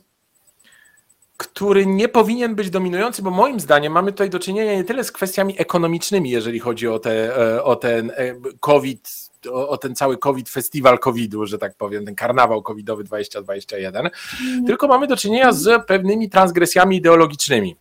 który 1.37 1.85
nie 1.85 2.07
powinien 2.07 2.55
być 2.55 2.69
dominujący, 2.69 3.21
bo 3.21 3.31
moim 3.31 3.59
zdaniem 3.59 3.93
mamy 3.93 4.11
tutaj 4.11 4.29
do 4.29 4.39
czynienia 4.39 4.75
nie 4.75 4.83
tyle 4.83 5.03
z 5.03 5.11
kwestiami 5.11 5.55
ekonomicznymi, 5.59 6.29
jeżeli 6.29 6.59
chodzi 6.59 6.87
o, 6.87 6.99
te, 6.99 7.37
e, 7.37 7.63
o 7.63 7.75
ten 7.75 8.11
e, 8.15 8.35
COVID, 8.59 9.29
o, 9.51 9.69
o 9.69 9.77
ten 9.77 9.95
cały 9.95 10.17
COVID, 10.17 10.49
festiwal 10.49 10.99
COVID-u, 10.99 11.45
że 11.45 11.57
tak 11.57 11.75
powiem, 11.75 12.05
ten 12.05 12.15
karnawał 12.15 12.61
COVID-owy 12.61 13.03
2021, 13.03 14.09
mm. 14.41 14.65
tylko 14.65 14.87
mamy 14.87 15.07
do 15.07 15.17
czynienia 15.17 15.53
z 15.53 15.85
pewnymi 15.85 16.29
transgresjami 16.29 16.97
ideologicznymi. 16.97 17.75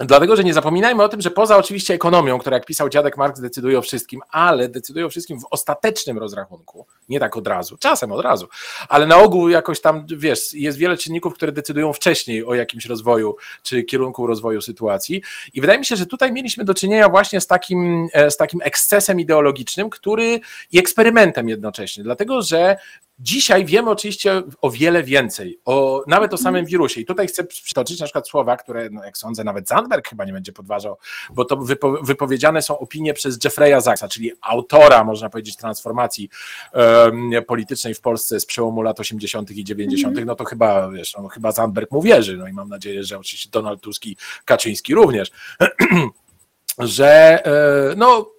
Dlatego, 0.00 0.36
że 0.36 0.44
nie 0.44 0.54
zapominajmy 0.54 1.02
o 1.02 1.08
tym, 1.08 1.20
że 1.20 1.30
poza 1.30 1.56
oczywiście 1.56 1.94
ekonomią, 1.94 2.38
która 2.38 2.56
jak 2.56 2.66
pisał 2.66 2.88
dziadek 2.88 3.16
Marx 3.16 3.40
decyduje 3.40 3.78
o 3.78 3.82
wszystkim, 3.82 4.20
ale 4.30 4.68
decyduje 4.68 5.06
o 5.06 5.08
wszystkim 5.08 5.40
w 5.40 5.44
ostatecznym 5.50 6.18
rozrachunku, 6.18 6.86
nie 7.08 7.20
tak 7.20 7.36
od 7.36 7.46
razu, 7.46 7.76
czasem 7.78 8.12
od 8.12 8.20
razu, 8.20 8.48
ale 8.88 9.06
na 9.06 9.16
ogół 9.16 9.48
jakoś 9.48 9.80
tam, 9.80 10.06
wiesz, 10.16 10.54
jest 10.54 10.78
wiele 10.78 10.96
czynników, 10.96 11.34
które 11.34 11.52
decydują 11.52 11.92
wcześniej 11.92 12.44
o 12.44 12.54
jakimś 12.54 12.86
rozwoju 12.86 13.36
czy 13.62 13.82
kierunku 13.82 14.26
rozwoju 14.26 14.60
sytuacji. 14.60 15.22
I 15.54 15.60
wydaje 15.60 15.78
mi 15.78 15.84
się, 15.84 15.96
że 15.96 16.06
tutaj 16.06 16.32
mieliśmy 16.32 16.64
do 16.64 16.74
czynienia 16.74 17.08
właśnie 17.08 17.40
z 17.40 17.46
takim, 17.46 18.08
e, 18.12 18.30
z 18.30 18.36
takim 18.36 18.60
ekscesem 18.62 19.20
ideologicznym, 19.20 19.90
który 19.90 20.40
i 20.72 20.78
eksperymentem 20.78 21.48
jednocześnie, 21.48 22.04
dlatego, 22.04 22.42
że 22.42 22.76
Dzisiaj 23.20 23.64
wiemy 23.64 23.90
oczywiście 23.90 24.42
o 24.62 24.70
wiele 24.70 25.02
więcej, 25.02 25.60
o, 25.64 26.04
nawet 26.06 26.34
o 26.34 26.36
samym 26.36 26.66
wirusie. 26.66 27.00
I 27.00 27.04
tutaj 27.04 27.26
chcę 27.26 27.44
przytoczyć 27.44 28.00
na 28.00 28.06
przykład 28.06 28.28
słowa, 28.28 28.56
które, 28.56 28.88
no 28.90 29.04
jak 29.04 29.18
sądzę, 29.18 29.44
nawet 29.44 29.68
Zandberg 29.68 30.08
chyba 30.08 30.24
nie 30.24 30.32
będzie 30.32 30.52
podważał, 30.52 30.96
bo 31.34 31.44
to 31.44 31.56
wypo, 31.56 31.98
wypowiedziane 32.02 32.62
są 32.62 32.78
opinie 32.78 33.14
przez 33.14 33.38
Jeffrey'a 33.38 33.80
Zachsa, 33.80 34.08
czyli 34.08 34.32
autora, 34.40 35.04
można 35.04 35.30
powiedzieć, 35.30 35.56
transformacji 35.56 36.28
um, 36.74 37.30
politycznej 37.46 37.94
w 37.94 38.00
Polsce 38.00 38.40
z 38.40 38.46
przełomu 38.46 38.82
lat 38.82 39.00
80. 39.00 39.50
i 39.50 39.64
90. 39.64 40.12
Mm 40.12 40.24
-hmm. 40.24 40.26
No 40.26 40.34
to 40.34 40.44
chyba, 40.44 40.90
wiesz, 40.90 41.14
no, 41.18 41.28
chyba 41.28 41.52
Zandberg 41.52 41.90
mu 41.90 42.02
wierzy. 42.02 42.36
No 42.36 42.48
i 42.48 42.52
mam 42.52 42.68
nadzieję, 42.68 43.04
że 43.04 43.18
oczywiście 43.18 43.50
Donald 43.52 43.80
Tusk 43.80 44.06
i 44.06 44.16
Kaczyński 44.44 44.94
również. 44.94 45.30
że 46.78 47.42
e, 47.44 47.94
no 47.96 48.30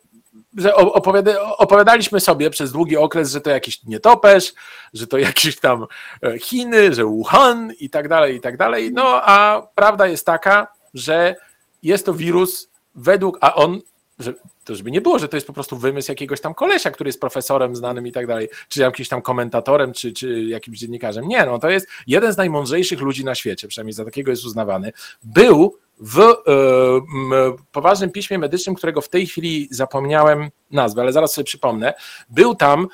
że 0.58 0.76
opowiadaliśmy 1.58 2.20
sobie 2.20 2.50
przez 2.50 2.72
długi 2.72 2.98
okres, 2.98 3.32
że 3.32 3.42
to 3.42 3.50
jakiś 3.50 3.84
nietoperz, 3.84 4.54
że 4.94 5.08
to 5.08 5.18
jakieś 5.18 5.60
tam 5.60 5.88
e, 6.24 6.40
Chiny, 6.40 6.94
że 6.94 7.06
Wuhan 7.06 7.74
i 7.80 7.90
tak 7.90 8.08
dalej, 8.08 8.36
i 8.36 8.42
tak 8.42 8.58
dalej. 8.58 8.92
No 8.94 9.22
a 9.24 9.68
prawda 9.76 10.08
jest 10.08 10.26
taka, 10.26 10.68
że 10.94 11.36
jest 11.84 12.06
to 12.06 12.14
wirus 12.14 12.70
według, 12.96 13.38
a 13.42 13.56
on, 13.56 13.82
że, 14.20 14.34
to 14.66 14.76
żeby 14.76 14.92
nie 14.92 15.02
było, 15.02 15.20
że 15.20 15.28
to 15.28 15.38
jest 15.38 15.48
po 15.48 15.54
prostu 15.54 15.78
wymysł 15.78 16.12
jakiegoś 16.12 16.42
tam 16.42 16.54
kolesia, 16.54 16.92
który 16.92 17.08
jest 17.08 17.20
profesorem 17.20 17.76
znanym 17.76 18.08
i 18.08 18.12
tak 18.12 18.28
dalej, 18.28 18.50
czy 18.70 18.82
jakimś 18.82 19.10
tam 19.10 19.22
komentatorem, 19.22 19.94
czy, 19.94 20.14
czy 20.14 20.44
jakimś 20.44 20.80
dziennikarzem. 20.80 21.28
Nie, 21.28 21.46
no 21.46 21.60
to 21.60 21.70
jest 21.70 21.88
jeden 22.08 22.34
z 22.34 22.38
najmądrzejszych 22.38 23.02
ludzi 23.02 23.26
na 23.26 23.36
świecie, 23.36 23.68
przynajmniej 23.68 23.94
za 23.94 24.06
takiego 24.06 24.32
jest 24.32 24.46
uznawany. 24.46 24.92
Był 25.24 25.78
w 26.00 26.20
e, 26.20 26.34
poważnym 27.72 28.12
piśmie 28.12 28.38
medycznym, 28.38 28.76
którego 28.76 29.02
w 29.02 29.10
tej 29.10 29.28
chwili 29.28 29.68
zapomniałem 29.72 30.50
nazwę, 30.72 31.02
ale 31.02 31.14
zaraz 31.14 31.34
sobie 31.34 31.46
przypomnę, 31.46 31.94
był 32.30 32.56
tam 32.56 32.88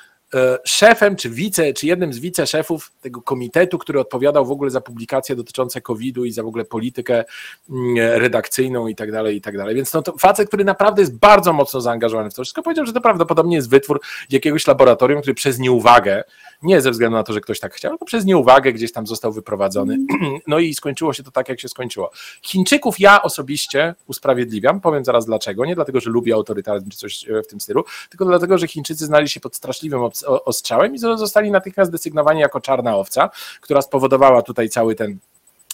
szefem, 0.64 1.16
czy 1.16 1.30
wice, 1.30 1.72
czy 1.72 1.86
jednym 1.86 2.12
z 2.12 2.18
wiceszefów 2.18 2.92
tego 3.00 3.22
komitetu, 3.22 3.78
który 3.78 4.00
odpowiadał 4.00 4.46
w 4.46 4.50
ogóle 4.50 4.70
za 4.70 4.80
publikacje 4.80 5.36
dotyczące 5.36 5.80
COVID-u 5.80 6.24
i 6.24 6.32
za 6.32 6.42
w 6.42 6.46
ogóle 6.46 6.64
politykę 6.64 7.24
mm, 7.70 7.96
redakcyjną 7.96 8.86
i 8.86 8.94
tak 8.94 9.12
dalej, 9.12 9.36
i 9.36 9.40
tak 9.40 9.56
dalej. 9.56 9.74
Więc 9.74 9.92
no 9.92 10.02
to 10.02 10.18
facet, 10.18 10.48
który 10.48 10.64
naprawdę 10.64 11.02
jest 11.02 11.18
bardzo 11.18 11.52
mocno 11.52 11.80
zaangażowany 11.80 12.30
w 12.30 12.34
to 12.34 12.42
wszystko, 12.42 12.62
powiedział, 12.62 12.86
że 12.86 12.92
to 12.92 13.00
prawdopodobnie 13.00 13.56
jest 13.56 13.70
wytwór 13.70 14.00
jakiegoś 14.30 14.66
laboratorium, 14.66 15.20
który 15.20 15.34
przez 15.34 15.58
nieuwagę 15.58 16.24
nie 16.62 16.80
ze 16.80 16.90
względu 16.90 17.16
na 17.16 17.22
to, 17.22 17.32
że 17.32 17.40
ktoś 17.40 17.60
tak 17.60 17.74
chciał, 17.74 17.92
tylko 17.92 18.04
przez 18.04 18.24
nieuwagę 18.24 18.72
gdzieś 18.72 18.92
tam 18.92 19.06
został 19.06 19.32
wyprowadzony. 19.32 19.94
Mm. 19.94 20.40
No 20.46 20.58
i 20.58 20.74
skończyło 20.74 21.12
się 21.12 21.22
to 21.22 21.30
tak, 21.30 21.48
jak 21.48 21.60
się 21.60 21.68
skończyło. 21.68 22.10
Chińczyków 22.42 23.00
ja 23.00 23.22
osobiście 23.22 23.94
usprawiedliwiam, 24.06 24.80
powiem 24.80 25.04
zaraz 25.04 25.26
dlaczego. 25.26 25.64
Nie 25.64 25.74
dlatego, 25.74 26.00
że 26.00 26.10
lubię 26.10 26.34
autorytaryzm 26.34 26.90
czy 26.90 26.98
coś 26.98 27.28
e, 27.28 27.42
w 27.42 27.46
tym 27.46 27.60
stylu, 27.60 27.84
tylko 28.10 28.24
dlatego, 28.24 28.58
że 28.58 28.68
Chińczycy 28.68 29.06
znali 29.06 29.28
się 29.28 29.40
pod 29.40 29.56
straszliwym 29.56 30.02
ostrzałem 30.24 30.94
i 30.94 30.98
zostali 30.98 31.50
natychmiast 31.50 31.90
desygnowani 31.90 32.40
jako 32.40 32.60
czarna 32.60 32.96
owca, 32.96 33.30
która 33.60 33.82
spowodowała 33.82 34.42
tutaj 34.42 34.68
cały 34.68 34.94
ten 34.94 35.18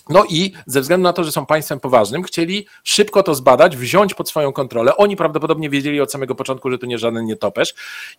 No 0.08 0.24
i 0.30 0.52
ze 0.66 0.80
względu 0.80 1.02
na 1.02 1.12
to, 1.12 1.24
że 1.24 1.32
są 1.32 1.46
państwem 1.46 1.80
poważnym, 1.80 2.22
chcieli 2.22 2.66
szybko 2.84 3.22
to 3.22 3.34
zbadać, 3.34 3.76
wziąć 3.76 4.14
pod 4.14 4.28
swoją 4.28 4.52
kontrolę. 4.52 4.96
Oni 4.96 5.16
prawdopodobnie 5.16 5.70
wiedzieli 5.70 6.00
od 6.00 6.12
samego 6.12 6.34
początku, 6.34 6.70
że 6.70 6.78
to 6.78 6.86
nie 6.86 6.98
żaden 6.98 7.24
nietoperz. 7.24 7.74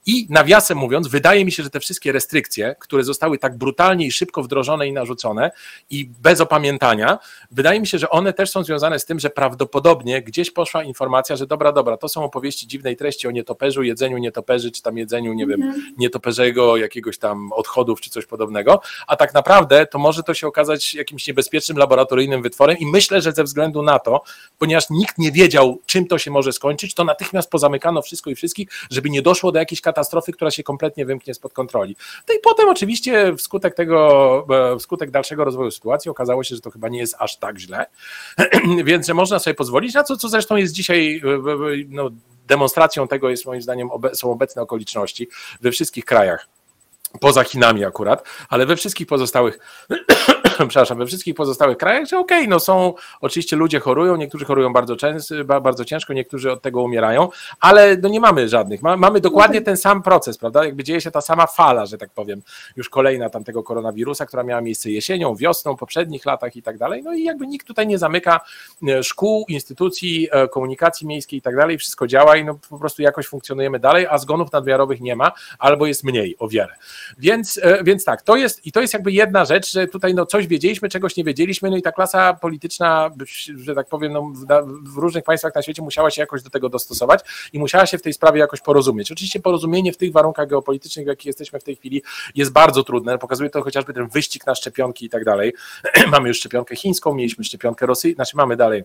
I 0.06 0.28
nawiasem 0.30 0.78
mówiąc, 0.78 1.08
wydaje 1.08 1.46
mi 1.46 1.52
się, 1.52 1.63
że 1.63 1.69
te 1.69 1.80
wszystkie 1.80 2.12
restrykcje, 2.12 2.76
które 2.80 3.04
zostały 3.04 3.38
tak 3.38 3.58
brutalnie 3.58 4.06
i 4.06 4.12
szybko 4.12 4.43
wdrożone 4.43 4.88
i 4.88 4.93
narzucone 4.93 5.52
i 5.89 6.10
bez 6.22 6.41
opamiętania, 6.41 7.19
wydaje 7.52 7.80
mi 7.80 7.88
się, 7.88 7.98
że 7.98 8.10
one 8.10 8.34
też 8.34 8.50
są 8.50 8.63
związane 8.63 9.00
z 9.00 9.06
tym, 9.06 9.19
że 9.19 9.30
prawdopodobnie 9.30 10.22
gdzieś 10.22 10.52
poszła 10.52 10.84
informacja, 10.84 11.36
że 11.36 11.48
dobra, 11.48 11.72
dobra, 11.72 11.98
to 11.98 12.10
są 12.10 12.24
opowieści 12.24 12.67
dziwnej 12.67 12.98
treści 12.98 13.28
o 13.28 13.32
nietoperzu, 13.32 13.84
jedzeniu 13.84 14.17
nietoperzy, 14.17 14.72
czy 14.72 14.82
tam 14.82 14.98
jedzeniu, 14.98 15.34
nie 15.34 15.48
wiem, 15.48 15.62
mhm. 15.62 15.93
nietoperzego, 15.98 16.78
jakiegoś 16.78 17.17
tam 17.17 17.52
odchodów, 17.52 18.02
czy 18.02 18.10
coś 18.10 18.26
podobnego, 18.26 18.82
a 19.08 19.15
tak 19.15 19.34
naprawdę 19.34 19.86
to 19.86 20.00
może 20.00 20.24
to 20.24 20.34
się 20.34 20.48
okazać 20.48 20.93
jakimś 20.93 21.28
niebezpiecznym 21.28 21.72
laboratoryjnym 21.77 22.41
wytworem 22.41 22.77
i 22.77 22.86
myślę, 22.86 23.21
że 23.21 23.31
ze 23.31 23.43
względu 23.43 23.81
na 23.81 23.99
to, 23.99 24.21
ponieważ 24.59 24.89
nikt 24.89 25.17
nie 25.17 25.31
wiedział, 25.31 25.79
czym 25.86 26.07
to 26.07 26.17
się 26.17 26.31
może 26.31 26.53
skończyć, 26.53 26.93
to 26.93 27.03
natychmiast 27.03 27.49
pozamykano 27.49 28.01
wszystko 28.01 28.29
i 28.29 28.36
wszystkich, 28.36 28.69
żeby 28.91 29.09
nie 29.09 29.21
doszło 29.21 29.51
do 29.51 29.59
jakiejś 29.59 29.81
katastrofy, 29.81 30.31
która 30.31 30.51
się 30.51 30.63
kompletnie 30.63 31.05
wymknie 31.05 31.33
spod 31.33 31.53
kontroli. 31.53 31.95
No 32.27 32.36
i 32.36 32.39
potem 32.39 32.69
oczywiście 32.69 33.36
wskutek 33.36 33.75
tego, 33.75 34.45
e, 34.73 34.79
wskutek 34.79 35.12
dalszego 35.12 35.43
rozwoju 35.43 35.71
sytuacji 35.71 36.12
okazało 36.12 36.43
się, 36.43 36.55
że 36.55 36.62
to 36.62 36.71
chyba 36.71 36.89
nie 36.89 36.99
jest 36.99 37.15
aż 37.19 37.38
tak 37.38 37.57
źle, 37.57 37.86
więc 38.86 39.07
że 39.07 39.13
można 39.13 39.39
sobie 39.39 39.53
pozwolić, 39.53 39.93
na 39.93 40.03
co, 40.03 40.17
co 40.17 40.29
zresztą 40.29 40.55
jest 40.55 40.73
dzisiaj 40.73 41.21
e, 41.23 41.41
no, 41.89 42.09
demonstracją 42.47 43.07
tego 43.07 43.29
jest 43.29 43.45
moim 43.45 43.62
zdaniem 43.62 43.89
są 44.13 44.31
obecne 44.31 44.62
okoliczności 44.62 45.27
we 45.62 45.71
wszystkich 45.71 46.05
krajach 46.05 46.47
poza 47.19 47.43
Chinami 47.43 47.86
akurat, 47.86 48.23
ale 48.49 48.65
we 48.65 48.75
wszystkich 48.75 49.07
pozostałych 49.07 49.59
przepraszam, 50.69 50.97
we 50.97 51.05
wszystkich 51.05 51.35
pozostałych 51.35 51.77
krajach, 51.77 52.05
że 52.07 52.19
okej, 52.19 52.37
okay, 52.37 52.49
no 52.49 52.59
są, 52.59 52.93
oczywiście 53.21 53.55
ludzie 53.55 53.79
chorują, 53.79 54.15
niektórzy 54.15 54.45
chorują 54.45 54.73
bardzo, 54.73 54.95
często, 54.95 55.35
bardzo 55.61 55.85
ciężko, 55.85 56.13
niektórzy 56.13 56.51
od 56.51 56.61
tego 56.61 56.81
umierają, 56.81 57.29
ale 57.59 57.97
no 57.97 58.09
nie 58.09 58.19
mamy 58.19 58.49
żadnych, 58.49 58.81
mamy 58.81 59.19
dokładnie 59.19 59.61
ten 59.61 59.77
sam 59.77 60.03
proces, 60.03 60.37
prawda, 60.37 60.65
jakby 60.65 60.83
dzieje 60.83 61.01
się 61.01 61.11
ta 61.11 61.21
sama 61.21 61.47
fala, 61.47 61.85
że 61.85 61.97
tak 61.97 62.09
powiem, 62.09 62.41
już 62.75 62.89
kolejna 62.89 63.29
tamtego 63.29 63.63
koronawirusa, 63.63 64.25
która 64.25 64.43
miała 64.43 64.61
miejsce 64.61 64.91
jesienią, 64.91 65.35
wiosną, 65.35 65.77
poprzednich 65.77 66.25
latach 66.25 66.55
i 66.55 66.61
tak 66.61 66.77
dalej, 66.77 67.03
no 67.03 67.13
i 67.13 67.23
jakby 67.23 67.47
nikt 67.47 67.67
tutaj 67.67 67.87
nie 67.87 67.97
zamyka 67.97 68.39
e, 68.87 69.03
szkół, 69.03 69.45
instytucji, 69.47 70.27
e, 70.31 70.47
komunikacji 70.47 71.07
miejskiej 71.07 71.39
i 71.39 71.41
tak 71.41 71.55
dalej, 71.55 71.77
wszystko 71.77 72.07
działa 72.07 72.37
i 72.37 72.45
no 72.45 72.59
po 72.69 72.79
prostu 72.79 73.01
jakoś 73.01 73.27
funkcjonujemy 73.27 73.79
dalej, 73.79 74.07
a 74.09 74.17
zgonów 74.17 74.51
nadmiarowych 74.51 75.01
nie 75.01 75.15
ma, 75.15 75.31
albo 75.59 75.85
jest 75.85 76.03
mniej 76.03 76.35
o 76.39 76.47
wiele. 76.47 76.75
Więc, 77.17 77.59
e, 77.63 77.83
więc 77.83 78.05
tak, 78.05 78.21
to 78.21 78.35
jest 78.35 78.65
i 78.65 78.71
to 78.71 78.81
jest 78.81 78.93
jakby 78.93 79.11
jedna 79.11 79.45
rzecz, 79.45 79.71
że 79.71 79.87
tutaj 79.87 80.13
no 80.13 80.25
coś 80.25 80.42
wiedzieliśmy, 80.47 80.89
czegoś 80.89 81.17
nie 81.17 81.23
wiedzieliśmy, 81.23 81.69
no 81.69 81.77
i 81.77 81.82
ta 81.82 81.91
klasa 81.91 82.34
polityczna, 82.34 83.10
że 83.56 83.75
tak 83.75 83.88
powiem, 83.88 84.13
no, 84.13 84.32
w 84.84 84.97
różnych 84.97 85.23
państwach 85.23 85.56
na 85.56 85.62
świecie 85.62 85.82
musiała 85.82 86.12
się 86.12 86.21
jakoś 86.21 86.43
do 86.43 86.49
tego 86.49 86.69
dostosować 86.69 87.19
i 87.53 87.60
musiała 87.60 87.86
się 87.86 87.97
w 87.97 88.01
tej 88.01 88.13
sprawie 88.13 88.39
jakoś 88.39 88.62
porozumieć. 88.62 89.12
Oczywiście 89.12 89.39
porozumienie 89.39 89.93
w 89.93 89.97
tych 89.97 90.12
warunkach 90.12 90.47
geopolitycznych, 90.47 91.06
w 91.06 91.10
jakich 91.10 91.25
jesteśmy 91.25 91.60
w 91.60 91.63
tej 91.63 91.75
chwili, 91.75 92.03
jest 92.36 92.51
bardzo 92.51 92.84
trudne. 92.84 93.17
Pokazuje 93.17 93.49
to 93.49 93.63
chociażby 93.63 93.93
ten 93.93 94.08
wyścig 94.08 94.45
na 94.45 94.56
szczepionki 94.56 95.06
i 95.06 95.10
tak 95.10 95.25
dalej. 95.25 95.53
mamy 96.12 96.27
już 96.27 96.38
szczepionkę 96.38 96.75
chińską, 96.75 97.13
mieliśmy 97.13 97.43
szczepionkę 97.43 97.86
rosyjską, 97.86 98.15
znaczy 98.15 98.38
mamy 98.38 98.56
dalej 98.56 98.84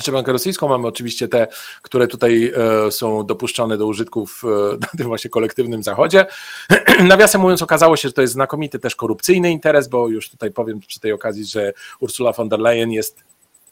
szczepionkę 0.00 0.32
rosyjską, 0.32 0.68
mamy 0.68 0.86
oczywiście 0.86 1.28
te, 1.28 1.46
które 1.82 2.06
tutaj 2.06 2.52
e, 2.86 2.90
są 2.90 3.26
dopuszczone 3.26 3.78
do 3.78 3.86
użytków 3.86 4.42
e, 4.44 4.76
na 4.80 4.88
tym 4.98 5.06
właśnie 5.06 5.30
kolektywnym 5.30 5.82
zachodzie. 5.82 6.26
Nawiasem 7.08 7.40
mówiąc, 7.40 7.62
okazało 7.62 7.96
się, 7.96 8.08
że 8.08 8.12
to 8.12 8.22
jest 8.22 8.32
znakomity 8.32 8.78
też 8.78 8.96
korupcyjny 8.96 9.50
interes, 9.50 9.88
bo 9.88 10.08
już 10.08 10.30
tutaj 10.30 10.50
powiem 10.50 10.80
przy 10.80 11.00
tej 11.00 11.12
okazji, 11.12 11.44
że 11.44 11.72
Ursula 12.00 12.32
von 12.32 12.48
der 12.48 12.60
Leyen 12.60 12.90
jest 12.90 13.24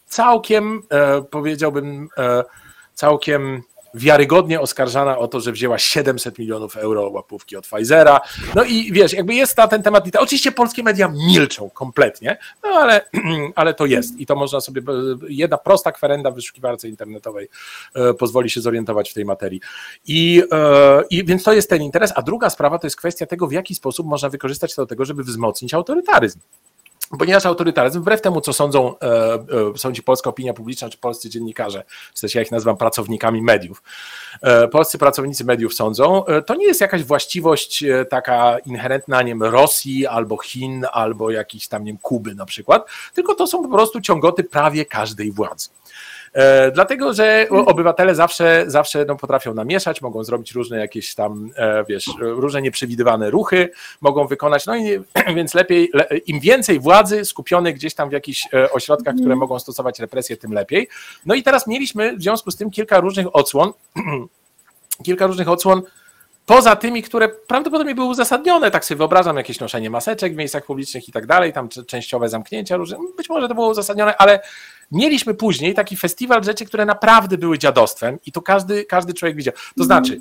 całkiem, 0.07 0.83
e, 0.91 1.23
powiedziałbym, 1.23 2.09
całkiem 2.95 3.63
wiarygodnie 3.95 4.61
oskarżana 4.61 5.19
o 5.19 5.29
to, 5.29 5.41
że 5.41 5.53
wzięła 5.53 5.79
700 5.79 6.39
milionów 6.39 6.77
euro 6.77 7.11
łapówki 7.11 7.57
od 7.57 7.67
Pfizera. 7.67 8.21
No 8.55 8.65
i 8.65 8.93
wiesz, 8.93 9.13
jakby 9.13 9.35
jest 9.35 9.57
na 9.57 9.69
ten 9.69 9.83
temat. 9.83 10.05
Oczywiście 10.19 10.53
polskie 10.53 10.83
media 10.83 11.09
milczą 11.09 11.71
kompletnie, 11.71 12.39
no 12.65 12.69
ale, 12.71 13.01
ale 13.55 13.75
to 13.75 13.87
jest 13.87 14.21
i 14.21 14.27
to 14.27 14.37
można 14.37 14.61
sobie. 14.61 14.83
Jedna 15.29 15.59
prosta 15.59 15.93
kwerenda 15.93 16.31
w 16.31 16.35
wyszukiwarce 16.35 16.89
internetowej 16.89 17.49
e, 17.95 18.15
pozwoli 18.15 18.51
się 18.51 18.61
zorientować 18.61 19.11
w 19.11 19.15
tej 19.15 19.25
materii. 19.25 19.61
I, 20.07 20.43
e, 20.53 21.03
I 21.11 21.25
więc 21.25 21.43
to 21.43 21.53
jest 21.53 21.71
ten 21.71 21.83
interes. 21.83 22.13
A 22.15 22.23
druga 22.23 22.51
sprawa 22.51 22.79
to 22.79 22.87
jest 22.87 22.97
kwestia 22.97 23.27
tego, 23.27 23.47
w 23.47 23.53
jaki 23.53 23.75
sposób 23.75 24.07
można 24.07 24.29
wykorzystać 24.29 24.75
to 24.75 24.83
do 24.83 24.87
tego, 24.87 25.05
żeby 25.05 25.25
wzmocnić 25.25 25.75
autorytaryzm. 25.75 26.41
Ponieważ 27.19 27.47
autorytaryzm, 27.47 28.01
wbrew 28.01 28.21
temu, 28.21 28.41
co 28.41 28.53
sądzą, 28.53 28.99
e, 28.99 29.35
e, 29.35 29.39
sądzi 29.77 30.03
polska 30.03 30.31
opinia 30.31 30.55
publiczna, 30.55 30.89
czy 30.89 30.99
polscy 30.99 31.31
dziennikarze, 31.31 31.85
czy 32.15 32.21
też 32.21 32.35
ja 32.35 32.43
ich 32.43 32.51
nazywam 32.51 32.77
pracownikami 32.77 33.43
mediów, 33.43 33.83
e, 34.43 34.69
polscy 34.69 34.99
pracownicy 34.99 35.45
mediów 35.45 35.75
sądzą, 35.75 36.25
to 36.47 36.55
nie 36.55 36.67
jest 36.67 36.81
jakaś 36.81 37.05
właściwość 37.05 37.85
taka 38.11 38.59
inherentna, 38.59 39.23
nie 39.23 39.29
wiem, 39.29 39.43
Rosji 39.43 40.07
albo 40.07 40.39
Chin, 40.39 40.87
albo 40.93 41.31
jakiejś 41.31 41.69
tam, 41.69 41.85
nie 41.85 41.93
wiem, 41.93 41.99
Kuby 41.99 42.35
na 42.35 42.47
przykład, 42.47 42.87
tylko 43.15 43.35
to 43.35 43.47
są 43.47 43.63
po 43.63 43.69
prostu 43.69 44.01
ciągoty 44.01 44.45
prawie 44.45 44.85
każdej 44.85 45.33
władzy. 45.33 45.69
E, 46.33 46.71
dlatego, 46.71 47.15
że 47.15 47.47
obywatele 47.51 48.15
zawsze, 48.15 48.65
zawsze 48.67 49.05
no, 49.05 49.17
potrafią 49.17 49.55
namieszać, 49.55 50.03
mogą 50.03 50.25
zrobić 50.25 50.53
różne 50.53 50.79
jakieś 50.79 51.15
tam, 51.15 51.51
e, 51.57 51.85
wiesz, 51.89 52.11
różne 52.21 52.63
nieprzewidywane 52.63 53.31
ruchy, 53.31 53.71
mogą 54.01 54.27
wykonać, 54.27 54.67
no 54.67 54.77
i 54.77 55.01
więc 55.37 55.55
lepiej, 55.55 55.91
im 56.27 56.41
więcej 56.41 56.81
władzy 56.81 57.25
skupionej 57.25 57.75
gdzieś 57.75 57.95
tam 57.95 58.09
w 58.09 58.13
jakichś 58.13 58.49
e, 58.55 58.71
ośrodkach, 58.73 59.15
które 59.15 59.33
mhm. 59.33 59.39
mogą 59.39 59.59
stosować 59.59 60.01
represje, 60.01 60.37
tym 60.37 60.53
lepiej. 60.53 60.89
No 61.27 61.35
i 61.35 61.43
teraz 61.43 61.67
mieliśmy 61.67 62.17
w 62.17 62.23
związku 62.23 62.51
z 62.51 62.57
tym 62.57 62.71
kilka 62.71 63.01
różnych 63.01 63.37
odsłon, 63.37 63.73
kilka 65.07 65.27
różnych 65.27 65.49
odsłon 65.49 65.83
poza 66.49 66.77
tymi, 66.77 67.03
które 67.03 67.29
prawdopodobnie 67.29 67.95
były 67.95 68.07
uzasadnione, 68.07 68.71
tak 68.71 68.85
sobie 68.85 68.99
wyobrażam, 68.99 69.37
jakieś 69.37 69.61
noszenie 69.61 69.91
maseczek 69.91 70.35
w 70.35 70.37
miejscach 70.37 70.65
publicznych 70.65 71.09
i 71.09 71.13
tak 71.13 71.27
dalej, 71.27 71.53
tam 71.53 71.69
częściowe 71.69 72.29
zamknięcia 72.29 72.77
różne, 72.77 72.99
być 73.17 73.29
może 73.29 73.49
to 73.49 73.55
było 73.55 73.69
uzasadnione, 73.69 74.17
ale 74.17 74.41
mieliśmy 74.93 75.35
później 75.35 75.75
taki 75.75 75.97
festiwal 75.97 76.45
rzeczy, 76.45 76.65
które 76.65 76.85
naprawdę 76.85 77.39
były 77.39 77.59
dziadostwem 77.59 78.19
i 78.27 78.33
to 78.33 78.43
każdy, 78.43 78.85
każdy 78.85 79.15
człowiek 79.15 79.37
widział. 79.37 79.55
To 79.79 79.85
znaczy, 79.85 80.21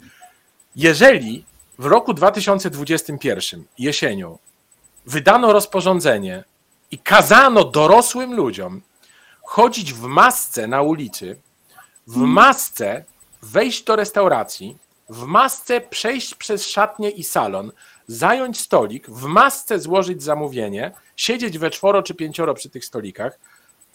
jeżeli 0.76 1.46
w 1.80 1.86
roku 1.86 2.14
2021 2.14 3.64
jesienią 3.78 4.38
wydano 5.06 5.54
rozporządzenie 5.54 6.44
i 6.92 6.98
kazano 6.98 7.64
dorosłym 7.64 8.36
ludziom 8.36 8.82
chodzić 9.44 9.94
w 9.94 10.02
masce 10.02 10.68
na 10.68 10.82
ulicy, 10.82 11.40
w 12.08 12.18
masce 12.18 13.04
wejść 13.42 13.84
do 13.84 13.96
restauracji, 13.96 14.78
w 15.10 15.24
masce 15.24 15.82
przejść 15.82 16.36
przez 16.36 16.68
szatnię 16.68 17.10
i 17.10 17.24
salon, 17.24 17.72
zająć 18.08 18.60
stolik, 18.60 19.10
w 19.10 19.26
masce 19.26 19.80
złożyć 19.80 20.24
zamówienie, 20.24 20.92
siedzieć 21.16 21.58
we 21.58 21.70
czworo 21.70 22.04
czy 22.04 22.14
pięcioro 22.14 22.54
przy 22.54 22.70
tych 22.70 22.86
stolikach, 22.86 23.40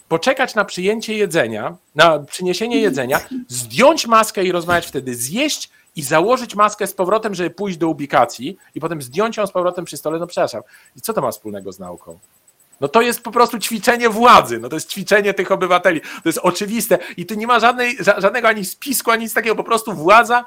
poczekać 0.07 0.55
na 0.55 0.65
przyjęcie 0.65 1.13
jedzenia, 1.13 1.77
na 1.95 2.19
przyniesienie 2.19 2.81
jedzenia, 2.81 3.19
zdjąć 3.47 4.07
maskę 4.07 4.43
i 4.43 4.51
rozmawiać 4.51 4.87
wtedy, 4.87 5.15
zjeść 5.15 5.69
i 5.95 6.03
założyć 6.03 6.55
maskę 6.55 6.87
z 6.87 6.93
powrotem, 6.93 7.35
żeby 7.35 7.49
pójść 7.49 7.77
do 7.77 7.87
ubikacji 7.87 8.57
i 8.75 8.79
potem 8.79 9.01
zdjąć 9.01 9.37
ją 9.37 9.47
z 9.47 9.51
powrotem 9.51 9.85
przy 9.85 9.97
stole, 9.97 10.19
no 10.19 10.27
przepraszam. 10.27 10.61
I 10.95 11.01
co 11.01 11.13
to 11.13 11.21
ma 11.21 11.31
wspólnego 11.31 11.71
z 11.71 11.79
nauką? 11.79 12.19
No 12.81 12.87
to 12.87 13.01
jest 13.01 13.21
po 13.21 13.31
prostu 13.31 13.59
ćwiczenie 13.59 14.09
władzy, 14.09 14.59
no 14.59 14.69
to 14.69 14.75
jest 14.75 14.89
ćwiczenie 14.89 15.33
tych 15.33 15.51
obywateli. 15.51 16.01
To 16.01 16.29
jest 16.29 16.39
oczywiste 16.41 16.97
i 17.17 17.25
tu 17.25 17.35
nie 17.35 17.47
ma 17.47 17.59
żadnej, 17.59 17.97
żadnego 18.17 18.47
ani 18.47 18.65
spisku, 18.65 19.11
ani 19.11 19.23
nic 19.23 19.33
takiego, 19.33 19.55
po 19.55 19.63
prostu 19.63 19.93
władza, 19.93 20.43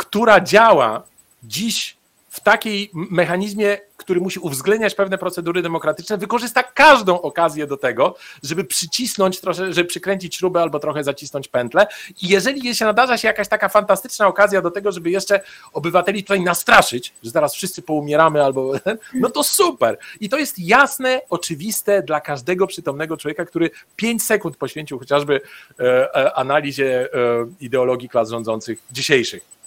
która 0.00 0.40
działa 0.40 1.02
dziś 1.42 1.96
w 2.28 2.40
takiej 2.40 2.90
mechanizmie, 2.94 3.78
który 3.96 4.20
musi 4.20 4.38
uwzględniać 4.38 4.94
pewne 4.94 5.18
procedury 5.18 5.62
demokratyczne, 5.62 6.18
wykorzysta 6.18 6.62
każdą 6.62 7.20
okazję 7.20 7.66
do 7.66 7.76
tego, 7.76 8.16
żeby 8.42 8.64
przycisnąć 8.64 9.40
trochę, 9.40 9.72
żeby 9.72 9.88
przykręcić 9.88 10.36
śrubę 10.36 10.62
albo 10.62 10.78
trochę 10.78 11.04
zacisnąć 11.04 11.48
pętlę. 11.48 11.86
I 12.22 12.28
jeżeli 12.28 12.74
się 12.74 12.84
nadarza 12.84 13.18
się 13.18 13.28
jakaś 13.28 13.48
taka 13.48 13.68
fantastyczna 13.68 14.26
okazja 14.26 14.62
do 14.62 14.70
tego, 14.70 14.92
żeby 14.92 15.10
jeszcze 15.10 15.40
obywateli 15.72 16.22
tutaj 16.22 16.40
nastraszyć, 16.40 17.12
że 17.22 17.30
zaraz 17.30 17.54
wszyscy 17.54 17.82
poumieramy 17.82 18.44
albo, 18.44 18.72
no 19.14 19.30
to 19.30 19.44
super. 19.44 19.98
I 20.20 20.28
to 20.28 20.38
jest 20.38 20.58
jasne, 20.58 21.20
oczywiste 21.30 22.02
dla 22.02 22.20
każdego 22.20 22.66
przytomnego 22.66 23.16
człowieka, 23.16 23.44
który 23.44 23.70
5 23.96 24.22
sekund 24.22 24.56
poświęcił 24.56 24.98
chociażby 24.98 25.40
e, 25.80 26.14
e, 26.16 26.34
analizie 26.34 27.08
e, 27.14 27.46
ideologii 27.60 28.08
klas 28.08 28.30
rządzących 28.30 28.78
dzisiejszych. 28.92 29.59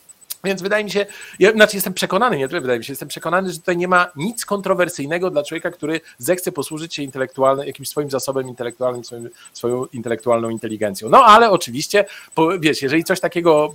Więc 0.45 0.61
wydaje 0.61 0.83
mi 0.83 0.91
się, 0.91 1.05
ja, 1.39 1.51
znaczy 1.51 1.77
jestem 1.77 1.93
przekonany, 1.93 2.37
nie 2.37 2.47
tyle 2.47 2.61
wydaje 2.61 2.79
mi 2.79 2.85
się, 2.85 2.91
jestem 2.91 3.07
przekonany, 3.07 3.51
że 3.51 3.59
tutaj 3.59 3.77
nie 3.77 3.87
ma 3.87 4.07
nic 4.15 4.45
kontrowersyjnego 4.45 5.29
dla 5.29 5.43
człowieka, 5.43 5.71
który 5.71 6.01
zechce 6.17 6.51
posłużyć 6.51 6.95
się 6.95 7.03
intelektualnym, 7.03 7.67
jakimś 7.67 7.89
swoim 7.89 8.09
zasobem 8.09 8.47
intelektualnym, 8.47 9.03
swoim, 9.03 9.29
swoją 9.53 9.85
intelektualną 9.85 10.49
inteligencją. 10.49 11.09
No 11.09 11.25
ale 11.25 11.51
oczywiście, 11.51 12.05
wiesz, 12.59 12.81
jeżeli 12.81 13.03
coś 13.03 13.19
takiego 13.19 13.73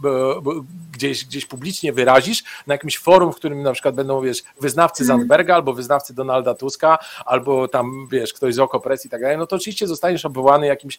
gdzieś, 0.92 1.24
gdzieś 1.24 1.46
publicznie 1.46 1.92
wyrazisz 1.92 2.44
na 2.66 2.74
jakimś 2.74 2.98
forum, 2.98 3.32
w 3.32 3.36
którym 3.36 3.62
na 3.62 3.72
przykład 3.72 3.94
będą, 3.94 4.20
wiesz, 4.20 4.42
wyznawcy 4.60 5.02
mhm. 5.02 5.18
Zandberga 5.18 5.54
albo 5.54 5.72
wyznawcy 5.72 6.14
Donalda 6.14 6.54
Tuska, 6.54 6.98
albo 7.26 7.68
tam, 7.68 8.08
wiesz, 8.10 8.32
ktoś 8.32 8.54
z 8.54 8.58
Okopres 8.58 9.06
i 9.06 9.08
tak 9.08 9.20
dalej, 9.20 9.38
no 9.38 9.46
to 9.46 9.56
oczywiście 9.56 9.86
zostaniesz 9.86 10.24
obwołany 10.24 10.66
jakimś 10.66 10.98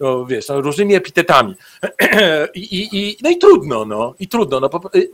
no 0.00 0.26
wiesz, 0.26 0.48
no, 0.48 0.60
różnymi 0.60 0.94
epitetami. 0.94 1.54
I, 2.54 2.88
i, 2.92 3.16
no 3.22 3.30
i 3.30 3.38
trudno, 3.38 3.84
no, 3.84 4.14
i 4.18 4.28
trudno. 4.28 4.60
No, 4.60 4.70
y, 4.94 5.10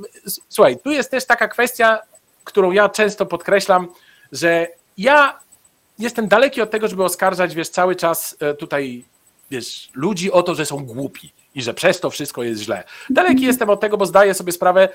słuchaj, 0.48 0.78
tu 0.78 0.90
jest 0.90 1.10
też 1.10 1.26
taka 1.26 1.48
kwestia, 1.48 1.98
którą 2.44 2.70
ja 2.70 2.88
często 2.88 3.26
podkreślam, 3.26 3.88
że 4.32 4.68
ja 4.98 5.40
jestem 5.98 6.28
daleki 6.28 6.62
od 6.62 6.70
tego, 6.70 6.88
żeby 6.88 7.04
oskarżać, 7.04 7.54
wiesz, 7.54 7.68
cały 7.68 7.96
czas 7.96 8.36
e, 8.40 8.54
tutaj, 8.54 9.04
wiesz, 9.50 9.90
ludzi 9.94 10.32
o 10.32 10.42
to, 10.42 10.54
że 10.54 10.66
są 10.66 10.84
głupi 10.84 11.32
i 11.54 11.62
że 11.62 11.74
przez 11.74 12.00
to 12.00 12.10
wszystko 12.10 12.42
jest 12.42 12.62
źle. 12.62 12.84
Daleki 13.10 13.42
jestem 13.42 13.70
od 13.70 13.80
tego, 13.80 13.96
bo 13.96 14.06
zdaję 14.06 14.34
sobie 14.34 14.52
sprawę, 14.52 14.88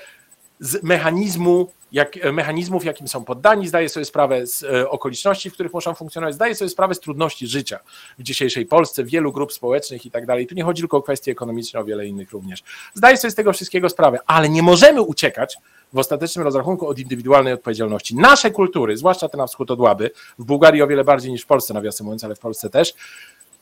z 0.60 0.82
mechanizmu, 0.82 1.72
jak, 1.92 2.16
e, 2.16 2.32
mechanizmów, 2.32 2.84
jakim 2.84 3.08
są 3.08 3.24
poddani, 3.24 3.68
zdaje 3.68 3.88
sobie 3.88 4.04
sprawę 4.04 4.46
z 4.46 4.62
e, 4.62 4.90
okoliczności, 4.90 5.50
w 5.50 5.52
których 5.52 5.72
muszą 5.72 5.94
funkcjonować, 5.94 6.34
zdaje 6.34 6.54
sobie 6.54 6.68
sprawę 6.68 6.94
z 6.94 7.00
trudności 7.00 7.46
życia 7.46 7.78
w 8.18 8.22
dzisiejszej 8.22 8.66
Polsce, 8.66 9.04
wielu 9.04 9.32
grup 9.32 9.52
społecznych 9.52 10.06
i 10.06 10.10
tak 10.10 10.26
dalej. 10.26 10.46
Tu 10.46 10.54
nie 10.54 10.64
chodzi 10.64 10.82
tylko 10.82 10.96
o 10.96 11.02
kwestie 11.02 11.32
ekonomiczne, 11.32 11.80
o 11.80 11.84
wiele 11.84 12.06
innych 12.06 12.30
również. 12.30 12.62
Zdaje 12.94 13.16
sobie 13.16 13.30
z 13.30 13.34
tego 13.34 13.52
wszystkiego 13.52 13.88
sprawę, 13.88 14.18
ale 14.26 14.48
nie 14.48 14.62
możemy 14.62 15.02
uciekać 15.02 15.56
w 15.92 15.98
ostatecznym 15.98 16.44
rozrachunku 16.44 16.88
od 16.88 16.98
indywidualnej 16.98 17.52
odpowiedzialności. 17.52 18.16
Nasze 18.16 18.50
kultury, 18.50 18.96
zwłaszcza 18.96 19.28
te 19.28 19.38
na 19.38 19.46
wschód 19.46 19.70
od 19.70 19.80
Łaby, 19.80 20.10
w 20.38 20.44
Bułgarii 20.44 20.82
o 20.82 20.86
wiele 20.86 21.04
bardziej 21.04 21.32
niż 21.32 21.42
w 21.42 21.46
Polsce, 21.46 21.74
nawiasem 21.74 22.04
mówiąc, 22.04 22.24
ale 22.24 22.34
w 22.34 22.38
Polsce 22.38 22.70
też, 22.70 22.94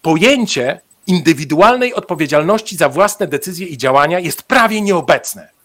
pojęcie 0.02 0.80
indywidualnej 1.06 1.94
odpowiedzialności 1.94 2.76
za 2.76 2.88
własne 2.88 3.26
decyzje 3.26 3.66
i 3.66 3.78
działania 3.78 4.20
jest 4.20 4.42
prawie 4.42 4.80
nieobecne 4.80 5.55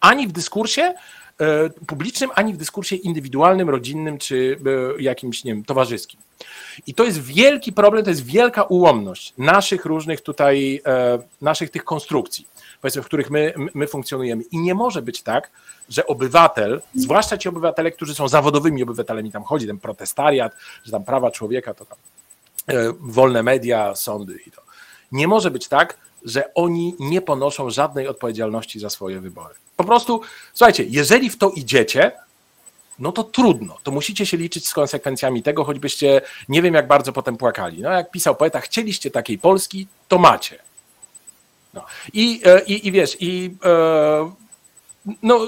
ani 0.00 0.28
w 0.28 0.32
dyskursie 0.32 0.82
e, 0.82 1.70
publicznym, 1.86 2.30
ani 2.34 2.54
w 2.54 2.56
dyskursie 2.56 2.96
indywidualnym, 2.96 3.70
rodzinnym 3.70 4.18
czy 4.18 4.58
e, 4.98 5.02
jakimś, 5.02 5.44
nie 5.44 5.54
wiem, 5.54 5.64
towarzyskim. 5.64 6.20
I 6.86 6.94
to 6.94 7.04
jest 7.04 7.22
wielki 7.22 7.72
problem, 7.72 8.04
to 8.04 8.10
jest 8.10 8.24
wielka 8.24 8.62
ułomność 8.62 9.34
naszych 9.38 9.84
różnych 9.84 10.20
tutaj, 10.20 10.82
e, 10.86 11.18
naszych 11.40 11.70
tych 11.70 11.84
konstrukcji, 11.84 12.46
powiedzmy, 12.80 13.02
w 13.02 13.06
których 13.06 13.30
my, 13.30 13.54
my 13.74 13.86
funkcjonujemy. 13.86 14.42
I 14.42 14.58
nie 14.58 14.74
może 14.74 15.02
być 15.02 15.22
tak, 15.22 15.50
że 15.88 16.06
obywatel, 16.06 16.82
zwłaszcza 16.94 17.38
ci 17.38 17.48
obywatele, 17.48 17.90
którzy 17.90 18.14
są 18.14 18.28
zawodowymi 18.28 18.82
obywatelami, 18.82 19.32
tam 19.32 19.44
chodzi 19.44 19.66
ten 19.66 19.78
protestariat, 19.78 20.52
że 20.84 20.92
tam 20.92 21.04
prawa 21.04 21.30
człowieka, 21.30 21.74
to 21.74 21.84
tam 21.84 21.98
wolne 23.00 23.42
media, 23.42 23.94
sądy 23.94 24.38
i 24.46 24.50
to. 24.50 24.62
Nie 25.12 25.28
może 25.28 25.50
być 25.50 25.68
tak, 25.68 25.96
że 26.24 26.54
oni 26.54 26.94
nie 26.98 27.22
ponoszą 27.22 27.70
żadnej 27.70 28.08
odpowiedzialności 28.08 28.80
za 28.80 28.90
swoje 28.90 29.20
wybory. 29.20 29.54
Po 29.80 29.84
prostu, 29.84 30.20
słuchajcie, 30.54 30.84
jeżeli 30.88 31.30
w 31.30 31.38
to 31.38 31.50
idziecie, 31.50 32.12
no 32.98 33.12
to 33.12 33.24
trudno. 33.24 33.78
To 33.82 33.90
musicie 33.90 34.26
się 34.26 34.36
liczyć 34.36 34.68
z 34.68 34.74
konsekwencjami 34.74 35.42
tego, 35.42 35.64
choćbyście 35.64 36.20
nie 36.48 36.62
wiem 36.62 36.74
jak 36.74 36.86
bardzo 36.86 37.12
potem 37.12 37.36
płakali. 37.36 37.82
No 37.82 37.90
jak 37.90 38.10
pisał 38.10 38.36
poeta, 38.36 38.60
chcieliście 38.60 39.10
takiej 39.10 39.38
Polski, 39.38 39.86
to 40.08 40.18
macie. 40.18 40.58
No. 41.74 41.84
I, 42.12 42.40
e, 42.44 42.62
i, 42.64 42.88
I 42.88 42.92
wiesz, 42.92 43.16
i 43.20 43.54
e, 43.64 44.32
no. 45.22 45.38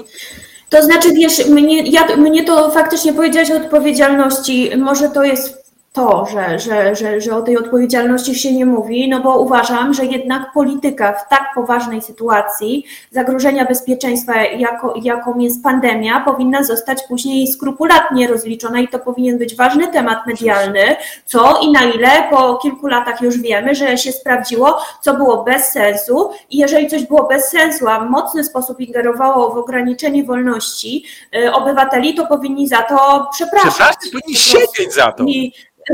To 0.69 0.83
znaczy, 0.83 1.13
wiesz, 1.13 1.45
mnie, 1.45 1.83
ja, 1.83 2.15
mnie 2.15 2.43
to 2.43 2.71
faktycznie 2.71 3.13
powiedziałeś 3.13 3.51
o 3.51 3.55
odpowiedzialności. 3.55 4.77
Może 4.77 5.09
to 5.09 5.23
jest 5.23 5.62
to, 5.93 6.25
że, 6.25 6.59
że, 6.59 6.95
że, 6.95 7.21
że 7.21 7.35
o 7.35 7.41
tej 7.41 7.57
odpowiedzialności 7.57 8.35
się 8.35 8.53
nie 8.53 8.65
mówi, 8.65 9.09
no 9.09 9.19
bo 9.19 9.39
uważam, 9.39 9.93
że 9.93 10.05
jednak 10.05 10.53
polityka 10.53 11.13
w 11.13 11.29
tak 11.29 11.43
poważnej 11.55 12.01
sytuacji 12.01 12.85
zagrożenia 13.11 13.65
bezpieczeństwa, 13.65 14.43
jako, 14.43 14.93
jaką 15.01 15.39
jest 15.39 15.63
pandemia, 15.63 16.19
powinna 16.19 16.63
zostać 16.63 17.03
później 17.07 17.47
skrupulatnie 17.47 18.27
rozliczona 18.27 18.79
i 18.79 18.87
to 18.87 18.99
powinien 18.99 19.37
być 19.37 19.55
ważny 19.55 19.87
temat 19.87 20.27
medialny, 20.27 20.95
co 21.25 21.59
i 21.61 21.71
na 21.71 21.83
ile 21.83 22.09
po 22.29 22.55
kilku 22.55 22.87
latach 22.87 23.21
już 23.21 23.37
wiemy, 23.37 23.75
że 23.75 23.97
się 23.97 24.11
sprawdziło, 24.11 24.77
co 25.01 25.13
było 25.13 25.43
bez 25.43 25.65
sensu 25.65 26.31
i 26.49 26.57
jeżeli 26.57 26.87
coś 26.87 27.03
było 27.03 27.27
bez 27.27 27.49
sensu, 27.49 27.87
a 27.87 27.99
w 27.99 28.09
mocny 28.09 28.43
sposób 28.43 28.79
ingerowało 28.79 29.53
w 29.53 29.57
ograniczenie 29.57 30.23
wolności 30.23 31.05
y, 31.35 31.53
obywateli, 31.53 32.15
to 32.15 32.27
powinni 32.27 32.67
za 32.67 32.81
to 32.81 33.27
przepraszać. 33.31 33.73
Przepraszać, 33.73 33.97
powinni 34.11 34.35
siedzieć 34.35 34.93
za 34.93 35.11
to. 35.11 35.23
I, 35.23 35.53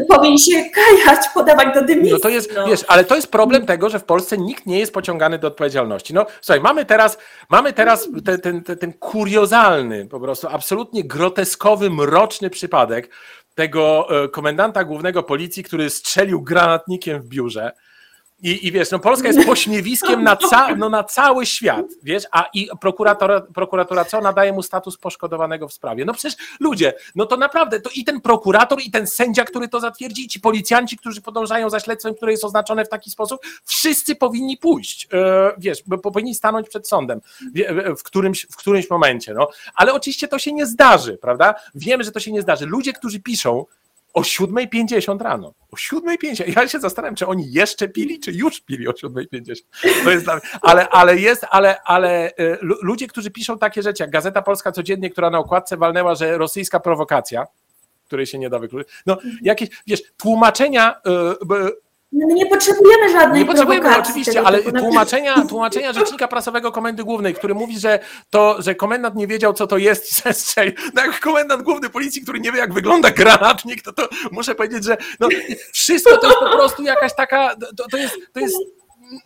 powinien 0.09 0.37
się 0.37 0.63
kajać, 0.69 1.19
podawać 1.33 1.73
do 1.73 1.81
dymisji. 1.81 2.13
No 2.13 2.19
to 2.19 2.29
jest, 2.29 2.51
no. 2.55 2.67
wiesz, 2.67 2.85
ale 2.87 3.03
to 3.03 3.15
jest 3.15 3.31
problem 3.31 3.65
tego, 3.65 3.89
że 3.89 3.99
w 3.99 4.03
Polsce 4.03 4.37
nikt 4.37 4.65
nie 4.65 4.79
jest 4.79 4.93
pociągany 4.93 5.39
do 5.39 5.47
odpowiedzialności. 5.47 6.13
No 6.13 6.25
słuchaj, 6.41 6.61
mamy 6.61 6.85
teraz, 6.85 7.17
mamy 7.49 7.73
teraz 7.73 8.09
ten, 8.25 8.41
ten, 8.41 8.63
ten, 8.63 8.77
ten 8.77 8.93
kuriozalny, 8.93 10.05
po 10.05 10.19
prostu 10.19 10.47
absolutnie 10.47 11.03
groteskowy, 11.03 11.89
mroczny 11.89 12.49
przypadek 12.49 13.09
tego 13.55 14.07
e, 14.23 14.29
komendanta 14.29 14.83
głównego 14.83 15.23
policji, 15.23 15.63
który 15.63 15.89
strzelił 15.89 16.41
granatnikiem 16.41 17.21
w 17.21 17.27
biurze. 17.27 17.71
I, 18.43 18.67
I 18.67 18.71
wiesz, 18.71 18.91
no 18.91 18.99
Polska 18.99 19.27
jest 19.27 19.45
pośmiewiskiem 19.45 20.23
na, 20.23 20.35
ca, 20.35 20.75
no, 20.75 20.89
na 20.89 21.03
cały 21.03 21.45
świat, 21.45 21.85
wiesz, 22.03 22.23
a 22.31 22.45
i 22.53 22.69
prokuratora, 22.81 23.41
prokuratura 23.41 24.05
co 24.05 24.21
nadaje 24.21 24.53
mu 24.53 24.63
status 24.63 24.97
poszkodowanego 24.97 25.67
w 25.67 25.73
sprawie. 25.73 26.05
No 26.05 26.13
przecież 26.13 26.37
ludzie, 26.59 26.93
no 27.15 27.25
to 27.25 27.37
naprawdę, 27.37 27.81
to 27.81 27.89
i 27.95 28.03
ten 28.03 28.21
prokurator, 28.21 28.81
i 28.81 28.91
ten 28.91 29.07
sędzia, 29.07 29.45
który 29.45 29.67
to 29.67 29.79
zatwierdzi, 29.79 30.25
i 30.25 30.27
ci 30.27 30.39
policjanci, 30.39 30.97
którzy 30.97 31.21
podążają 31.21 31.69
za 31.69 31.79
śledztwem, 31.79 32.15
które 32.15 32.31
jest 32.31 32.43
oznaczone 32.43 32.85
w 32.85 32.89
taki 32.89 33.09
sposób, 33.09 33.41
wszyscy 33.65 34.15
powinni 34.15 34.57
pójść, 34.57 35.07
e, 35.13 35.51
wiesz, 35.57 35.83
powinni 36.03 36.35
stanąć 36.35 36.69
przed 36.69 36.87
sądem 36.87 37.21
w 37.97 38.03
którymś, 38.03 38.47
w 38.51 38.55
którymś 38.55 38.89
momencie, 38.89 39.33
no. 39.33 39.49
Ale 39.75 39.93
oczywiście 39.93 40.27
to 40.27 40.39
się 40.39 40.53
nie 40.53 40.65
zdarzy, 40.65 41.17
prawda? 41.17 41.55
Wiemy, 41.75 42.03
że 42.03 42.11
to 42.11 42.19
się 42.19 42.31
nie 42.31 42.41
zdarzy. 42.41 42.65
Ludzie, 42.65 42.93
którzy 42.93 43.19
piszą, 43.19 43.65
o 44.19 44.21
7.50 44.21 45.21
rano. 45.21 45.53
O 45.71 45.75
7.50. 45.75 46.53
Ja 46.55 46.67
się 46.67 46.79
zastanawiam, 46.79 47.15
czy 47.15 47.27
oni 47.27 47.51
jeszcze 47.51 47.87
pili, 47.87 48.19
czy 48.19 48.31
już 48.31 48.61
pili 48.61 48.87
o 48.87 48.91
7.50. 48.91 49.55
To 50.03 50.11
jest 50.11 50.27
ale, 50.61 50.89
ale 50.89 51.17
jest, 51.17 51.45
ale, 51.49 51.81
ale 51.81 52.29
y, 52.29 52.57
ludzie, 52.61 53.07
którzy 53.07 53.31
piszą 53.31 53.57
takie 53.57 53.83
rzeczy, 53.83 54.03
jak 54.03 54.09
Gazeta 54.09 54.41
Polska 54.41 54.71
Codziennie, 54.71 55.09
która 55.09 55.29
na 55.29 55.37
okładce 55.39 55.77
walnęła, 55.77 56.15
że 56.15 56.37
rosyjska 56.37 56.79
prowokacja, 56.79 57.45
której 58.05 58.25
się 58.25 58.39
nie 58.39 58.49
da 58.49 58.59
wykluczyć. 58.59 58.89
No, 59.05 59.17
jakieś, 59.41 59.69
wiesz, 59.87 60.01
tłumaczenia 60.17 60.95
y, 60.95 61.88
no 62.11 62.27
my 62.27 62.33
nie 62.33 62.45
potrzebujemy 62.45 63.11
żadnej 63.11 63.41
Nie 63.41 63.47
potrzebujemy 63.47 63.97
oczywiście, 63.97 64.41
ale 64.41 64.59
tłumaczenia, 64.59 65.45
tłumaczenia 65.49 65.93
rzecznika 65.93 66.27
prasowego 66.27 66.71
Komendy 66.71 67.03
Głównej, 67.03 67.33
który 67.33 67.53
mówi, 67.53 67.79
że 67.79 67.99
to, 68.29 68.61
że 68.61 68.75
komendant 68.75 69.15
nie 69.15 69.27
wiedział, 69.27 69.53
co 69.53 69.67
to 69.67 69.77
jest 69.77 70.11
i 70.11 70.21
zestrzelił. 70.21 70.73
No 70.93 71.05
jak 71.05 71.19
komendant 71.19 71.63
główny 71.63 71.89
policji, 71.89 72.21
który 72.21 72.39
nie 72.39 72.51
wie, 72.51 72.59
jak 72.59 72.73
wygląda 72.73 73.11
granatnik, 73.11 73.81
to, 73.81 73.93
to 73.93 74.09
muszę 74.31 74.55
powiedzieć, 74.55 74.83
że 74.83 74.97
no, 75.19 75.27
wszystko 75.73 76.17
to 76.17 76.27
jest 76.27 76.39
po 76.39 76.49
prostu 76.49 76.83
jakaś 76.83 77.15
taka, 77.15 77.55
to, 77.77 77.85
to 77.91 77.97
jest, 77.97 78.17
to 78.33 78.39
jest 78.39 78.55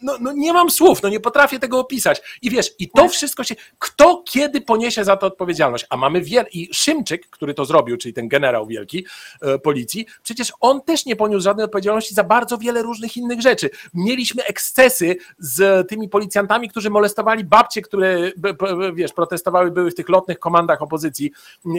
no, 0.02 0.18
no, 0.20 0.32
nie 0.34 0.54
mam 0.54 0.70
słów, 0.70 1.04
no 1.04 1.10
nie 1.10 1.20
potrafię 1.20 1.60
tego 1.60 1.80
opisać. 1.80 2.22
I 2.42 2.50
wiesz, 2.50 2.72
i 2.80 2.90
to 2.90 3.10
wszystko 3.10 3.44
się. 3.44 3.56
Kto 3.80 4.24
kiedy 4.26 4.62
poniesie 4.62 5.04
za 5.04 5.18
to 5.18 5.28
odpowiedzialność? 5.28 5.86
A 5.90 5.98
mamy 5.98 6.22
wiele. 6.22 6.50
I 6.50 6.70
Szymczyk, 6.74 7.30
który 7.30 7.54
to 7.54 7.66
zrobił, 7.66 7.98
czyli 7.98 8.14
ten 8.14 8.28
generał 8.28 8.68
wielki 8.68 9.06
e, 9.42 9.60
policji, 9.60 10.06
przecież 10.24 10.54
on 10.60 10.82
też 10.82 11.06
nie 11.06 11.16
poniósł 11.16 11.44
żadnej 11.44 11.66
odpowiedzialności 11.66 12.14
za 12.14 12.24
bardzo 12.24 12.58
wiele 12.58 12.82
różnych 12.82 13.18
innych 13.18 13.42
rzeczy. 13.42 13.70
Mieliśmy 13.94 14.44
ekscesy 14.44 15.16
z 15.40 15.88
tymi 15.90 16.10
policjantami, 16.10 16.70
którzy 16.70 16.90
molestowali 16.90 17.44
babcie, 17.44 17.82
które 17.82 18.32
wiesz, 18.94 19.14
protestowały, 19.14 19.72
były 19.72 19.92
w 19.92 19.96
tych 19.96 20.10
lotnych 20.10 20.40
komandach 20.40 20.82
opozycji, 20.82 21.32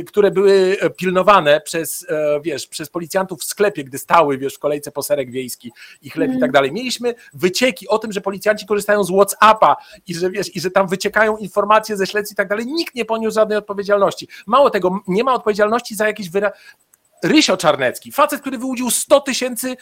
które 0.06 0.30
były 0.30 0.76
pilnowane 0.96 1.60
przez, 1.60 2.06
e, 2.08 2.40
wiesz, 2.40 2.66
przez 2.66 2.88
policjantów 2.88 3.40
w 3.40 3.44
sklepie, 3.44 3.84
gdy 3.84 3.98
stały, 3.98 4.38
wiesz, 4.38 4.54
w 4.54 4.58
kolejce 4.58 4.90
po 4.90 5.02
serek 5.02 5.30
wiejski 5.30 5.72
i 6.02 6.10
chleb 6.10 6.28
mm. 6.28 6.38
i 6.38 6.40
tak 6.40 6.52
dalej. 6.52 6.72
Mieliśmy 6.72 7.14
wycieki 7.34 7.88
o 7.94 7.98
tym, 7.98 8.12
że 8.12 8.20
policjanci 8.20 8.66
korzystają 8.66 9.04
z 9.04 9.10
WhatsAppa 9.10 9.76
i 10.06 10.14
że 10.14 10.30
wiesz, 10.30 10.56
i 10.56 10.60
że 10.60 10.70
tam 10.70 10.88
wyciekają 10.88 11.36
informacje 11.36 11.96
ze 11.96 12.06
śledztw 12.06 12.32
i 12.32 12.36
tak 12.36 12.48
dalej, 12.48 12.66
nikt 12.66 12.94
nie 12.94 13.04
poniósł 13.04 13.34
żadnej 13.34 13.58
odpowiedzialności. 13.58 14.28
Mało 14.46 14.70
tego, 14.70 15.00
nie 15.08 15.24
ma 15.24 15.34
odpowiedzialności 15.34 15.94
za 15.94 16.06
jakieś 16.06 16.30
wyra 16.30 16.52
Rysio 17.24 17.56
Czarnecki, 17.56 18.12
facet, 18.12 18.40
który 18.40 18.58
wyłudził 18.58 18.90
100 18.90 19.20
tysięcy 19.20 19.70
e, 19.70 19.76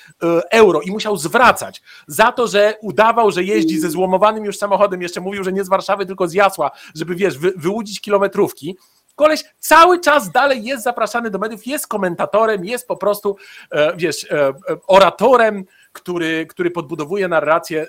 euro 0.51 0.81
i 0.81 0.90
musiał 0.90 1.16
zwracać 1.16 1.83
za 2.07 2.33
to, 2.33 2.46
że 2.46 2.75
udawał, 2.81 3.31
że 3.31 3.44
jeździ 3.44 3.79
ze 3.79 3.90
złomowanym 3.90 4.44
już 4.44 4.59
samochodem, 4.59 5.03
jeszcze 5.03 5.20
mówił, 5.20 5.44
że 5.44 5.53
nie 5.53 5.64
z 5.64 5.68
Warszawy, 5.68 6.07
tylko 6.07 6.29
z 6.29 6.33
Jasła, 6.33 6.70
żeby 6.94 7.14
wiesz, 7.14 7.38
wy, 7.38 7.53
wyłudzić 7.57 8.01
kilometrówki. 8.01 8.77
Koleś 9.14 9.44
cały 9.59 10.01
czas 10.01 10.31
dalej 10.31 10.64
jest 10.64 10.85
zapraszany 10.85 11.31
do 11.31 11.38
mediów, 11.38 11.66
jest 11.66 11.87
komentatorem, 11.87 12.64
jest 12.64 12.88
po 12.88 12.96
prostu, 12.96 13.37
e, 13.70 13.96
wiesz, 13.96 14.25
e, 14.31 14.53
oratorem, 14.87 15.64
który, 15.92 16.46
który 16.46 16.70
podbudowuje 16.70 17.28
narrację 17.28 17.87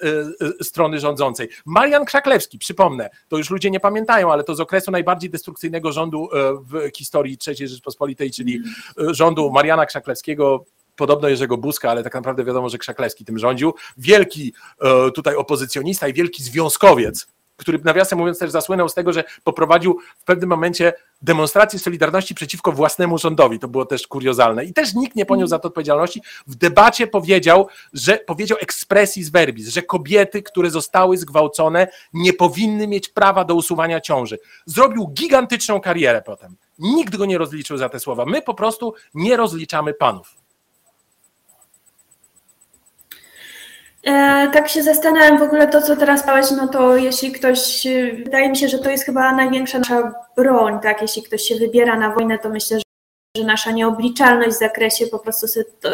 strony 0.62 1.00
rządzącej. 1.00 1.50
Marian 1.66 2.06
Krzaklewski, 2.06 2.60
przypomnę, 2.60 3.10
to 3.28 3.38
już 3.38 3.50
ludzie 3.50 3.72
nie 3.72 3.80
pamiętają, 3.80 4.32
ale 4.32 4.44
to 4.44 4.56
z 4.56 4.60
okresu 4.60 4.92
najbardziej 4.92 5.30
destrukcyjnego 5.30 5.92
rządu 5.92 6.30
w 6.72 6.90
historii 6.98 7.38
III 7.48 7.68
Rzeczpospolitej, 7.68 8.32
czyli 8.32 8.62
rządu 8.98 9.52
Mariana 9.52 9.86
Krzaklewskiego, 9.86 10.66
podobno 10.96 11.30
Jerzego 11.30 11.58
Buzka, 11.58 11.92
ale 11.92 12.04
tak 12.04 12.14
naprawdę 12.14 12.44
wiadomo, 12.44 12.70
że 12.70 12.78
Krzaklewski 12.78 13.26
tym 13.26 13.40
rządził. 13.40 13.74
Wielki 13.98 14.54
tutaj 15.16 15.36
opozycjonista 15.36 16.08
i 16.08 16.14
wielki 16.14 16.44
związkowiec, 16.44 17.28
który 17.58 17.80
nawiasem 17.84 18.20
mówiąc 18.20 18.40
też 18.40 18.52
zasłynął 18.52 18.90
z 18.90 18.94
tego, 18.94 19.14
że 19.14 19.24
poprowadził 19.44 20.00
w 20.18 20.24
pewnym 20.24 20.50
momencie 20.50 20.94
demonstrację 21.22 21.80
Solidarności 21.80 22.36
przeciwko 22.36 22.72
własnemu 22.72 23.18
rządowi. 23.18 23.60
To 23.60 23.68
było 23.68 23.86
też 23.86 24.08
kuriozalne. 24.08 24.66
I 24.66 24.74
też 24.74 24.94
nikt 24.94 25.16
nie 25.16 25.26
poniósł 25.26 25.50
za 25.50 25.60
to 25.60 25.68
odpowiedzialności. 25.68 26.22
W 26.48 26.56
debacie 26.56 27.08
powiedział, 27.08 27.68
że 27.94 28.18
powiedział 28.18 28.58
expressis 28.62 29.30
verbis, 29.30 29.68
że 29.68 29.82
kobiety, 29.82 30.44
które 30.44 30.70
zostały 30.70 31.18
zgwałcone, 31.18 31.88
nie 32.14 32.34
powinny 32.34 32.88
mieć 32.88 33.10
prawa 33.10 33.46
do 33.46 33.56
usuwania 33.56 34.02
ciąży. 34.02 34.40
Zrobił 34.66 35.08
gigantyczną 35.08 35.82
karierę 35.82 36.22
potem. 36.26 36.56
Nikt 36.80 37.16
go 37.16 37.26
nie 37.26 37.38
rozliczył 37.38 37.78
za 37.78 37.90
te 37.90 38.00
słowa. 38.00 38.26
My 38.26 38.42
po 38.42 38.54
prostu 38.54 38.94
nie 39.14 39.38
rozliczamy 39.38 39.94
panów. 39.94 40.43
Tak 44.54 44.70
się 44.70 44.84
zastanawiam 44.84 45.38
w 45.38 45.42
ogóle 45.42 45.68
to, 45.68 45.82
co 45.82 45.96
teraz 45.96 46.24
powiedziałeś, 46.24 46.52
no 46.62 46.68
to 46.68 46.98
jeśli 46.98 47.32
ktoś, 47.32 47.88
e, 47.88 48.14
wydaje 48.14 48.50
mi 48.50 48.58
się, 48.58 48.68
że 48.68 48.80
to 48.80 48.90
jest 48.90 49.06
chyba 49.06 49.32
największa 49.32 49.80
nasza 49.80 50.14
broń, 50.38 50.80
tak, 50.80 51.02
jeśli 51.02 51.24
ktoś 51.24 51.42
się 51.42 51.56
wybiera 51.56 52.00
na 52.00 52.10
wojnę, 52.10 52.40
to 52.40 52.50
myślę, 52.50 52.80
że, 52.80 53.44
nasza 53.44 53.72
nieobliczalność 53.72 54.56
w 54.56 54.60
zakresie 54.60 55.08
po 55.08 55.20
prostu 55.20 55.48
to, 55.82 55.90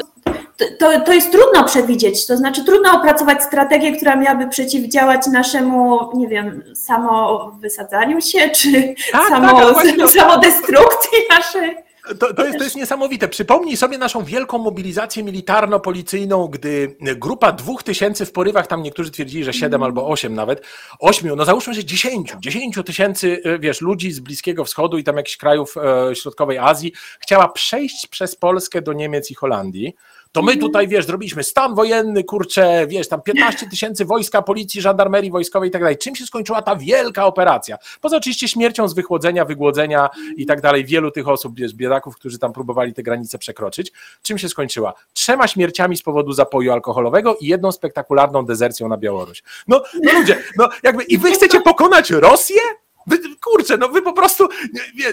to, 0.79 1.01
to 1.05 1.13
jest 1.13 1.31
trudno 1.31 1.63
przewidzieć, 1.63 2.27
to 2.27 2.37
znaczy 2.37 2.65
trudno 2.65 2.91
opracować 2.97 3.43
strategię, 3.43 3.97
która 3.97 4.15
miałaby 4.15 4.47
przeciwdziałać 4.47 5.27
naszemu, 5.27 5.99
nie 6.17 6.27
wiem, 6.27 6.63
samowysadzaniu 6.75 8.21
się, 8.21 8.49
czy 8.49 8.95
tak, 9.11 9.27
samo, 9.27 9.73
tak, 9.73 10.11
samodestrukcji 10.19 11.17
naszej. 11.29 11.88
To, 12.19 12.33
to, 12.33 12.45
jest, 12.45 12.57
to 12.57 12.63
jest 12.63 12.75
niesamowite. 12.75 13.27
Przypomnij 13.27 13.77
sobie 13.77 13.97
naszą 13.97 14.23
wielką 14.23 14.57
mobilizację 14.57 15.23
militarno-policyjną, 15.23 16.49
gdy 16.49 16.97
grupa 17.01 17.51
dwóch 17.51 17.83
tysięcy 17.83 18.25
w 18.25 18.31
porywach, 18.31 18.67
tam 18.67 18.83
niektórzy 18.83 19.11
twierdzili, 19.11 19.43
że 19.43 19.53
siedem 19.53 19.83
albo 19.83 20.07
osiem 20.07 20.33
nawet, 20.33 20.65
ośmiu, 20.99 21.35
no 21.35 21.45
załóżmy, 21.45 21.73
że 21.73 21.85
dziesięciu, 21.85 22.37
dziesięciu 22.39 22.83
tysięcy, 22.83 23.41
e, 23.43 23.59
wiesz, 23.59 23.81
ludzi 23.81 24.11
z 24.11 24.19
Bliskiego 24.19 24.65
Wschodu 24.65 24.97
i 24.97 25.03
tam 25.03 25.17
jakichś 25.17 25.37
krajów 25.37 25.75
e, 25.77 26.15
środkowej 26.15 26.57
Azji 26.57 26.93
chciała 27.19 27.49
przejść 27.49 28.07
przez 28.07 28.35
Polskę 28.35 28.81
do 28.81 28.93
Niemiec 28.93 29.31
i 29.31 29.35
Holandii 29.35 29.95
to 30.31 30.41
my 30.41 30.57
tutaj, 30.57 30.87
wiesz, 30.87 31.05
zrobiliśmy 31.05 31.43
stan 31.43 31.75
wojenny, 31.75 32.23
kurczę, 32.23 32.87
wiesz, 32.87 33.07
tam 33.07 33.21
15 33.21 33.69
tysięcy 33.69 34.05
wojska, 34.05 34.41
policji, 34.41 34.81
żandarmerii 34.81 35.31
wojskowej 35.31 35.69
i 35.69 35.71
tak 35.71 35.81
dalej. 35.81 35.97
Czym 35.97 36.15
się 36.15 36.25
skończyła 36.25 36.61
ta 36.61 36.75
wielka 36.75 37.25
operacja? 37.25 37.77
Poza 38.01 38.17
oczywiście 38.17 38.47
śmiercią 38.47 38.87
z 38.87 38.93
wychłodzenia, 38.93 39.45
wygłodzenia 39.45 40.09
i 40.37 40.45
tak 40.45 40.61
dalej, 40.61 40.85
wielu 40.85 41.11
tych 41.11 41.27
osób, 41.27 41.55
wiesz, 41.55 41.73
biedaków, 41.73 42.15
którzy 42.15 42.39
tam 42.39 42.53
próbowali 42.53 42.93
te 42.93 43.03
granice 43.03 43.37
przekroczyć. 43.37 43.91
Czym 44.21 44.37
się 44.37 44.49
skończyła? 44.49 44.93
Trzema 45.13 45.47
śmierciami 45.47 45.97
z 45.97 46.01
powodu 46.01 46.33
zapoju 46.33 46.71
alkoholowego 46.71 47.35
i 47.35 47.47
jedną 47.47 47.71
spektakularną 47.71 48.45
dezercją 48.45 48.87
na 48.87 48.97
Białoruś. 48.97 49.43
No, 49.67 49.83
no 50.03 50.13
ludzie, 50.13 50.37
no 50.57 50.69
jakby 50.83 51.03
i 51.03 51.17
wy 51.17 51.31
chcecie 51.31 51.61
pokonać 51.61 52.09
Rosję? 52.09 52.61
Wy, 53.09 53.17
kurczę, 53.43 53.77
no 53.77 53.87
wy 53.87 54.01
po 54.01 54.13
prostu 54.13 54.47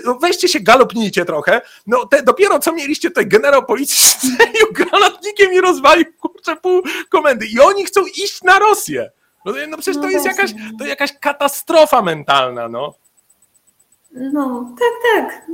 no 0.05 0.19
weźcie 0.19 0.49
się 0.49 0.61
galopnijcie 0.61 1.25
trochę. 1.25 1.61
No 1.87 2.07
te, 2.07 2.23
dopiero 2.23 2.59
co 2.59 2.73
mieliście 2.73 3.09
tutaj 3.09 3.27
generał 3.27 3.67
policji 3.67 4.05
strzelił 4.11 4.73
granatnikiem 4.73 5.53
i 5.53 5.61
rozwalił 5.61 6.07
kurczę 6.21 6.57
pół 6.57 6.83
komendy. 7.09 7.47
I 7.47 7.61
oni 7.61 7.85
chcą 7.85 8.07
iść 8.07 8.43
na 8.43 8.59
Rosję. 8.59 9.11
No, 9.45 9.53
no 9.69 9.77
przecież 9.77 9.97
to 9.97 10.03
no 10.03 10.11
jest 10.11 10.27
jakaś, 10.27 10.55
to 10.79 10.87
jakaś 10.87 11.19
katastrofa 11.19 12.03
mentalna, 12.03 12.69
no. 12.69 12.95
No, 14.11 14.75
tak, 14.79 15.25
tak. 15.25 15.47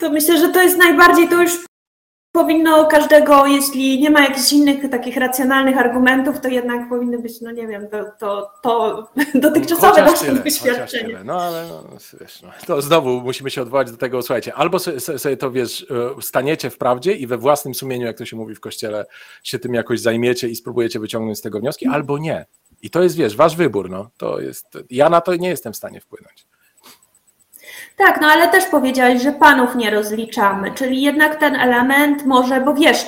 To 0.00 0.10
myślę, 0.10 0.38
że 0.38 0.48
to 0.48 0.62
jest 0.62 0.76
najbardziej, 0.76 1.28
to 1.28 1.42
już 1.42 1.52
powinno 2.36 2.86
każdego, 2.86 3.46
jeśli 3.46 4.00
nie 4.00 4.10
ma 4.10 4.20
jakichś 4.20 4.52
innych 4.52 4.90
takich 4.90 5.16
racjonalnych 5.16 5.78
argumentów, 5.78 6.40
to 6.40 6.48
jednak 6.48 6.88
powinny 6.88 7.18
być, 7.18 7.40
no 7.40 7.50
nie 7.50 7.66
wiem, 7.66 7.88
to, 7.88 8.04
to, 8.18 8.52
to 8.62 9.06
dotychczasowe 9.34 10.02
nasze 10.02 10.34
doświadczenie. 10.34 11.18
No 11.24 11.42
ale 11.42 11.68
no, 11.68 11.84
wiesz, 12.20 12.42
no, 12.42 12.48
to 12.66 12.82
znowu 12.82 13.20
musimy 13.20 13.50
się 13.50 13.62
odwołać 13.62 13.90
do 13.90 13.96
tego, 13.96 14.22
słuchajcie, 14.22 14.54
albo 14.54 14.78
sobie, 14.78 15.00
sobie 15.00 15.36
to 15.36 15.50
wiesz, 15.50 15.86
e, 16.18 16.22
staniecie 16.22 16.70
w 16.70 16.78
prawdzie 16.78 17.12
i 17.12 17.26
we 17.26 17.38
własnym 17.38 17.74
sumieniu, 17.74 18.06
jak 18.06 18.18
to 18.18 18.24
się 18.24 18.36
mówi 18.36 18.54
w 18.54 18.60
kościele, 18.60 19.06
się 19.42 19.58
tym 19.58 19.74
jakoś 19.74 20.00
zajmiecie 20.00 20.48
i 20.48 20.56
spróbujecie 20.56 21.00
wyciągnąć 21.00 21.38
z 21.38 21.42
tego 21.42 21.60
wnioski, 21.60 21.86
albo 21.86 22.18
nie. 22.18 22.46
I 22.82 22.90
to 22.90 23.02
jest, 23.02 23.16
wiesz, 23.16 23.36
wasz 23.36 23.56
wybór, 23.56 23.90
no. 23.90 24.10
To 24.16 24.40
jest, 24.40 24.78
ja 24.90 25.08
na 25.08 25.20
to 25.20 25.36
nie 25.36 25.48
jestem 25.48 25.72
w 25.72 25.76
stanie 25.76 26.00
wpłynąć. 26.00 26.46
Tak, 27.96 28.20
no 28.20 28.26
ale 28.26 28.48
też 28.48 28.64
powiedziałeś, 28.64 29.22
że 29.22 29.32
panów 29.32 29.74
nie 29.74 29.90
rozliczamy, 29.90 30.70
czyli 30.74 31.02
jednak 31.02 31.40
ten 31.40 31.54
element 31.54 32.26
może, 32.26 32.60
bo 32.60 32.74
wiesz, 32.74 33.06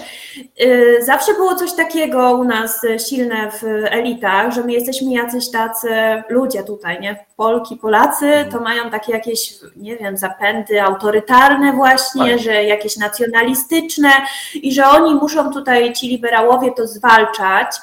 yy, 0.59 1.05
zawsze 1.05 1.35
było 1.35 1.55
coś 1.55 1.73
takiego 1.73 2.33
u 2.35 2.45
nas 2.45 2.81
silne 3.09 3.51
w 3.51 3.65
elitach, 3.91 4.53
że 4.53 4.65
my 4.65 4.73
jesteśmy 4.73 5.13
jacyś 5.13 5.51
tacy 5.51 5.89
ludzie 6.29 6.63
tutaj, 6.63 7.01
nie? 7.01 7.25
Polki, 7.37 7.77
Polacy 7.77 8.33
to 8.53 8.61
mają 8.61 8.91
takie 8.91 9.13
jakieś, 9.13 9.55
nie 9.77 9.97
wiem, 9.97 10.17
zapędy 10.17 10.83
autorytarne 10.83 11.73
właśnie, 11.73 12.31
tak. 12.31 12.39
że 12.39 12.65
jakieś 12.65 12.97
nacjonalistyczne 12.97 14.11
i 14.55 14.73
że 14.73 14.87
oni 14.87 15.15
muszą 15.15 15.53
tutaj, 15.53 15.93
ci 15.93 16.09
liberałowie 16.09 16.73
to 16.77 16.87
zwalczać 16.87 17.77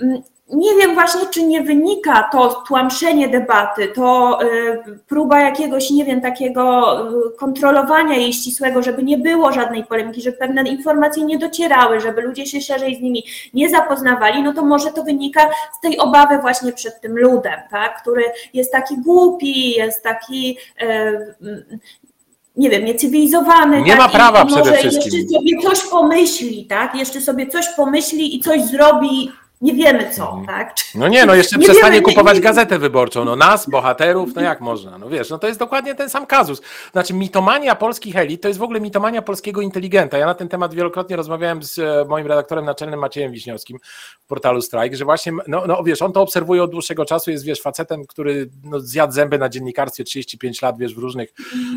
mm, 0.00 0.22
nie 0.50 0.74
wiem 0.74 0.94
właśnie, 0.94 1.20
czy 1.30 1.42
nie 1.42 1.62
wynika 1.62 2.28
to 2.32 2.62
tłamszenie 2.66 3.28
debaty, 3.28 3.88
to 3.88 4.38
y, 4.42 4.98
próba 5.08 5.40
jakiegoś, 5.40 5.90
nie 5.90 6.04
wiem, 6.04 6.20
takiego 6.20 6.96
y, 7.08 7.36
kontrolowania 7.38 8.16
jej 8.16 8.32
ścisłego, 8.32 8.82
żeby 8.82 9.02
nie 9.02 9.18
było 9.18 9.52
żadnej 9.52 9.84
polemiki, 9.84 10.22
żeby 10.22 10.36
pewne 10.36 10.62
informacje 10.62 11.24
nie 11.24 11.38
docierały, 11.38 12.00
żeby 12.00 12.22
ludzie 12.22 12.46
się 12.46 12.60
szerzej 12.60 12.96
z 12.96 13.00
nimi 13.00 13.24
nie 13.54 13.68
zapoznawali, 13.68 14.42
no 14.42 14.52
to 14.52 14.62
może 14.62 14.90
to 14.90 15.04
wynika 15.04 15.50
z 15.78 15.80
tej 15.80 15.98
obawy 15.98 16.38
właśnie 16.38 16.72
przed 16.72 17.00
tym 17.00 17.18
ludem, 17.18 17.60
tak, 17.70 18.02
który 18.02 18.24
jest 18.54 18.72
taki 18.72 18.96
głupi, 18.96 19.70
jest 19.70 20.02
taki 20.02 20.58
y, 20.82 21.34
nie 22.56 22.70
wiem, 22.70 22.84
niecywilizowany. 22.84 23.82
Nie 23.82 23.96
tak? 23.96 24.00
ma 24.00 24.08
prawa 24.08 24.42
I 24.42 24.46
przede 24.46 24.72
wszystkim. 24.72 25.12
Jeszcze 25.12 25.34
sobie 25.34 25.62
coś 25.62 25.90
pomyśli, 25.90 26.66
tak? 26.66 26.94
Jeszcze 26.94 27.20
sobie 27.20 27.46
coś 27.46 27.66
pomyśli 27.76 28.36
i 28.36 28.40
coś 28.40 28.62
zrobi 28.62 29.30
nie 29.60 29.74
wiemy 29.74 30.10
co, 30.10 30.30
mhm. 30.30 30.46
tak? 30.46 30.74
No 30.94 31.08
nie, 31.08 31.26
no 31.26 31.34
jeszcze 31.34 31.56
nie 31.58 31.64
przestanie 31.64 31.92
wiemy, 31.92 32.04
kupować 32.04 32.34
nie, 32.34 32.40
nie, 32.40 32.44
gazetę 32.44 32.78
wyborczą. 32.78 33.24
No 33.24 33.36
nas, 33.36 33.70
bohaterów, 33.70 34.34
no 34.34 34.42
jak 34.42 34.60
można? 34.60 34.98
No 34.98 35.08
wiesz, 35.08 35.30
no 35.30 35.38
to 35.38 35.46
jest 35.46 35.58
dokładnie 35.58 35.94
ten 35.94 36.10
sam 36.10 36.26
kazus. 36.26 36.62
Znaczy 36.92 37.14
mitomania 37.14 37.74
polskich 37.74 38.16
elit 38.16 38.42
to 38.42 38.48
jest 38.48 38.60
w 38.60 38.62
ogóle 38.62 38.80
mitomania 38.80 39.22
polskiego 39.22 39.60
inteligenta. 39.60 40.18
Ja 40.18 40.26
na 40.26 40.34
ten 40.34 40.48
temat 40.48 40.74
wielokrotnie 40.74 41.16
rozmawiałem 41.16 41.62
z 41.62 41.78
e, 41.78 42.04
moim 42.08 42.26
redaktorem 42.26 42.64
naczelnym 42.64 43.00
Maciejem 43.00 43.32
Wiśniowskim 43.32 43.78
w 44.20 44.26
portalu 44.26 44.62
Strike, 44.62 44.96
że 44.96 45.04
właśnie, 45.04 45.32
no, 45.48 45.64
no 45.66 45.82
wiesz, 45.84 46.02
on 46.02 46.12
to 46.12 46.22
obserwuje 46.22 46.62
od 46.62 46.70
dłuższego 46.70 47.04
czasu, 47.04 47.30
jest 47.30 47.44
wiesz, 47.44 47.62
facetem, 47.62 48.06
który 48.06 48.50
no, 48.64 48.80
zjadł 48.80 49.12
zęby 49.12 49.38
na 49.38 49.48
dziennikarstwie 49.48 50.04
35 50.04 50.62
lat, 50.62 50.78
wiesz, 50.78 50.94
w 50.94 50.98
różnych 50.98 51.32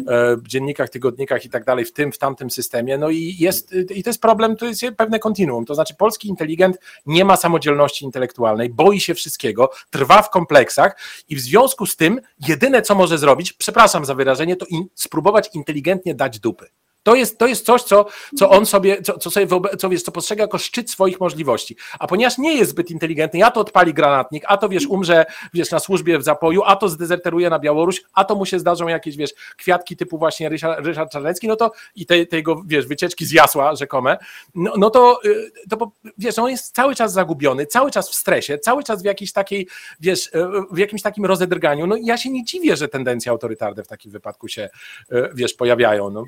e, 0.07 0.37
dziennikach, 0.47 0.89
tygodnikach 0.89 1.45
i 1.45 1.49
tak 1.49 1.65
dalej, 1.65 1.85
w 1.85 1.93
tym, 1.93 2.11
w 2.11 2.17
tamtym 2.17 2.49
systemie. 2.49 2.97
No 2.97 3.09
i 3.09 3.35
jest, 3.39 3.73
i 3.95 4.03
to 4.03 4.09
jest 4.09 4.21
problem, 4.21 4.55
to 4.55 4.65
jest 4.65 4.83
pewne 4.97 5.19
kontinuum. 5.19 5.65
To 5.65 5.75
znaczy 5.75 5.95
polski 5.95 6.27
inteligent 6.27 6.77
nie 7.05 7.25
ma 7.25 7.35
samodzielności 7.35 7.70
samodzielności 7.71 8.05
intelektualnej, 8.05 8.69
boi 8.69 8.99
się 8.99 9.15
wszystkiego, 9.15 9.69
trwa 9.89 10.21
w 10.21 10.29
kompleksach 10.29 10.97
i 11.29 11.35
w 11.35 11.39
związku 11.39 11.85
z 11.85 11.95
tym 11.95 12.21
jedyne, 12.47 12.81
co 12.81 12.95
może 12.95 13.17
zrobić, 13.17 13.53
przepraszam 13.53 14.05
za 14.05 14.15
wyrażenie, 14.15 14.55
to 14.55 14.65
in, 14.65 14.87
spróbować 14.95 15.49
inteligentnie 15.53 16.15
dać 16.15 16.39
dupy. 16.39 16.67
To 17.03 17.15
jest, 17.15 17.37
to 17.37 17.47
jest 17.47 17.65
coś, 17.65 17.83
co, 17.83 18.05
co 18.37 18.49
on 18.49 18.65
sobie, 18.65 19.01
co, 19.01 19.17
co 19.17 19.31
sobie 19.31 19.47
co, 19.77 19.89
wiesz, 19.89 20.03
co 20.03 20.11
postrzega 20.11 20.43
jako 20.43 20.57
szczyt 20.57 20.91
swoich 20.91 21.19
możliwości. 21.19 21.75
A 21.99 22.07
ponieważ 22.07 22.37
nie 22.37 22.57
jest 22.57 22.71
zbyt 22.71 22.91
inteligentny, 22.91 23.45
a 23.45 23.51
to 23.51 23.59
odpali 23.59 23.93
granatnik, 23.93 24.43
a 24.47 24.57
to 24.57 24.69
wiesz, 24.69 24.87
umrze 24.87 25.25
wiesz, 25.53 25.71
na 25.71 25.79
służbie 25.79 26.19
w 26.19 26.23
zapoju, 26.23 26.61
a 26.65 26.75
to 26.75 26.89
zdezerteruje 26.89 27.49
na 27.49 27.59
Białoruś, 27.59 28.01
a 28.13 28.25
to 28.25 28.35
mu 28.35 28.45
się 28.45 28.59
zdarzą 28.59 28.87
jakieś 28.87 29.17
wiesz, 29.17 29.33
kwiatki 29.57 29.97
typu 29.97 30.17
właśnie 30.17 30.49
Ryszard, 30.49 30.85
Ryszard 30.85 31.11
Czarnecki, 31.11 31.47
no 31.47 31.55
to 31.55 31.71
i 31.95 32.05
te, 32.05 32.25
te 32.25 32.35
jego 32.37 32.63
wiesz, 32.65 32.87
wycieczki 32.87 33.25
z 33.25 33.31
jasła 33.31 33.75
rzekome, 33.75 34.17
no, 34.55 34.73
no 34.77 34.89
to, 34.89 35.19
y, 35.25 35.51
to 35.69 35.91
wiesz, 36.17 36.39
on 36.39 36.49
jest 36.49 36.75
cały 36.75 36.95
czas 36.95 37.13
zagubiony, 37.13 37.65
cały 37.65 37.91
czas 37.91 38.09
w 38.09 38.15
stresie, 38.15 38.57
cały 38.57 38.83
czas 38.83 39.01
w 39.01 39.05
jakiejś 39.05 39.33
takiej, 39.33 39.67
wiesz, 39.99 40.27
y, 40.27 40.31
w 40.71 40.77
jakimś 40.77 41.01
takim 41.01 41.25
rozedrganiu. 41.25 41.87
No 41.87 41.95
ja 42.03 42.17
się 42.17 42.29
nie 42.29 42.43
dziwię, 42.43 42.77
że 42.77 42.87
tendencje 42.87 43.31
autorytarne 43.31 43.83
w 43.83 43.87
takim 43.87 44.11
wypadku 44.11 44.47
się, 44.47 44.69
y, 45.11 45.29
wiesz, 45.33 45.53
pojawiają. 45.53 46.09
No. 46.09 46.23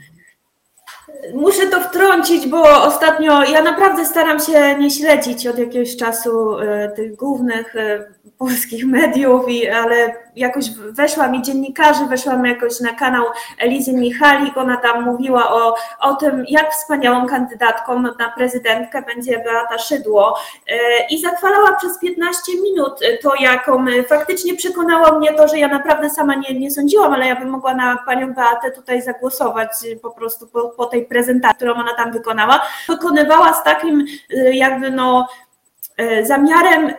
Muszę 1.33 1.67
to 1.67 1.81
wtrącić, 1.81 2.47
bo 2.47 2.83
ostatnio 2.83 3.43
ja 3.43 3.61
naprawdę 3.61 4.05
staram 4.05 4.39
się 4.39 4.75
nie 4.79 4.91
śledzić 4.91 5.47
od 5.47 5.57
jakiegoś 5.57 5.97
czasu 5.97 6.59
e, 6.59 6.89
tych 6.95 7.15
głównych 7.15 7.75
e, 7.75 8.05
polskich 8.37 8.85
mediów, 8.97 9.45
ale 9.75 10.22
jakoś 10.35 10.65
weszłam 10.71 11.35
i 11.35 11.41
dziennikarzy, 11.41 12.05
weszłam 12.05 12.45
jakoś 12.45 12.79
na 12.79 12.93
kanał 12.93 13.25
Elizy 13.59 13.93
Michalik, 13.93 14.57
ona 14.57 14.77
tam 14.77 15.03
mówiła 15.03 15.51
o, 15.51 15.75
o 15.99 16.15
tym, 16.15 16.45
jak 16.47 16.71
wspaniałą 16.71 17.27
kandydatką 17.27 18.01
na 18.01 18.31
prezydentkę 18.37 19.01
będzie 19.01 19.39
Beata 19.39 19.77
Szydło 19.77 20.37
i 21.09 21.21
zachwalała 21.21 21.75
przez 21.75 21.99
15 21.99 22.51
minut 22.63 22.99
to, 23.21 23.35
jaką 23.39 23.85
faktycznie 24.07 24.55
przekonała 24.55 25.19
mnie 25.19 25.33
to, 25.33 25.47
że 25.47 25.57
ja 25.57 25.67
naprawdę 25.67 26.09
sama 26.09 26.35
nie, 26.35 26.59
nie 26.59 26.71
sądziłam, 26.71 27.13
ale 27.13 27.27
ja 27.27 27.35
bym 27.35 27.49
mogła 27.49 27.73
na 27.73 27.97
panią 28.05 28.33
Beatę 28.33 28.71
tutaj 28.71 29.01
zagłosować 29.01 29.69
po 30.01 30.11
prostu 30.11 30.47
po, 30.47 30.69
po 30.69 30.85
tej 30.85 31.05
prezentacji, 31.05 31.55
którą 31.55 31.73
ona 31.73 31.95
tam 31.95 32.11
wykonała. 32.11 32.61
Wykonywała 32.87 33.53
z 33.53 33.63
takim 33.63 34.05
jakby 34.53 34.91
no 34.91 35.27
zamiarem 36.23 36.93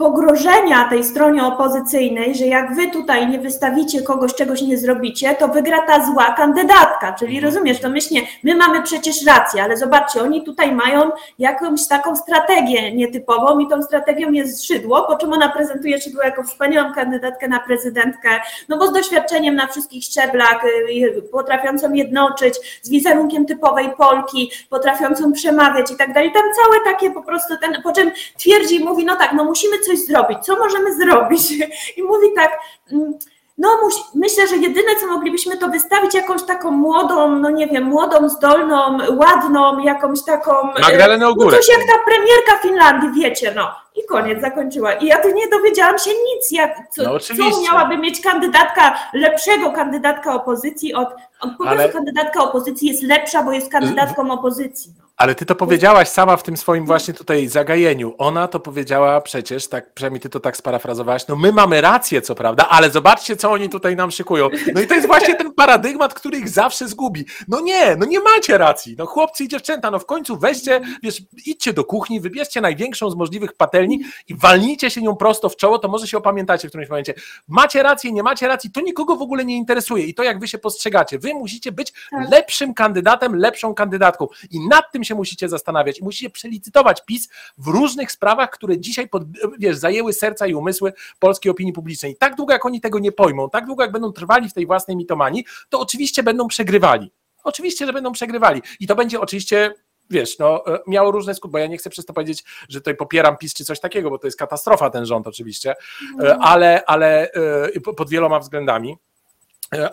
pogrożenia 0.00 0.88
tej 0.88 1.04
stronie 1.04 1.44
opozycyjnej, 1.44 2.34
że 2.34 2.46
jak 2.46 2.74
wy 2.74 2.90
tutaj 2.90 3.28
nie 3.28 3.38
wystawicie 3.38 4.02
kogoś, 4.02 4.34
czegoś 4.34 4.62
nie 4.62 4.78
zrobicie, 4.78 5.34
to 5.34 5.48
wygra 5.48 5.86
ta 5.86 6.06
zła 6.06 6.34
kandydatka. 6.36 7.12
Czyli 7.12 7.36
mhm. 7.36 7.52
rozumiesz, 7.52 7.80
to 7.80 7.90
myślnie, 7.90 8.22
my 8.42 8.54
mamy 8.54 8.82
przecież 8.82 9.26
rację, 9.26 9.62
ale 9.62 9.76
zobaczcie, 9.76 10.22
oni 10.22 10.42
tutaj 10.42 10.72
mają 10.72 11.10
jakąś 11.38 11.86
taką 11.86 12.16
strategię 12.16 12.92
nietypową 12.92 13.58
i 13.58 13.68
tą 13.68 13.82
strategią 13.82 14.32
jest 14.32 14.66
Szydło, 14.66 15.02
po 15.02 15.16
czym 15.16 15.32
ona 15.32 15.48
prezentuje 15.48 16.00
Szydło 16.00 16.22
jako 16.22 16.42
wspaniałą 16.42 16.94
kandydatkę 16.94 17.48
na 17.48 17.60
prezydentkę, 17.60 18.28
no 18.68 18.78
bo 18.78 18.86
z 18.86 18.92
doświadczeniem 18.92 19.54
na 19.54 19.66
wszystkich 19.66 20.04
szczeblach, 20.04 20.64
y, 20.90 21.22
potrafiącą 21.32 21.92
jednoczyć, 21.92 22.54
z 22.82 22.90
wizerunkiem 22.90 23.46
typowej 23.46 23.90
Polki, 23.98 24.50
potrafiącą 24.70 25.32
przemawiać 25.32 25.90
i 25.90 25.96
tak 25.96 26.12
dalej. 26.12 26.32
Tam 26.32 26.42
całe 26.62 26.84
takie 26.84 27.10
po 27.10 27.22
prostu 27.22 27.56
ten, 27.56 27.82
po 27.82 27.92
czym 27.92 28.10
twierdzi 28.38 28.76
i 28.76 28.84
mówi, 28.84 29.04
no 29.04 29.16
tak, 29.16 29.32
no 29.32 29.44
musimy 29.44 29.78
coś 29.78 29.89
coś 29.90 30.06
zrobić, 30.06 30.38
co 30.38 30.56
możemy 30.56 30.94
zrobić? 30.94 31.52
I 31.96 32.02
mówi 32.02 32.26
tak, 32.36 32.58
mm, 32.92 33.14
no 33.58 33.68
myślę, 34.14 34.46
że 34.46 34.56
jedyne 34.56 34.96
co 35.00 35.06
moglibyśmy 35.06 35.56
to 35.56 35.68
wystawić 35.68 36.14
jakąś 36.14 36.42
taką 36.42 36.70
młodą, 36.70 37.30
no 37.36 37.50
nie 37.50 37.66
wiem, 37.66 37.84
młodą, 37.84 38.28
zdolną, 38.28 38.98
ładną, 39.16 39.78
jakąś 39.78 40.24
taką... 40.24 40.52
Magdalenę 40.80 41.28
Ogórek. 41.28 41.52
No 41.52 41.58
coś 41.58 41.68
jak 41.68 41.86
ta 41.86 42.04
premierka 42.04 42.62
Finlandii, 42.62 43.22
wiecie, 43.22 43.52
no. 43.56 43.70
I 44.00 44.06
koniec, 44.06 44.40
zakończyła. 44.40 44.92
I 44.92 45.06
ja 45.06 45.22
tu 45.22 45.28
nie 45.34 45.48
dowiedziałam 45.48 45.98
się 45.98 46.10
nic, 46.10 46.50
jak, 46.50 46.90
co, 46.90 47.02
no 47.02 47.18
co 47.18 47.62
miałaby 47.62 47.98
mieć 47.98 48.20
kandydatka, 48.20 48.98
lepszego 49.12 49.72
kandydatka 49.72 50.34
opozycji 50.34 50.94
od, 50.94 51.08
od 51.40 51.50
po 51.58 51.64
prostu 51.64 51.92
kandydatka 51.92 52.44
opozycji 52.44 52.88
jest 52.88 53.02
lepsza, 53.02 53.42
bo 53.42 53.52
jest 53.52 53.72
kandydatką 53.72 54.30
opozycji. 54.30 54.94
Ale 55.20 55.34
ty 55.34 55.46
to 55.46 55.54
powiedziałaś 55.54 56.08
sama 56.08 56.36
w 56.36 56.42
tym 56.42 56.56
swoim 56.56 56.86
właśnie 56.86 57.14
tutaj 57.14 57.48
zagajeniu. 57.48 58.14
Ona 58.18 58.48
to 58.48 58.60
powiedziała 58.60 59.20
przecież, 59.20 59.68
tak 59.68 59.94
przynajmniej 59.94 60.20
ty 60.20 60.28
to 60.28 60.40
tak 60.40 60.56
sparafrazowałaś, 60.56 61.26
no 61.28 61.36
my 61.36 61.52
mamy 61.52 61.80
rację, 61.80 62.22
co 62.22 62.34
prawda, 62.34 62.68
ale 62.68 62.90
zobaczcie, 62.90 63.36
co 63.36 63.50
oni 63.50 63.68
tutaj 63.68 63.96
nam 63.96 64.10
szykują. 64.10 64.48
No 64.74 64.80
i 64.80 64.86
to 64.86 64.94
jest 64.94 65.06
właśnie 65.06 65.34
ten 65.34 65.52
paradygmat, 65.52 66.14
który 66.14 66.38
ich 66.38 66.48
zawsze 66.48 66.88
zgubi. 66.88 67.24
No 67.48 67.60
nie, 67.60 67.96
no 67.96 68.06
nie 68.06 68.20
macie 68.20 68.58
racji. 68.58 68.94
No 68.98 69.06
chłopcy 69.06 69.44
i 69.44 69.48
dziewczęta, 69.48 69.90
no 69.90 69.98
w 69.98 70.06
końcu 70.06 70.36
weźcie, 70.36 70.80
wiesz, 71.02 71.22
idźcie 71.46 71.72
do 71.72 71.84
kuchni, 71.84 72.20
wybierzcie 72.20 72.60
największą 72.60 73.10
z 73.10 73.16
możliwych 73.16 73.52
patelni 73.52 73.89
i 74.28 74.34
walnijcie 74.34 74.90
się 74.90 75.02
nią 75.02 75.16
prosto 75.16 75.48
w 75.48 75.56
czoło, 75.56 75.78
to 75.78 75.88
może 75.88 76.06
się 76.06 76.18
opamiętacie 76.18 76.68
w 76.68 76.70
którymś 76.70 76.90
momencie. 76.90 77.14
Macie 77.48 77.82
rację, 77.82 78.12
nie 78.12 78.22
macie 78.22 78.48
racji, 78.48 78.70
to 78.70 78.80
nikogo 78.80 79.16
w 79.16 79.22
ogóle 79.22 79.44
nie 79.44 79.56
interesuje 79.56 80.04
i 80.04 80.14
to 80.14 80.22
jak 80.22 80.40
wy 80.40 80.48
się 80.48 80.58
postrzegacie. 80.58 81.18
Wy 81.18 81.34
musicie 81.34 81.72
być 81.72 81.92
tak. 82.10 82.30
lepszym 82.30 82.74
kandydatem, 82.74 83.36
lepszą 83.36 83.74
kandydatką 83.74 84.26
i 84.50 84.68
nad 84.68 84.92
tym 84.92 85.04
się 85.04 85.14
musicie 85.14 85.48
zastanawiać 85.48 85.98
i 85.98 86.04
musicie 86.04 86.30
przelicytować 86.30 87.04
PiS 87.06 87.28
w 87.58 87.66
różnych 87.66 88.12
sprawach, 88.12 88.50
które 88.50 88.78
dzisiaj 88.78 89.08
pod, 89.08 89.22
wiesz, 89.58 89.76
zajęły 89.76 90.12
serca 90.12 90.46
i 90.46 90.54
umysły 90.54 90.92
polskiej 91.18 91.50
opinii 91.50 91.72
publicznej. 91.72 92.12
I 92.12 92.16
tak 92.16 92.36
długo 92.36 92.52
jak 92.52 92.66
oni 92.66 92.80
tego 92.80 92.98
nie 92.98 93.12
pojmą, 93.12 93.50
tak 93.50 93.66
długo 93.66 93.82
jak 93.82 93.92
będą 93.92 94.12
trwali 94.12 94.48
w 94.48 94.52
tej 94.52 94.66
własnej 94.66 94.96
mitomanii, 94.96 95.44
to 95.68 95.80
oczywiście 95.80 96.22
będą 96.22 96.48
przegrywali. 96.48 97.12
Oczywiście, 97.44 97.86
że 97.86 97.92
będą 97.92 98.12
przegrywali. 98.12 98.62
I 98.80 98.86
to 98.86 98.94
będzie 98.94 99.20
oczywiście 99.20 99.74
wiesz, 100.10 100.38
no, 100.38 100.66
e, 100.74 100.78
miało 100.86 101.10
różne 101.10 101.34
skutki, 101.34 101.52
bo 101.52 101.58
ja 101.58 101.66
nie 101.66 101.78
chcę 101.78 101.90
przez 101.90 102.06
to 102.06 102.12
powiedzieć, 102.12 102.44
że 102.68 102.80
tutaj 102.80 102.96
popieram 102.96 103.36
PiS 103.36 103.54
czy 103.54 103.64
coś 103.64 103.80
takiego, 103.80 104.10
bo 104.10 104.18
to 104.18 104.26
jest 104.26 104.38
katastrofa 104.38 104.90
ten 104.90 105.06
rząd 105.06 105.26
oczywiście, 105.26 105.74
e, 106.22 106.36
ale, 106.40 106.84
ale 106.86 107.32
e, 107.32 107.80
pod 107.80 108.10
wieloma 108.10 108.38
względami. 108.38 108.96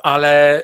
Ale 0.03 0.63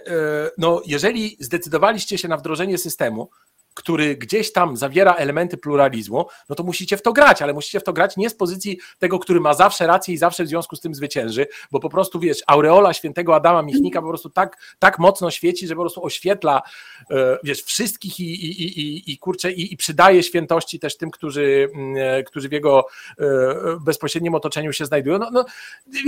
no, 0.58 0.82
jeżeli 0.86 1.38
zdecydowaliście 1.40 2.18
się 2.18 2.28
na 2.28 2.38
wdrożenie 2.38 2.78
systemu, 2.78 3.30
który 3.74 4.16
gdzieś 4.16 4.52
tam 4.52 4.78
zawiera 4.78 5.14
elementy 5.14 5.58
pluralizmu, 5.58 6.26
no 6.50 6.56
to 6.56 6.64
musicie 6.64 6.98
w 6.98 7.02
to 7.02 7.14
grać, 7.14 7.42
ale 7.42 7.54
musicie 7.54 7.80
w 7.80 7.84
to 7.84 7.94
grać 7.94 8.18
nie 8.18 8.30
z 8.30 8.36
pozycji 8.36 8.80
tego, 9.00 9.20
który 9.20 9.40
ma 9.40 9.54
zawsze 9.54 9.88
rację 9.88 10.14
i 10.14 10.18
zawsze 10.18 10.44
w 10.44 10.48
związku 10.48 10.76
z 10.76 10.80
tym 10.80 10.96
zwycięży, 10.96 11.48
bo 11.72 11.80
po 11.80 11.90
prostu 11.90 12.20
wiesz, 12.20 12.44
aureola 12.48 12.94
świętego 12.94 13.36
Adama 13.36 13.62
Michnika 13.62 14.02
po 14.02 14.08
prostu 14.08 14.30
tak, 14.30 14.58
tak 14.80 15.00
mocno 15.00 15.32
świeci, 15.32 15.68
że 15.68 15.76
po 15.76 15.82
prostu 15.82 16.06
oświetla 16.06 16.62
e, 17.12 17.38
wiesz, 17.44 17.64
wszystkich 17.64 18.20
i, 18.20 18.24
i, 18.24 18.80
i, 18.80 19.12
i 19.12 19.18
kurczę, 19.18 19.52
i, 19.52 19.74
i 19.74 19.78
przydaje 19.78 20.24
świętości 20.24 20.80
też 20.80 20.98
tym, 20.98 21.12
którzy, 21.12 21.70
mm, 21.74 21.96
e, 21.98 22.24
którzy 22.24 22.50
w 22.50 22.52
jego 22.52 22.86
e, 23.20 23.26
bezpośrednim 23.82 24.36
otoczeniu 24.36 24.74
się 24.74 24.86
znajdują. 24.86 25.20
No, 25.20 25.30
no, 25.32 25.46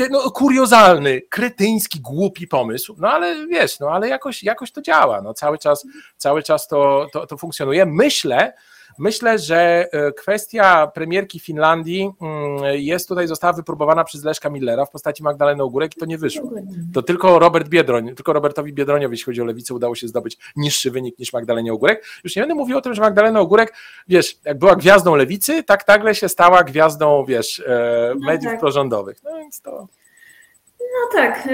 no, 0.10 0.32
kuriozalny, 0.32 1.22
kretyński, 1.30 2.00
głupi 2.00 2.48
pomysł, 2.48 2.96
no 2.98 3.12
ale 3.12 3.48
wiesz, 3.48 3.80
no 3.80 3.90
ale 3.90 4.10
jakoś, 4.10 4.44
jakoś 4.44 4.72
to 4.72 4.82
działa, 4.82 5.22
no 5.22 5.34
cały 5.34 5.58
czas, 5.58 5.86
cały 6.18 6.44
czas 6.44 6.68
to, 6.68 7.08
to, 7.14 7.28
to 7.28 7.38
funkcjonuje 7.38 7.55
funkcjonuje. 7.56 7.86
Myślę, 7.86 8.54
Myślę, 8.98 9.40
że 9.40 9.88
e, 9.92 10.12
kwestia 10.12 10.88
premierki 10.88 11.40
Finlandii 11.40 12.12
mm, 12.22 12.64
jest 12.74 13.08
tutaj, 13.08 13.28
została 13.28 13.54
wypróbowana 13.54 14.04
przez 14.04 14.24
Leszka 14.24 14.50
Millera 14.50 14.86
w 14.86 14.92
postaci 14.92 15.24
Magdaleny 15.24 15.64
Ogórek 15.64 15.98
i 15.98 16.00
to 16.00 16.06
nie 16.06 16.18
wyszło. 16.18 16.52
To 16.94 17.02
tylko 17.02 17.40
Robert 17.40 17.68
Biedroń, 17.68 18.16
tylko 18.16 18.34
Robertowi 18.34 18.74
Biedroniowi, 18.74 19.14
jeśli 19.14 19.26
chodzi 19.26 19.42
o 19.42 19.46
lewicę, 19.46 19.74
udało 19.74 19.96
się 19.96 20.08
zdobyć 20.08 20.38
niższy 20.56 20.92
wynik 20.92 21.20
niż 21.20 21.34
Magdalenie 21.34 21.74
Ogórek. 21.74 22.06
Już 22.24 22.36
nie 22.36 22.42
będę 22.42 22.56
mówił 22.56 22.78
o 22.78 22.82
tym, 22.82 22.94
że 22.94 23.02
Magdalena 23.02 23.40
Ogórek, 23.40 23.74
wiesz, 24.08 24.38
jak 24.46 24.60
była 24.60 24.76
gwiazdą 24.76 25.16
lewicy, 25.16 25.64
tak 25.64 25.88
nagle 25.88 26.16
się 26.16 26.30
stała 26.30 26.64
gwiazdą, 26.64 27.26
wiesz, 27.26 27.60
e, 27.60 28.14
no 28.20 28.26
mediów 28.26 28.46
no 28.46 28.52
tak. 28.52 28.60
prorządowych. 28.60 29.24
No 29.24 29.38
więc 29.38 29.62
to... 29.62 29.88
No 30.80 31.20
tak. 31.22 31.48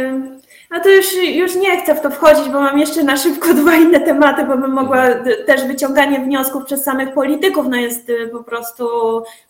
No 0.72 0.80
to 0.80 0.90
już, 0.90 1.06
już 1.24 1.56
nie 1.56 1.82
chcę 1.82 1.96
w 1.96 2.02
to 2.02 2.10
wchodzić, 2.10 2.50
bo 2.50 2.62
mam 2.62 2.80
jeszcze 2.80 3.04
na 3.04 3.18
szybko 3.18 3.54
dwa 3.62 3.76
inne 3.76 4.00
tematy, 4.00 4.46
bo 4.46 4.58
bym 4.58 4.72
mogła 4.72 5.08
też 5.46 5.64
wyciąganie 5.64 6.20
wniosków 6.20 6.66
przez 6.66 6.84
samych 6.84 7.14
polityków, 7.14 7.66
no 7.70 7.78
jest 7.78 8.10
y, 8.10 8.30
po 8.32 8.44
prostu, 8.44 8.86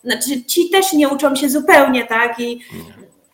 znaczy 0.04 0.44
ci 0.44 0.70
też 0.70 0.92
nie 0.92 1.08
uczą 1.08 1.36
się 1.36 1.48
zupełnie, 1.48 2.06
tak? 2.06 2.40
I, 2.40 2.60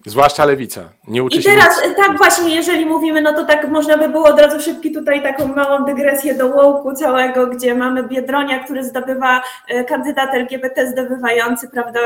Zwłaszcza 0.06 0.44
lewica. 0.44 0.88
Nie 1.08 1.22
uczy 1.22 1.38
I 1.38 1.44
teraz, 1.44 1.82
nic. 1.86 1.96
tak 1.96 2.18
właśnie, 2.18 2.54
jeżeli 2.54 2.86
mówimy, 2.86 3.22
no 3.22 3.32
to 3.32 3.44
tak 3.44 3.68
można 3.68 3.98
by 3.98 4.08
było 4.08 4.24
od 4.28 4.40
razu 4.40 4.60
szybki 4.60 4.92
tutaj 4.92 5.22
taką 5.22 5.48
małą 5.48 5.84
dygresję 5.84 6.34
do 6.34 6.46
łołku 6.46 6.94
całego, 6.94 7.46
gdzie 7.46 7.74
mamy 7.74 8.02
Biedronia, 8.02 8.64
który 8.64 8.84
zdobywa, 8.84 9.42
y, 9.70 9.84
kandydat 9.84 10.34
LGBT 10.34 10.86
zdobywający, 10.86 11.68
prawda, 11.68 12.00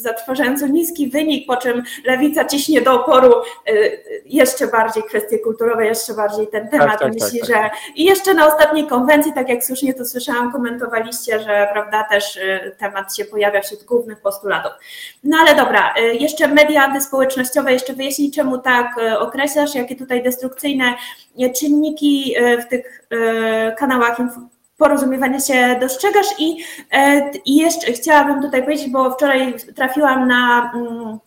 zatrważająco 0.00 0.66
niski 0.66 1.08
wynik, 1.10 1.46
po 1.46 1.56
czym 1.56 1.82
lewica 2.04 2.44
ciśnie 2.44 2.80
do 2.80 2.92
oporu 2.92 3.34
y, 3.68 4.22
jeszcze 4.26 4.66
bardziej 4.66 5.02
kwestie 5.02 5.38
kulturowe, 5.38 5.86
jeszcze 5.86 6.14
bardziej 6.14 6.46
ten 6.46 6.68
temat. 6.68 6.90
Tak, 6.90 7.00
tak, 7.00 7.12
Myśli, 7.12 7.40
tak, 7.40 7.48
tak, 7.48 7.62
że 7.62 7.70
i 7.96 8.04
jeszcze 8.04 8.34
na 8.34 8.46
ostatniej 8.46 8.86
konwencji, 8.86 9.32
tak 9.32 9.48
jak 9.48 9.64
słusznie 9.64 9.94
to 9.94 10.04
słyszałam, 10.04 10.52
komentowaliście, 10.52 11.40
że 11.40 11.68
prawda, 11.72 12.04
też 12.10 12.36
y, 12.36 12.76
temat 12.78 13.16
się 13.16 13.24
pojawia 13.24 13.60
wśród 13.60 13.84
głównych 13.84 14.20
postulatów. 14.20 14.72
No 15.24 15.36
ale 15.40 15.54
dobra, 15.54 15.94
y, 15.98 16.14
jeszcze 16.14 16.48
media 16.48 16.84
antyspołecznościowe, 16.84 17.72
jeszcze 17.72 17.92
wyjaśnij, 17.92 18.30
czemu 18.30 18.58
tak 18.58 18.94
określasz, 19.18 19.74
jakie 19.74 19.96
tutaj 19.96 20.22
destrukcyjne 20.22 20.94
czynniki 21.60 22.34
w 22.66 22.68
tych 22.68 23.08
kanałach 23.78 24.18
informacyjnych 24.18 24.57
porozumiewania 24.78 25.40
się 25.40 25.76
dostrzegasz 25.80 26.26
i, 26.38 26.64
e, 26.92 27.30
i 27.44 27.56
jeszcze 27.56 27.92
chciałabym 27.92 28.42
tutaj 28.42 28.62
powiedzieć, 28.62 28.90
bo 28.90 29.10
wczoraj 29.10 29.54
trafiłam 29.76 30.28
na 30.28 30.72
mm, 30.74 31.18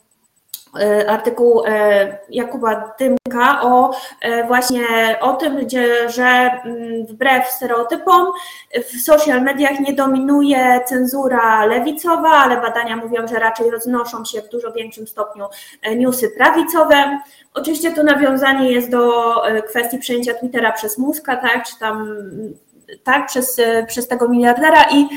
e, 0.80 1.10
artykuł 1.10 1.64
e, 1.66 2.18
Jakuba 2.30 2.94
Dymka 3.00 3.62
o 3.62 3.96
właśnie 4.48 4.84
o 5.22 5.34
tym, 5.34 5.58
gdzie, 5.58 6.10
że 6.10 6.24
mm, 6.24 7.06
wbrew 7.06 7.48
stereotypom 7.48 8.28
w 8.84 9.02
social 9.02 9.42
mediach 9.42 9.80
nie 9.80 9.94
dominuje 9.94 10.82
cenzura 10.86 11.66
lewicowa, 11.66 12.30
ale 12.30 12.62
badania 12.62 12.96
mówią, 12.96 13.28
że 13.28 13.36
raczej 13.36 13.72
roznoszą 13.72 14.26
się 14.26 14.42
w 14.42 14.50
dużo 14.50 14.72
większym 14.72 15.08
stopniu 15.08 15.46
newsy 15.96 16.30
prawicowe. 16.30 17.20
Oczywiście 17.54 17.92
to 17.92 18.04
nawiązanie 18.04 18.72
jest 18.72 18.92
do 18.92 19.36
kwestii 19.70 19.98
przejęcia 19.98 20.34
Twittera 20.34 20.72
przez 20.72 20.98
Muska, 20.98 21.36
tak, 21.36 21.66
czy 21.68 21.80
tam 21.80 22.08
tak, 23.04 23.28
przez, 23.28 23.62
przez 23.88 24.08
tego 24.08 24.30
miliardera 24.30 24.84
i, 24.92 25.08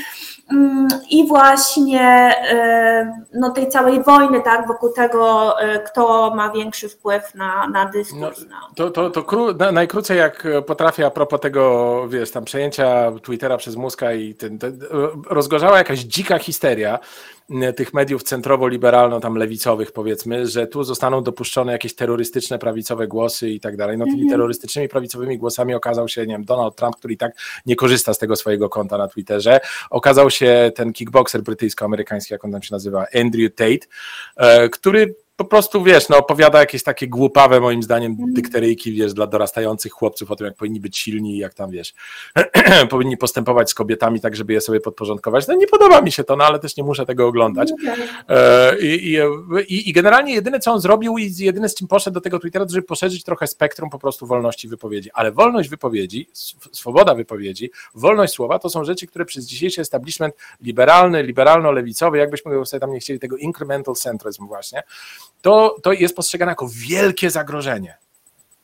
mm, 0.52 0.88
i 1.10 1.28
właśnie 1.28 2.00
e, 2.00 3.24
no, 3.34 3.50
tej 3.50 3.68
całej 3.68 4.02
wojny 4.02 4.42
tak, 4.42 4.66
wokół 4.66 4.92
tego, 4.92 5.54
e, 5.60 5.78
kto 5.78 6.32
ma 6.34 6.52
większy 6.52 6.88
wpływ 6.88 7.34
na, 7.34 7.68
na 7.68 7.86
dyskurs. 7.86 8.44
No, 8.50 8.56
to 8.76 8.90
to, 8.90 9.10
to 9.10 9.22
kró, 9.22 9.52
najkrócej 9.72 10.18
jak 10.18 10.46
potrafię 10.66 11.06
a 11.06 11.10
propos 11.10 11.40
tego, 11.40 12.04
wiesz, 12.08 12.30
tam 12.30 12.44
przejęcia 12.44 13.12
Twittera 13.22 13.56
przez 13.56 13.76
Muska 13.76 14.12
i 14.12 14.34
ten, 14.34 14.58
ten, 14.58 14.80
rozgorzała 15.30 15.78
jakaś 15.78 15.98
dzika 15.98 16.38
histeria, 16.38 16.98
tych 17.76 17.94
mediów 17.94 18.22
centrowo-liberalno, 18.22 19.20
tam 19.20 19.36
lewicowych 19.36 19.92
powiedzmy, 19.92 20.46
że 20.46 20.66
tu 20.66 20.84
zostaną 20.84 21.22
dopuszczone 21.22 21.72
jakieś 21.72 21.94
terrorystyczne, 21.94 22.58
prawicowe 22.58 23.06
głosy 23.06 23.50
i 23.50 23.60
tak 23.60 23.76
dalej. 23.76 23.98
No 23.98 24.04
tymi 24.04 24.16
mhm. 24.16 24.30
terrorystycznymi, 24.30 24.88
prawicowymi 24.88 25.38
głosami 25.38 25.74
okazał 25.74 26.08
się, 26.08 26.26
nie 26.26 26.34
wiem, 26.34 26.44
Donald 26.44 26.76
Trump, 26.76 26.96
który 26.96 27.14
i 27.14 27.16
tak 27.16 27.32
nie 27.66 27.76
korzysta 27.76 28.14
z 28.14 28.18
tego 28.18 28.36
swojego 28.36 28.68
konta 28.68 28.98
na 28.98 29.08
Twitterze. 29.08 29.60
Okazał 29.90 30.30
się 30.30 30.72
ten 30.74 30.92
kickboxer 30.92 31.42
brytyjsko-amerykański, 31.42 32.32
jak 32.32 32.44
on 32.44 32.52
tam 32.52 32.62
się 32.62 32.74
nazywa, 32.74 33.06
Andrew 33.14 33.54
Tate, 33.54 33.86
e, 34.36 34.68
który 34.68 35.14
po 35.36 35.44
prostu, 35.44 35.82
wiesz, 35.82 36.08
no 36.08 36.18
opowiada 36.18 36.58
jakieś 36.58 36.82
takie 36.82 37.08
głupawe, 37.08 37.60
moim 37.60 37.82
zdaniem, 37.82 38.12
mhm. 38.12 38.32
dykteryjki, 38.32 38.92
wiesz, 38.92 39.14
dla 39.14 39.26
dorastających 39.26 39.92
chłopców 39.92 40.30
o 40.30 40.36
tym, 40.36 40.44
jak 40.44 40.56
powinni 40.56 40.80
być 40.80 40.98
silni 40.98 41.34
i 41.34 41.38
jak 41.38 41.54
tam, 41.54 41.70
wiesz, 41.70 41.94
powinni 42.90 43.16
postępować 43.16 43.70
z 43.70 43.74
kobietami 43.74 44.20
tak, 44.20 44.36
żeby 44.36 44.52
je 44.52 44.60
sobie 44.60 44.80
podporządkować. 44.80 45.46
No 45.48 45.54
nie 45.54 45.66
podoba 45.66 46.00
mi 46.00 46.12
się 46.12 46.24
to, 46.24 46.36
no 46.36 46.44
ale 46.44 46.58
też 46.58 46.76
nie 46.76 46.84
muszę 46.84 47.06
tego 47.06 47.26
oglądać. 47.26 47.70
No 47.70 47.92
tak. 47.92 48.00
e, 48.28 48.78
I, 48.80 49.18
i, 49.68 49.88
i 49.88 49.92
generalnie 49.92 50.34
jedyne, 50.34 50.60
co 50.60 50.72
on 50.72 50.80
zrobił 50.80 51.18
i 51.18 51.34
jedyne, 51.38 51.68
z 51.68 51.74
czym 51.74 51.88
poszedł 51.88 52.14
do 52.14 52.20
tego 52.20 52.38
Twittera, 52.38 52.66
to 52.66 52.72
żeby 52.72 52.86
poszerzyć 52.86 53.24
trochę 53.24 53.46
spektrum 53.46 53.90
po 53.90 53.98
prostu 53.98 54.26
wolności 54.26 54.68
wypowiedzi. 54.68 55.10
Ale 55.14 55.32
wolność 55.32 55.68
wypowiedzi, 55.68 56.28
swoboda 56.72 57.14
wypowiedzi, 57.14 57.70
wolność 57.94 58.32
słowa 58.32 58.58
to 58.58 58.70
są 58.70 58.84
rzeczy, 58.84 59.06
które 59.06 59.24
przez 59.24 59.46
dzisiejszy 59.46 59.80
establishment 59.80 60.34
liberalny, 60.60 61.22
liberalno-lewicowy, 61.22 62.18
jakbyśmy 62.18 62.66
sobie 62.66 62.80
tam 62.80 62.92
nie 62.92 63.00
chcieli 63.00 63.18
tego 63.18 63.36
incremental 63.36 63.94
centrism 63.94 64.46
właśnie, 64.46 64.82
to, 65.44 65.76
to 65.82 65.92
jest 65.92 66.16
postrzegane 66.16 66.52
jako 66.52 66.68
wielkie 66.88 67.30
zagrożenie. 67.30 67.98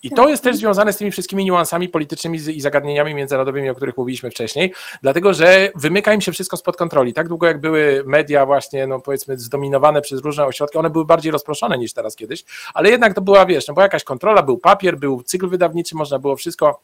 I 0.02 0.10
to 0.10 0.28
jest 0.28 0.42
też 0.42 0.56
związane 0.56 0.92
z 0.92 0.96
tymi 0.96 1.10
wszystkimi 1.10 1.44
niuansami 1.44 1.88
politycznymi 1.88 2.38
i 2.38 2.60
zagadnieniami 2.60 3.14
międzynarodowymi, 3.14 3.70
o 3.70 3.74
których 3.74 3.96
mówiliśmy 3.96 4.30
wcześniej, 4.30 4.72
dlatego 5.02 5.34
że 5.34 5.70
wymyka 5.74 6.14
im 6.14 6.20
się 6.20 6.32
wszystko 6.32 6.56
spod 6.56 6.76
kontroli. 6.76 7.12
Tak 7.12 7.28
długo 7.28 7.46
jak 7.46 7.60
były 7.60 8.02
media 8.06 8.46
właśnie, 8.46 8.86
no 8.86 9.00
powiedzmy, 9.00 9.38
zdominowane 9.38 10.00
przez 10.00 10.20
różne 10.20 10.44
ośrodki, 10.46 10.78
one 10.78 10.90
były 10.90 11.04
bardziej 11.04 11.32
rozproszone 11.32 11.78
niż 11.78 11.92
teraz 11.92 12.16
kiedyś, 12.16 12.44
ale 12.74 12.90
jednak 12.90 13.14
to 13.14 13.20
była, 13.20 13.46
wiesz, 13.46 13.68
no 13.68 13.74
była 13.74 13.84
jakaś 13.84 14.04
kontrola, 14.04 14.42
był 14.42 14.58
papier, 14.58 14.98
był 14.98 15.22
cykl 15.22 15.48
wydawniczy, 15.48 15.96
można 15.96 16.18
było 16.18 16.36
wszystko 16.36 16.80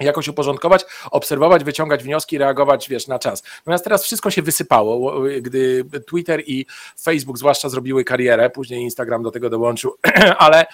jakoś 0.00 0.28
uporządkować, 0.28 0.84
obserwować, 1.10 1.64
wyciągać 1.64 2.02
wnioski, 2.02 2.38
reagować, 2.38 2.88
wiesz, 2.88 3.06
na 3.08 3.18
czas. 3.18 3.42
Natomiast 3.58 3.84
teraz 3.84 4.04
wszystko 4.04 4.30
się 4.30 4.42
wysypało, 4.42 5.22
gdy 5.40 5.84
Twitter 6.06 6.42
i 6.46 6.66
Facebook 7.02 7.38
zwłaszcza 7.38 7.68
zrobiły 7.68 8.04
karierę, 8.04 8.50
później 8.50 8.82
Instagram 8.82 9.22
do 9.22 9.30
tego 9.30 9.50
dołączył, 9.50 9.96
ale, 10.38 10.66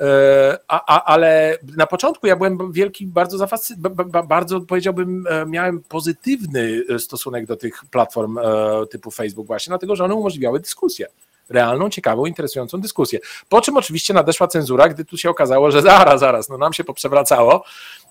e, 0.00 0.58
a, 0.68 0.96
a, 0.96 1.04
ale 1.04 1.58
na 1.76 1.86
początku 1.86 2.26
ja 2.26 2.36
byłem 2.36 2.72
wielki, 2.72 3.06
bardzo 3.06 3.38
zafascynowany, 3.38 4.10
bardzo 4.28 4.60
powiedziałbym, 4.60 5.24
e, 5.30 5.46
miałem 5.46 5.82
pozytywny 5.82 6.82
stosunek 6.98 7.46
do 7.46 7.56
tych 7.56 7.84
platform 7.90 8.38
e, 8.38 8.42
typu 8.90 9.10
Facebook 9.10 9.46
właśnie, 9.46 9.70
dlatego, 9.70 9.96
że 9.96 10.04
one 10.04 10.14
umożliwiały 10.14 10.60
dyskusję 10.60 11.06
realną, 11.50 11.90
ciekawą, 11.90 12.26
interesującą 12.26 12.80
dyskusję. 12.80 13.18
Po 13.48 13.60
czym 13.60 13.76
oczywiście 13.76 14.14
nadeszła 14.14 14.48
cenzura, 14.48 14.88
gdy 14.88 15.04
tu 15.04 15.18
się 15.18 15.30
okazało, 15.30 15.70
że 15.70 15.82
zaraz, 15.82 16.20
zaraz, 16.20 16.48
no 16.48 16.58
nam 16.58 16.72
się 16.72 16.84
poprzewracało, 16.84 17.64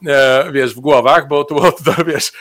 e, 0.07 0.51
wiesz, 0.51 0.75
w 0.75 0.79
głowach, 0.79 1.27
bo 1.27 1.43
tu 1.43 1.57
od, 1.57 1.79
wiesz, 2.07 2.31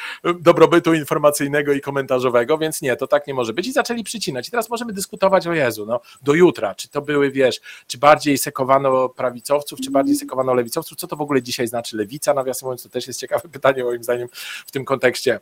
dobrobytu 0.40 0.94
informacyjnego 0.94 1.72
i 1.72 1.80
komentarzowego, 1.80 2.59
więc 2.59 2.82
nie, 2.82 2.96
to 2.96 3.07
tak 3.07 3.26
nie 3.26 3.34
może 3.34 3.53
być 3.53 3.66
i 3.66 3.72
zaczęli 3.72 4.05
przycinać. 4.05 4.49
I 4.49 4.51
teraz 4.51 4.70
możemy 4.70 4.92
dyskutować 4.92 5.46
o 5.46 5.53
Jezu, 5.53 5.86
no, 5.86 6.01
do 6.22 6.34
jutra, 6.34 6.74
czy 6.74 6.88
to 6.88 7.03
były, 7.03 7.30
wiesz, 7.30 7.61
czy 7.86 7.99
bardziej 7.99 8.38
sekowano 8.38 9.09
prawicowców, 9.09 9.80
czy 9.80 9.90
bardziej 9.90 10.16
sekowano 10.16 10.55
lewicowców, 10.55 10.99
co 10.99 11.07
to 11.07 11.16
w 11.16 11.20
ogóle 11.20 11.42
dzisiaj 11.42 11.68
znaczy 11.68 11.96
lewica, 11.96 12.34
nawiasem 12.34 12.66
mówiąc, 12.66 12.82
to 12.82 12.88
też 12.88 13.07
jest 13.07 13.20
ciekawe 13.20 13.49
pytanie 13.49 13.84
moim 13.84 14.05
zdaniem 14.05 14.28
w 14.66 14.70
tym 14.70 14.84
kontekście. 14.84 15.40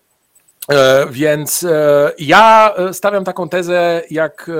E, 0.70 1.06
więc 1.10 1.64
e, 1.64 2.12
ja 2.18 2.74
e, 2.76 2.94
stawiam 2.94 3.24
taką 3.24 3.48
tezę, 3.48 4.02
jak 4.10 4.50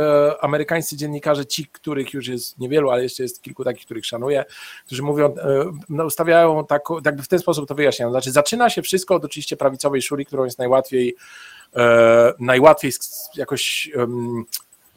amerykańscy 0.41 0.97
dziennikarze, 0.97 1.47
ci, 1.47 1.67
których 1.67 2.15
już 2.15 2.29
jest 2.29 2.59
niewielu, 2.59 2.91
ale 2.91 3.03
jeszcze 3.03 3.23
jest 3.23 3.43
kilku 3.43 3.65
takich, 3.65 3.85
których 3.85 4.07
szanuję, 4.07 4.45
którzy 4.87 5.03
mówią, 5.03 5.35
no, 5.89 6.11
stawiają 6.11 6.67
tak, 6.67 6.83
jakby 7.05 7.23
w 7.23 7.29
ten 7.29 7.39
sposób 7.39 7.69
to 7.69 7.75
wyjaśniają. 7.75 8.11
Znaczy, 8.11 8.33
zaczyna 8.33 8.71
się 8.71 8.83
wszystko 8.83 9.15
od 9.15 9.25
oczywiście 9.25 9.57
prawicowej 9.57 10.03
szuli, 10.03 10.27
którą 10.27 10.45
jest 10.45 10.59
najłatwiej, 10.59 11.17
najłatwiej 12.39 12.93
jakoś, 13.37 13.91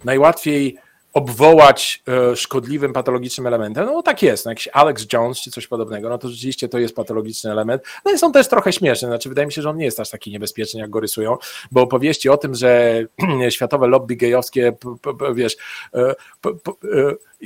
najłatwiej 0.03 0.78
obwołać 1.14 2.03
e, 2.07 2.36
szkodliwym, 2.36 2.93
patologicznym 2.93 3.47
elementem, 3.47 3.86
no 3.86 4.01
tak 4.01 4.24
jest, 4.24 4.45
no 4.45 4.51
jakiś 4.51 4.68
Alex 4.68 5.05
Jones 5.14 5.41
czy 5.41 5.51
coś 5.51 5.68
podobnego, 5.68 6.10
no 6.10 6.18
to 6.18 6.30
rzeczywiście 6.30 6.70
to 6.70 6.80
jest 6.80 6.95
patologiczny 6.95 7.51
element, 7.51 7.84
no 8.05 8.12
i 8.12 8.18
są 8.18 8.32
też 8.32 8.47
trochę 8.47 8.74
śmieszne, 8.74 9.07
znaczy 9.07 9.30
wydaje 9.30 9.45
mi 9.45 9.53
się, 9.53 9.62
że 9.62 9.70
on 9.70 9.78
nie 9.78 9.86
jest 9.86 9.99
aż 9.99 10.10
taki 10.10 10.32
niebezpieczny, 10.32 10.80
jak 10.80 10.89
go 10.89 10.99
rysują, 10.99 11.38
bo 11.72 11.82
opowieści 11.82 12.30
o 12.30 12.38
tym, 12.38 12.55
że 12.55 13.03
światowe 13.49 13.88
lobby 13.88 14.16
gejowskie, 14.16 14.74
wiesz, 15.34 15.57
e, 15.93 16.10
e, 16.10 16.16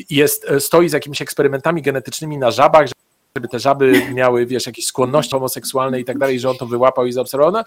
jest, 0.09 0.47
stoi 0.59 0.89
z 0.89 0.93
jakimiś 0.93 1.21
eksperymentami 1.21 1.81
genetycznymi 1.81 2.37
na 2.37 2.51
żabach, 2.51 2.87
żeby 3.37 3.47
te 3.47 3.59
żaby 3.59 4.01
miały, 4.13 4.45
wiesz, 4.45 4.65
jakieś 4.65 4.85
skłonności 4.85 5.31
homoseksualne 5.31 5.99
i 5.99 6.05
tak 6.05 6.17
dalej, 6.17 6.39
że 6.39 6.49
on 6.49 6.57
to 6.57 6.65
wyłapał 6.65 7.05
i 7.05 7.11
zaobserwował. 7.11 7.51
No, 7.51 7.63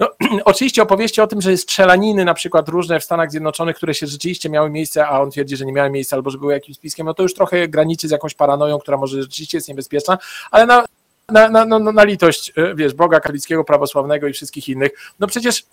no, 0.00 0.08
oczywiście 0.44 0.82
opowieści 0.82 1.20
o 1.20 1.26
tym, 1.26 1.40
że 1.40 1.56
strzelaniny 1.56 2.24
na 2.24 2.34
przykład 2.34 2.68
różne 2.68 3.00
w 3.00 3.04
Stanach 3.04 3.30
Zjednoczonych, 3.30 3.76
które 3.76 3.94
się 3.94 4.06
rzeczywiście 4.06 4.50
miały 4.50 4.70
miejsce, 4.70 5.06
a 5.06 5.20
on 5.20 5.30
twierdzi, 5.30 5.56
że 5.56 5.66
nie 5.66 5.72
miały 5.72 5.90
miejsca 5.90 6.16
albo 6.16 6.30
że 6.30 6.38
były 6.38 6.52
jakimś 6.52 6.76
spiskiem, 6.76 7.06
no 7.06 7.14
to 7.14 7.22
już 7.22 7.34
trochę 7.34 7.68
graniczy 7.68 8.08
z 8.08 8.10
jakąś 8.10 8.34
paranoją, 8.34 8.78
która 8.78 8.96
może 8.96 9.22
rzeczywiście 9.22 9.58
jest 9.58 9.68
niebezpieczna, 9.68 10.18
ale 10.50 10.66
na, 10.66 10.84
na, 11.28 11.48
na, 11.48 11.64
na, 11.64 11.78
na 11.78 12.04
litość, 12.04 12.52
e, 12.56 12.74
wiesz, 12.74 12.94
Boga 12.94 13.20
katolickiego, 13.20 13.64
prawosławnego 13.64 14.28
i 14.28 14.32
wszystkich 14.32 14.68
innych, 14.68 14.90
no 15.20 15.26
przecież 15.26 15.66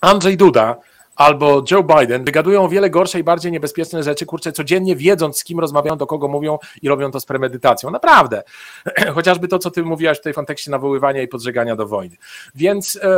Andrzej 0.00 0.36
Duda, 0.36 0.76
albo 1.16 1.64
Joe 1.70 1.82
Biden 1.82 2.24
wygadują 2.24 2.64
o 2.64 2.68
wiele 2.68 2.90
gorsze 2.90 3.18
i 3.18 3.24
bardziej 3.24 3.52
niebezpieczne 3.52 4.02
rzeczy, 4.02 4.26
kurczę, 4.26 4.52
codziennie 4.52 4.96
wiedząc, 4.96 5.38
z 5.38 5.44
kim 5.44 5.60
rozmawiają, 5.60 5.96
do 5.96 6.06
kogo 6.06 6.28
mówią 6.28 6.58
i 6.82 6.88
robią 6.88 7.10
to 7.10 7.20
z 7.20 7.26
premedytacją. 7.26 7.90
Naprawdę. 7.90 8.42
Chociażby 9.14 9.48
to, 9.48 9.58
co 9.58 9.70
ty 9.70 9.82
mówiłaś 9.82 10.18
tutaj 10.18 10.32
w 10.32 10.36
kontekście 10.36 10.70
nawoływania 10.70 11.22
i 11.22 11.28
podżegania 11.28 11.76
do 11.76 11.86
wojny. 11.86 12.16
Więc, 12.54 12.98
e, 13.02 13.08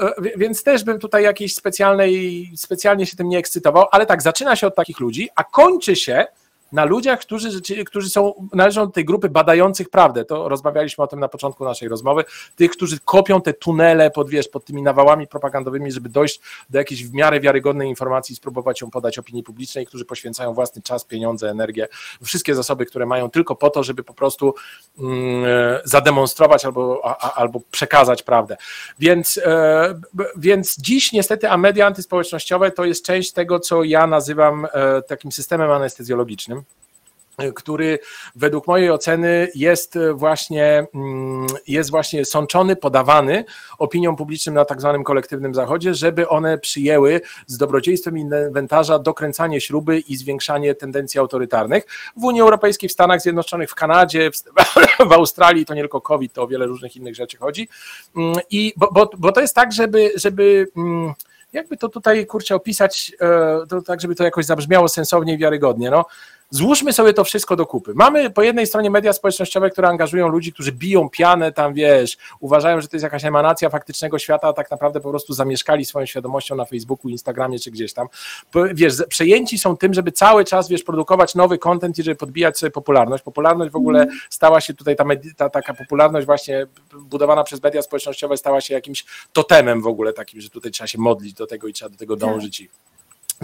e, 0.00 0.14
więc 0.36 0.62
też 0.62 0.84
bym 0.84 0.98
tutaj 0.98 1.24
jakiejś 1.24 1.54
specjalnej, 1.54 2.50
specjalnie 2.56 3.06
się 3.06 3.16
tym 3.16 3.28
nie 3.28 3.38
ekscytował, 3.38 3.86
ale 3.90 4.06
tak, 4.06 4.22
zaczyna 4.22 4.56
się 4.56 4.66
od 4.66 4.74
takich 4.74 5.00
ludzi, 5.00 5.28
a 5.34 5.44
kończy 5.44 5.96
się 5.96 6.26
na 6.72 6.84
ludziach, 6.84 7.20
którzy, 7.20 7.48
którzy 7.86 8.10
są, 8.10 8.48
należą 8.52 8.86
do 8.86 8.92
tej 8.92 9.04
grupy 9.04 9.28
badających 9.28 9.90
prawdę. 9.90 10.24
To 10.24 10.48
rozmawialiśmy 10.48 11.04
o 11.04 11.06
tym 11.06 11.20
na 11.20 11.28
początku 11.28 11.64
naszej 11.64 11.88
rozmowy. 11.88 12.24
Tych, 12.56 12.70
którzy 12.70 12.98
kopią 13.04 13.40
te 13.40 13.54
tunele 13.54 14.10
pod, 14.10 14.30
wiesz, 14.30 14.48
pod 14.48 14.64
tymi 14.64 14.82
nawałami 14.82 15.26
propagandowymi, 15.26 15.92
żeby 15.92 16.08
dojść 16.08 16.40
do 16.70 16.78
jakiejś 16.78 17.04
w 17.04 17.12
miarę 17.12 17.40
wiarygodnej 17.40 17.88
informacji 17.88 18.32
i 18.32 18.36
spróbować 18.36 18.80
ją 18.80 18.90
podać 18.90 19.18
opinii 19.18 19.42
publicznej, 19.42 19.86
którzy 19.86 20.04
poświęcają 20.04 20.54
własny 20.54 20.82
czas, 20.82 21.04
pieniądze, 21.04 21.50
energię, 21.50 21.88
wszystkie 22.22 22.54
zasoby, 22.54 22.86
które 22.86 23.06
mają 23.06 23.30
tylko 23.30 23.56
po 23.56 23.70
to, 23.70 23.82
żeby 23.82 24.04
po 24.04 24.14
prostu 24.14 24.54
mm, 24.98 25.44
zademonstrować 25.84 26.64
albo, 26.64 27.00
a, 27.04 27.34
albo 27.34 27.60
przekazać 27.70 28.22
prawdę. 28.22 28.56
Więc, 28.98 29.40
e, 29.44 30.00
więc 30.36 30.78
dziś 30.78 31.12
niestety, 31.12 31.50
a 31.50 31.56
media 31.56 31.86
antyspołecznościowe 31.86 32.70
to 32.70 32.84
jest 32.84 33.04
część 33.04 33.32
tego, 33.32 33.60
co 33.60 33.84
ja 33.84 34.06
nazywam 34.06 34.66
e, 34.72 35.02
takim 35.02 35.32
systemem 35.32 35.70
anestezjologicznym 35.70 36.61
który 37.54 37.98
według 38.34 38.66
mojej 38.66 38.90
oceny 38.90 39.48
jest 39.54 39.98
właśnie, 40.14 40.86
mm, 40.94 41.46
jest 41.66 41.90
właśnie 41.90 42.24
sączony, 42.24 42.76
podawany 42.76 43.44
opiniom 43.78 44.16
publicznym 44.16 44.54
na 44.54 44.64
tak 44.64 44.80
zwanym 44.80 45.04
kolektywnym 45.04 45.54
zachodzie, 45.54 45.94
żeby 45.94 46.28
one 46.28 46.58
przyjęły 46.58 47.20
z 47.46 47.58
dobrodziejstwem 47.58 48.18
inwentarza 48.18 48.98
dokręcanie 48.98 49.60
śruby 49.60 49.98
i 49.98 50.16
zwiększanie 50.16 50.74
tendencji 50.74 51.20
autorytarnych. 51.20 51.84
W 52.16 52.24
Unii 52.24 52.40
Europejskiej, 52.40 52.88
w 52.88 52.92
Stanach 52.92 53.20
Zjednoczonych, 53.20 53.70
w 53.70 53.74
Kanadzie, 53.74 54.30
w, 54.30 54.44
w 55.10 55.12
Australii 55.12 55.66
to 55.66 55.74
nie 55.74 55.80
tylko 55.80 56.00
COVID, 56.00 56.32
to 56.32 56.42
o 56.42 56.46
wiele 56.46 56.66
różnych 56.66 56.96
innych 56.96 57.14
rzeczy 57.14 57.36
chodzi. 57.36 57.68
Mm, 58.16 58.34
I 58.50 58.72
bo, 58.76 58.88
bo, 58.92 59.10
bo 59.18 59.32
to 59.32 59.40
jest 59.40 59.54
tak, 59.54 59.72
żeby, 59.72 60.12
żeby 60.16 60.68
mm, 60.76 61.12
jakby 61.52 61.76
to 61.76 61.88
tutaj 61.88 62.26
kurczę 62.26 62.54
opisać, 62.54 63.12
e, 63.20 63.66
to 63.68 63.82
tak, 63.82 64.00
żeby 64.00 64.14
to 64.14 64.24
jakoś 64.24 64.46
zabrzmiało 64.46 64.88
sensownie 64.88 65.34
i 65.34 65.38
wiarygodnie. 65.38 65.90
No, 65.90 66.04
Złóżmy 66.54 66.92
sobie 66.92 67.12
to 67.14 67.24
wszystko 67.24 67.56
do 67.56 67.66
kupy. 67.66 67.92
Mamy 67.94 68.30
po 68.30 68.42
jednej 68.42 68.66
stronie 68.66 68.90
media 68.90 69.12
społecznościowe, 69.12 69.70
które 69.70 69.88
angażują 69.88 70.28
ludzi, 70.28 70.52
którzy 70.52 70.72
biją 70.72 71.08
pianę, 71.10 71.52
tam 71.52 71.74
wiesz, 71.74 72.16
uważają, 72.40 72.80
że 72.80 72.88
to 72.88 72.96
jest 72.96 73.04
jakaś 73.04 73.24
emanacja 73.24 73.70
faktycznego 73.70 74.18
świata, 74.18 74.48
a 74.48 74.52
tak 74.52 74.70
naprawdę 74.70 75.00
po 75.00 75.10
prostu 75.10 75.32
zamieszkali 75.32 75.84
swoją 75.84 76.06
świadomością 76.06 76.56
na 76.56 76.64
Facebooku, 76.64 77.10
Instagramie 77.10 77.58
czy 77.58 77.70
gdzieś 77.70 77.92
tam. 77.92 78.08
Wiesz, 78.74 78.94
przejęci 79.08 79.58
są 79.58 79.76
tym, 79.76 79.94
żeby 79.94 80.12
cały 80.12 80.44
czas, 80.44 80.68
wiesz, 80.68 80.82
produkować 80.82 81.34
nowy 81.34 81.58
content 81.58 81.98
i 81.98 82.02
żeby 82.02 82.16
podbijać 82.16 82.58
sobie 82.58 82.70
popularność. 82.70 83.22
Popularność 83.24 83.72
w 83.72 83.76
ogóle 83.76 84.00
mhm. 84.00 84.18
stała 84.30 84.60
się 84.60 84.74
tutaj, 84.74 84.96
ta, 84.96 85.04
ta 85.36 85.50
taka 85.50 85.74
popularność 85.74 86.26
właśnie 86.26 86.66
budowana 86.92 87.44
przez 87.44 87.62
media 87.62 87.82
społecznościowe 87.82 88.36
stała 88.36 88.60
się 88.60 88.74
jakimś 88.74 89.04
totemem 89.32 89.82
w 89.82 89.86
ogóle 89.86 90.12
takim, 90.12 90.40
że 90.40 90.50
tutaj 90.50 90.72
trzeba 90.72 90.88
się 90.88 90.98
modlić 90.98 91.34
do 91.34 91.46
tego 91.46 91.68
i 91.68 91.72
trzeba 91.72 91.88
do 91.88 91.96
tego 91.96 92.16
tak. 92.16 92.30
dążyć. 92.30 92.68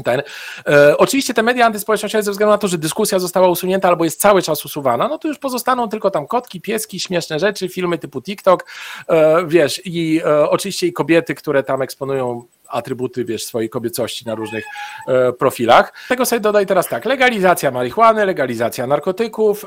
Ten. 0.03 0.23
E, 0.69 0.99
oczywiście 0.99 1.35
te 1.35 1.43
media 1.43 1.67
antyspołecznościowe 1.67 2.23
ze 2.23 2.31
względu 2.31 2.53
na 2.53 2.59
to, 2.59 2.69
że 2.69 2.79
dyskusja 2.79 3.19
została 3.19 3.49
usunięta 3.49 3.89
albo 3.89 4.05
jest 4.05 4.21
cały 4.21 4.43
czas 4.43 4.65
usuwana, 4.65 5.09
no 5.09 5.19
to 5.19 5.29
już 5.29 5.39
pozostaną 5.39 5.89
tylko 5.89 6.11
tam 6.11 6.27
kotki, 6.27 6.61
pieski, 6.61 7.01
śmieszne 7.01 7.39
rzeczy, 7.39 7.69
filmy 7.69 7.99
typu 7.99 8.23
TikTok, 8.23 8.65
e, 9.09 9.47
wiesz, 9.47 9.83
i 9.85 10.21
e, 10.25 10.51
oczywiście 10.51 10.87
i 10.87 10.93
kobiety, 10.93 11.35
które 11.35 11.63
tam 11.63 11.83
eksponują 11.83 12.45
atrybuty, 12.69 13.25
wiesz, 13.25 13.45
swojej 13.45 13.71
kobiecości 13.71 14.27
na 14.27 14.35
różnych 14.35 14.65
e, 15.09 15.33
profilach. 15.33 15.93
Tego 16.09 16.27
sobie 16.27 16.41
dodaj 16.41 16.67
teraz 16.67 16.89
tak, 16.89 17.05
legalizacja 17.05 17.71
marihuany, 17.71 18.27
legalizacja 18.27 18.87
narkotyków, 18.87 19.67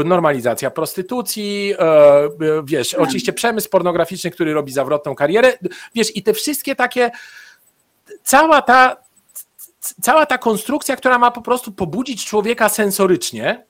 e, 0.00 0.04
normalizacja 0.04 0.70
prostytucji, 0.70 1.74
e, 1.78 2.28
wiesz, 2.64 2.94
oczywiście 2.94 3.32
przemysł 3.32 3.70
pornograficzny, 3.70 4.30
który 4.30 4.54
robi 4.54 4.72
zawrotną 4.72 5.14
karierę, 5.14 5.52
wiesz, 5.94 6.16
i 6.16 6.22
te 6.22 6.32
wszystkie 6.32 6.76
takie, 6.76 7.10
cała 8.22 8.62
ta, 8.62 8.96
cała 9.80 10.26
ta 10.26 10.38
konstrukcja, 10.38 10.96
która 10.96 11.18
ma 11.18 11.30
po 11.30 11.42
prostu 11.42 11.72
pobudzić 11.72 12.26
człowieka 12.26 12.68
sensorycznie, 12.68 13.66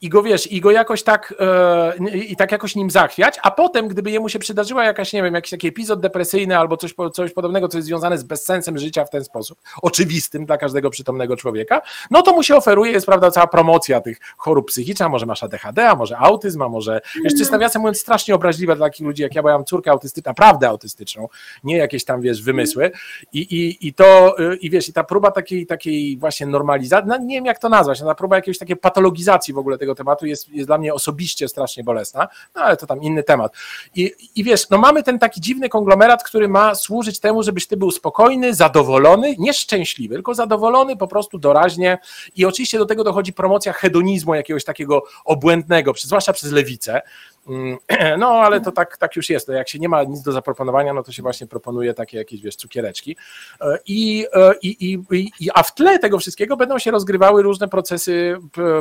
i 0.00 0.08
go 0.08 0.22
wiesz, 0.22 0.52
i 0.52 0.60
go 0.60 0.70
jakoś 0.70 1.02
tak 1.02 1.34
e, 1.40 1.92
i 2.14 2.36
tak 2.36 2.52
jakoś 2.52 2.76
nim 2.76 2.90
zachwiać, 2.90 3.38
a 3.42 3.50
potem, 3.50 3.88
gdyby 3.88 4.10
jemu 4.10 4.28
się 4.28 4.38
przydarzyła 4.38 4.84
jakaś, 4.84 5.12
nie 5.12 5.22
wiem, 5.22 5.34
jakiś 5.34 5.50
taki 5.50 5.68
epizod 5.68 6.00
depresyjny 6.00 6.58
albo 6.58 6.76
coś, 6.76 6.94
coś 7.12 7.32
podobnego, 7.32 7.68
co 7.68 7.78
jest 7.78 7.86
związane 7.86 8.18
z 8.18 8.22
bezsensem 8.22 8.78
życia 8.78 9.04
w 9.04 9.10
ten 9.10 9.24
sposób, 9.24 9.58
oczywistym 9.82 10.46
dla 10.46 10.58
każdego 10.58 10.90
przytomnego 10.90 11.36
człowieka, 11.36 11.82
no 12.10 12.22
to 12.22 12.32
mu 12.32 12.42
się 12.42 12.56
oferuje, 12.56 12.92
jest 12.92 13.06
prawda, 13.06 13.30
cała 13.30 13.46
promocja 13.46 14.00
tych 14.00 14.18
chorób 14.36 14.68
psychicznych, 14.68 15.06
a 15.06 15.08
może 15.08 15.26
masz 15.26 15.42
ADHD, 15.42 15.88
a 15.88 15.94
może 15.94 16.18
autyzm, 16.18 16.62
a 16.62 16.68
może, 16.68 17.00
jest 17.38 17.52
nawiasem 17.52 17.82
mówiąc 17.82 18.00
strasznie 18.00 18.34
obraźliwe 18.34 18.76
dla 18.76 18.86
takich 18.86 19.06
ludzi 19.06 19.22
jak 19.22 19.34
ja, 19.34 19.42
bo 19.42 19.48
ja 19.48 19.54
mam 19.54 19.64
córkę 19.64 19.90
autystyczną, 19.90 20.30
naprawdę 20.30 20.68
autystyczną, 20.68 21.28
nie 21.64 21.76
jakieś 21.76 22.04
tam, 22.04 22.20
wiesz, 22.20 22.42
wymysły. 22.42 22.90
I, 23.32 23.40
i, 23.40 23.88
i 23.88 23.94
to, 23.94 24.36
i 24.60 24.70
wiesz, 24.70 24.88
i 24.88 24.92
ta 24.92 25.04
próba 25.04 25.30
takiej, 25.30 25.66
takiej 25.66 26.16
właśnie 26.16 26.46
normalizacji, 26.46 27.08
no 27.08 27.18
nie 27.18 27.34
wiem 27.34 27.46
jak 27.46 27.58
to 27.58 27.68
nazwać, 27.68 28.00
ta 28.00 28.14
próba 28.14 28.36
jakiejś 28.36 28.58
takiej 28.58 28.76
patologizacji 28.76 29.54
w 29.54 29.58
ogóle 29.58 29.78
tego 29.78 29.89
tego 29.90 29.94
tematu 29.94 30.26
jest, 30.26 30.48
jest 30.48 30.68
dla 30.68 30.78
mnie 30.78 30.94
osobiście 30.94 31.48
strasznie 31.48 31.84
bolesna, 31.84 32.28
no 32.54 32.62
ale 32.62 32.76
to 32.76 32.86
tam 32.86 33.02
inny 33.02 33.22
temat. 33.22 33.52
I, 33.94 34.12
I 34.34 34.44
wiesz, 34.44 34.70
no 34.70 34.78
mamy 34.78 35.02
ten 35.02 35.18
taki 35.18 35.40
dziwny 35.40 35.68
konglomerat, 35.68 36.22
który 36.22 36.48
ma 36.48 36.74
służyć 36.74 37.20
temu, 37.20 37.42
żebyś 37.42 37.66
ty 37.66 37.76
był 37.76 37.90
spokojny, 37.90 38.54
zadowolony, 38.54 39.34
nieszczęśliwy, 39.38 40.14
tylko 40.14 40.34
zadowolony 40.34 40.96
po 40.96 41.08
prostu 41.08 41.38
doraźnie 41.38 41.98
i 42.36 42.44
oczywiście 42.44 42.78
do 42.78 42.86
tego 42.86 43.04
dochodzi 43.04 43.32
promocja 43.32 43.72
hedonizmu 43.72 44.34
jakiegoś 44.34 44.64
takiego 44.64 45.02
obłędnego, 45.24 45.92
zwłaszcza 45.98 46.32
przez 46.32 46.52
lewicę, 46.52 47.02
no, 48.18 48.28
ale 48.28 48.60
to 48.60 48.72
tak, 48.72 48.96
tak 48.96 49.16
już 49.16 49.30
jest. 49.30 49.48
No, 49.48 49.54
jak 49.54 49.68
się 49.68 49.78
nie 49.78 49.88
ma 49.88 50.04
nic 50.04 50.22
do 50.22 50.32
zaproponowania, 50.32 50.94
no 50.94 51.02
to 51.02 51.12
się 51.12 51.22
właśnie 51.22 51.46
proponuje 51.46 51.94
takie 51.94 52.18
jakieś, 52.18 52.40
wiesz, 52.40 52.56
cukiereczki. 52.56 53.16
E, 53.60 53.78
I, 53.86 54.26
e, 54.32 54.52
i, 54.62 54.90
i, 54.90 54.98
i, 55.40 55.50
a 55.54 55.62
w 55.62 55.74
tle 55.74 55.98
tego 55.98 56.18
wszystkiego 56.18 56.56
będą 56.56 56.78
się 56.78 56.90
rozgrywały 56.90 57.42
różne 57.42 57.68
procesy 57.68 58.36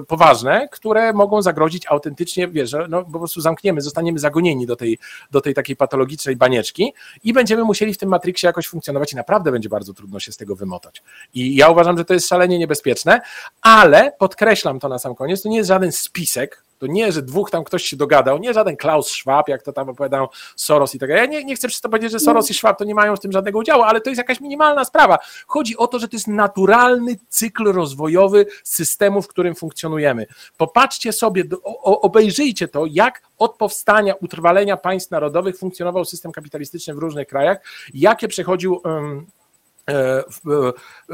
poważne, 0.07 0.67
które 0.71 1.13
mogą 1.13 1.41
zagrozić 1.41 1.87
autentycznie, 1.87 2.47
wiesz, 2.47 2.75
no 2.89 3.05
po 3.05 3.19
prostu 3.19 3.41
zamkniemy, 3.41 3.81
zostaniemy 3.81 4.19
zagonieni 4.19 4.65
do 4.65 4.75
tej, 4.75 4.99
do 5.31 5.41
tej 5.41 5.53
takiej 5.53 5.75
patologicznej 5.75 6.35
banieczki 6.35 6.93
i 7.23 7.33
będziemy 7.33 7.63
musieli 7.63 7.93
w 7.93 7.97
tym 7.97 8.09
Matrixie 8.09 8.47
jakoś 8.47 8.67
funkcjonować 8.67 9.13
i 9.13 9.15
naprawdę 9.15 9.51
będzie 9.51 9.69
bardzo 9.69 9.93
trudno 9.93 10.19
się 10.19 10.31
z 10.31 10.37
tego 10.37 10.55
wymotać. 10.55 11.03
I 11.33 11.55
ja 11.55 11.69
uważam, 11.69 11.97
że 11.97 12.05
to 12.05 12.13
jest 12.13 12.27
szalenie 12.27 12.59
niebezpieczne, 12.59 13.21
ale 13.61 14.11
podkreślam 14.19 14.79
to 14.79 14.89
na 14.89 14.99
sam 14.99 15.15
koniec, 15.15 15.41
to 15.41 15.49
nie 15.49 15.57
jest 15.57 15.67
żaden 15.67 15.91
spisek, 15.91 16.68
to 16.79 16.87
nie, 16.87 17.11
że 17.11 17.21
dwóch 17.21 17.51
tam 17.51 17.63
ktoś 17.63 17.83
się 17.83 17.97
dogadał, 17.97 18.37
nie 18.37 18.53
żaden 18.53 18.77
Klaus 18.77 19.09
Schwab, 19.09 19.47
jak 19.47 19.63
to 19.63 19.73
tam 19.73 19.89
opowiadają 19.89 20.27
Soros 20.55 20.95
i 20.95 20.99
tak 20.99 21.09
Ja 21.09 21.25
nie, 21.25 21.43
nie 21.43 21.55
chcę 21.55 21.67
przez 21.67 21.81
to 21.81 21.89
powiedzieć, 21.89 22.11
że 22.11 22.19
Soros 22.19 22.49
i 22.49 22.53
Schwab 22.53 22.79
to 22.79 22.83
nie 22.85 22.95
mają 22.95 23.15
w 23.15 23.19
tym 23.19 23.31
żadnego 23.31 23.59
udziału, 23.59 23.83
ale 23.83 24.01
to 24.01 24.09
jest 24.09 24.17
jakaś 24.17 24.41
minimalna 24.41 24.85
sprawa. 24.85 25.17
Chodzi 25.47 25.77
o 25.77 25.87
to, 25.87 25.99
że 25.99 26.07
to 26.07 26.15
jest 26.15 26.27
naturalny 26.27 27.15
cykl 27.29 27.71
rozwojowy 27.71 28.45
systemu, 28.63 29.21
w 29.21 29.27
którym 29.27 29.55
funkcjonujemy. 29.55 30.25
Popatrzcie 30.57 31.13
sobie, 31.13 31.43
obejrzyjcie 31.83 32.67
to, 32.67 32.85
jak 32.85 33.21
od 33.37 33.55
powstania, 33.55 34.13
utrwalenia 34.13 34.77
państw 34.77 35.11
narodowych 35.11 35.57
funkcjonował 35.57 36.05
system 36.05 36.31
kapitalistyczny 36.31 36.93
w 36.93 36.97
różnych 36.97 37.27
krajach, 37.27 37.57
jakie 37.93 38.27
przechodził 38.27 38.81
um, 38.83 39.25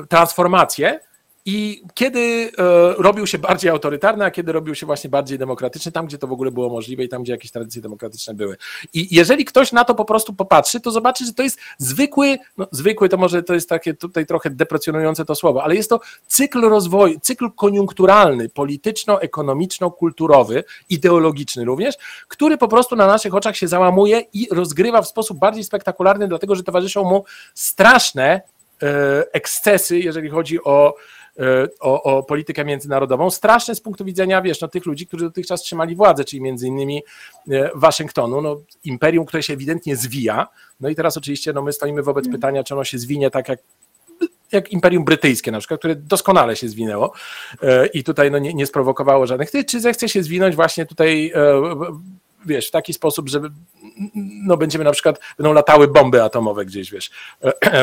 transformacje 0.09 0.99
i 1.45 1.83
kiedy 1.93 2.51
e, 2.57 2.93
robił 2.97 3.27
się 3.27 3.37
bardziej 3.37 3.71
autorytarny, 3.71 4.25
a 4.25 4.31
kiedy 4.31 4.51
robił 4.51 4.75
się 4.75 4.85
właśnie 4.85 5.09
bardziej 5.09 5.37
demokratyczny, 5.37 5.91
tam 5.91 6.05
gdzie 6.05 6.17
to 6.17 6.27
w 6.27 6.31
ogóle 6.31 6.51
było 6.51 6.69
możliwe 6.69 7.03
i 7.03 7.09
tam 7.09 7.23
gdzie 7.23 7.31
jakieś 7.31 7.51
tradycje 7.51 7.81
demokratyczne 7.81 8.33
były. 8.33 8.57
I 8.93 9.15
jeżeli 9.15 9.45
ktoś 9.45 9.71
na 9.71 9.83
to 9.83 9.95
po 9.95 10.05
prostu 10.05 10.33
popatrzy, 10.33 10.79
to 10.79 10.91
zobaczy, 10.91 11.25
że 11.25 11.33
to 11.33 11.43
jest 11.43 11.59
zwykły, 11.77 12.37
no 12.57 12.67
zwykły 12.71 13.09
to 13.09 13.17
może 13.17 13.43
to 13.43 13.53
jest 13.53 13.69
takie 13.69 13.93
tutaj 13.93 14.25
trochę 14.25 14.49
deprecjonujące 14.49 15.25
to 15.25 15.35
słowo, 15.35 15.63
ale 15.63 15.75
jest 15.75 15.89
to 15.89 15.99
cykl 16.27 16.61
rozwoju, 16.61 17.19
cykl 17.19 17.51
koniunkturalny, 17.55 18.49
polityczno-ekonomiczno-kulturowy, 18.49 20.63
ideologiczny 20.89 21.65
również, 21.65 21.95
który 22.27 22.57
po 22.57 22.67
prostu 22.67 22.95
na 22.95 23.07
naszych 23.07 23.35
oczach 23.35 23.57
się 23.57 23.67
załamuje 23.67 24.23
i 24.33 24.47
rozgrywa 24.51 25.01
w 25.01 25.07
sposób 25.07 25.39
bardziej 25.39 25.63
spektakularny, 25.63 26.27
dlatego 26.27 26.55
że 26.55 26.63
towarzyszą 26.63 27.03
mu 27.03 27.25
straszne 27.53 28.41
e, 28.83 29.23
ekscesy, 29.33 29.99
jeżeli 29.99 30.29
chodzi 30.29 30.63
o 30.63 30.95
o, 31.79 32.03
o, 32.03 32.23
politykę 32.23 32.65
międzynarodową, 32.65 33.29
straszne 33.29 33.75
z 33.75 33.81
punktu 33.81 34.05
widzenia, 34.05 34.41
wiesz, 34.41 34.61
no, 34.61 34.67
tych 34.67 34.85
ludzi, 34.85 35.07
którzy 35.07 35.25
dotychczas 35.25 35.61
trzymali 35.61 35.95
władzę, 35.95 36.23
czyli 36.23 36.41
między 36.41 36.67
innymi 36.67 37.03
e, 37.51 37.69
Waszyngtonu, 37.75 38.41
no, 38.41 38.55
imperium, 38.83 39.25
które 39.25 39.43
się 39.43 39.53
ewidentnie 39.53 39.95
zwija, 39.95 40.47
no 40.79 40.89
i 40.89 40.95
teraz 40.95 41.17
oczywiście 41.17 41.53
no, 41.53 41.61
my 41.61 41.73
stoimy 41.73 42.03
wobec 42.03 42.25
mm. 42.25 42.37
pytania, 42.37 42.63
czy 42.63 42.73
ono 42.73 42.83
się 42.83 42.97
zwinie 42.97 43.31
tak 43.31 43.49
jak 43.49 43.59
jak 44.51 44.71
Imperium 44.71 45.05
Brytyjskie 45.05 45.51
na 45.51 45.59
przykład, 45.59 45.79
które 45.79 45.95
doskonale 45.95 46.55
się 46.55 46.69
zwinęło 46.69 47.13
e, 47.61 47.87
i 47.87 48.03
tutaj 48.03 48.31
no, 48.31 48.37
nie, 48.37 48.53
nie 48.53 48.65
sprowokowało 48.65 49.27
żadnych, 49.27 49.51
czy 49.67 49.79
zechce 49.79 50.09
się 50.09 50.23
zwinąć 50.23 50.55
właśnie 50.55 50.85
tutaj 50.85 51.31
wiesz, 52.45 52.67
w 52.67 52.71
taki 52.71 52.93
sposób, 52.93 53.29
że 53.29 53.41
no 54.45 54.57
będziemy 54.57 54.83
na 54.83 54.91
przykład, 54.91 55.19
będą 55.37 55.53
latały 55.53 55.87
bomby 55.87 56.23
atomowe 56.23 56.65
gdzieś, 56.65 56.91
wiesz, 56.91 57.11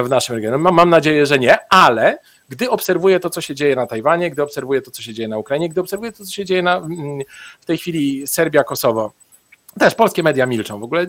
w 0.05 0.09
naszym 0.09 0.35
regionie. 0.35 0.59
Mam, 0.59 0.75
mam 0.75 0.91
nadzieję, 0.91 1.27
że 1.27 1.39
nie, 1.39 1.59
ale 1.71 2.19
gdy 2.49 2.71
obserwuję 2.71 3.21
to, 3.21 3.31
co 3.31 3.41
się 3.41 3.55
dzieje 3.55 3.77
na 3.77 3.87
Tajwanie, 3.87 4.31
gdy 4.31 4.43
obserwuję 4.43 4.83
to, 4.83 4.91
co 4.91 5.03
się 5.03 5.15
dzieje 5.15 5.29
na 5.29 5.39
Ukrainie, 5.39 5.69
gdy 5.69 5.81
obserwuję 5.81 6.13
to, 6.13 6.25
co 6.25 6.33
się 6.33 6.45
dzieje 6.45 6.63
na, 6.63 6.77
mm, 6.77 7.21
w 7.61 7.65
tej 7.65 7.79
chwili 7.79 8.27
Serbia, 8.27 8.65
Kosowo, 8.65 9.13
też 9.79 9.95
polskie 9.95 10.23
media 10.23 10.47
milczą. 10.47 10.81
W 10.81 10.83
ogóle 10.83 11.07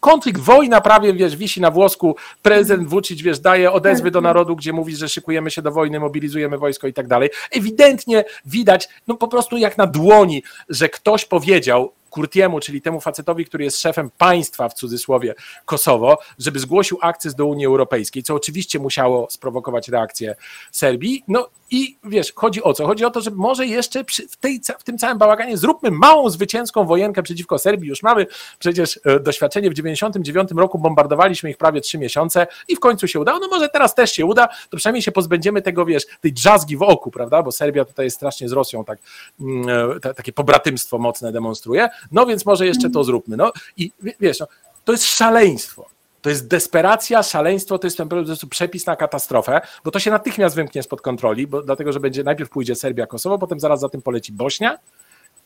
konflikt, 0.00 0.40
wojna 0.40 0.80
prawie, 0.80 1.14
wiesz, 1.14 1.36
wisi 1.36 1.60
na 1.60 1.70
włosku. 1.70 2.16
Prezydent 2.42 2.88
Vucic, 2.88 3.22
wiesz, 3.22 3.40
daje 3.40 3.72
odezwy 3.72 4.10
do 4.10 4.20
narodu, 4.20 4.56
gdzie 4.56 4.72
mówi, 4.72 4.96
że 4.96 5.08
szykujemy 5.08 5.50
się 5.50 5.62
do 5.62 5.72
wojny, 5.72 6.00
mobilizujemy 6.00 6.58
wojsko 6.58 6.86
i 6.86 6.92
tak 6.92 7.06
dalej. 7.06 7.30
Ewidentnie 7.50 8.24
widać, 8.46 8.88
no 9.08 9.14
po 9.14 9.28
prostu 9.28 9.56
jak 9.56 9.78
na 9.78 9.86
dłoni, 9.86 10.42
że 10.68 10.88
ktoś 10.88 11.24
powiedział, 11.24 11.92
Kurtiemu, 12.10 12.60
czyli 12.60 12.82
temu 12.82 13.00
facetowi, 13.00 13.44
który 13.44 13.64
jest 13.64 13.80
szefem 13.80 14.10
państwa 14.18 14.68
w 14.68 14.74
cudzysłowie 14.74 15.34
Kosowo, 15.64 16.18
żeby 16.38 16.58
zgłosił 16.58 16.98
akces 17.02 17.34
do 17.34 17.46
Unii 17.46 17.66
Europejskiej, 17.66 18.22
co 18.22 18.34
oczywiście 18.34 18.78
musiało 18.78 19.26
sprowokować 19.30 19.88
reakcję 19.88 20.34
Serbii. 20.72 21.24
No 21.28 21.48
i 21.70 21.96
wiesz, 22.04 22.32
chodzi 22.34 22.62
o 22.62 22.74
co? 22.74 22.86
Chodzi 22.86 23.04
o 23.04 23.10
to, 23.10 23.20
że 23.20 23.30
może 23.30 23.66
jeszcze 23.66 24.04
przy, 24.04 24.28
w, 24.28 24.36
tej, 24.36 24.60
w 24.78 24.84
tym 24.84 24.98
całym 24.98 25.18
bałaganie 25.18 25.56
zróbmy 25.56 25.90
małą 25.90 26.30
zwycięską 26.30 26.86
wojenkę 26.86 27.22
przeciwko 27.22 27.58
Serbii. 27.58 27.88
Już 27.88 28.02
mamy 28.02 28.26
przecież 28.58 29.00
e, 29.04 29.20
doświadczenie 29.20 29.70
w 29.70 29.74
99 29.74 30.50
roku, 30.56 30.78
bombardowaliśmy 30.78 31.50
ich 31.50 31.56
prawie 31.56 31.80
trzy 31.80 31.98
miesiące 31.98 32.46
i 32.68 32.76
w 32.76 32.80
końcu 32.80 33.08
się 33.08 33.20
udało. 33.20 33.38
No 33.38 33.48
może 33.48 33.68
teraz 33.68 33.94
też 33.94 34.12
się 34.12 34.24
uda, 34.24 34.48
to 34.70 34.76
przynajmniej 34.76 35.02
się 35.02 35.12
pozbędziemy 35.12 35.62
tego, 35.62 35.84
wiesz, 35.84 36.06
tej 36.20 36.32
drzazgi 36.32 36.76
w 36.76 36.82
oku, 36.82 37.10
prawda? 37.10 37.42
Bo 37.42 37.52
Serbia 37.52 37.84
tutaj 37.84 38.06
jest 38.06 38.16
strasznie 38.16 38.48
z 38.48 38.52
Rosją 38.52 38.84
tak, 38.84 38.98
mm, 39.40 39.68
e, 40.04 40.14
takie 40.14 40.32
pobratymstwo 40.32 40.98
mocne 40.98 41.32
demonstruje. 41.32 41.88
No 42.12 42.26
więc 42.26 42.46
może 42.46 42.66
jeszcze 42.66 42.90
to 42.90 43.04
zróbmy. 43.04 43.36
No 43.36 43.52
i 43.76 43.92
wiesz, 44.20 44.40
no, 44.40 44.46
to 44.84 44.92
jest 44.92 45.04
szaleństwo. 45.04 45.99
To 46.22 46.30
jest 46.30 46.48
desperacja, 46.48 47.22
szaleństwo, 47.22 47.78
to 47.78 47.86
jest 47.86 47.96
ten 47.96 48.08
przepis 48.50 48.86
na 48.86 48.96
katastrofę, 48.96 49.60
bo 49.84 49.90
to 49.90 49.98
się 49.98 50.10
natychmiast 50.10 50.56
wymknie 50.56 50.82
spod 50.82 51.00
kontroli, 51.00 51.46
bo, 51.46 51.62
dlatego 51.62 51.92
że 51.92 52.00
będzie 52.00 52.24
najpierw 52.24 52.50
pójdzie 52.50 52.74
Serbia, 52.74 53.06
Kosowo, 53.06 53.38
potem 53.38 53.60
zaraz 53.60 53.80
za 53.80 53.88
tym 53.88 54.02
poleci 54.02 54.32
Bośnia. 54.32 54.78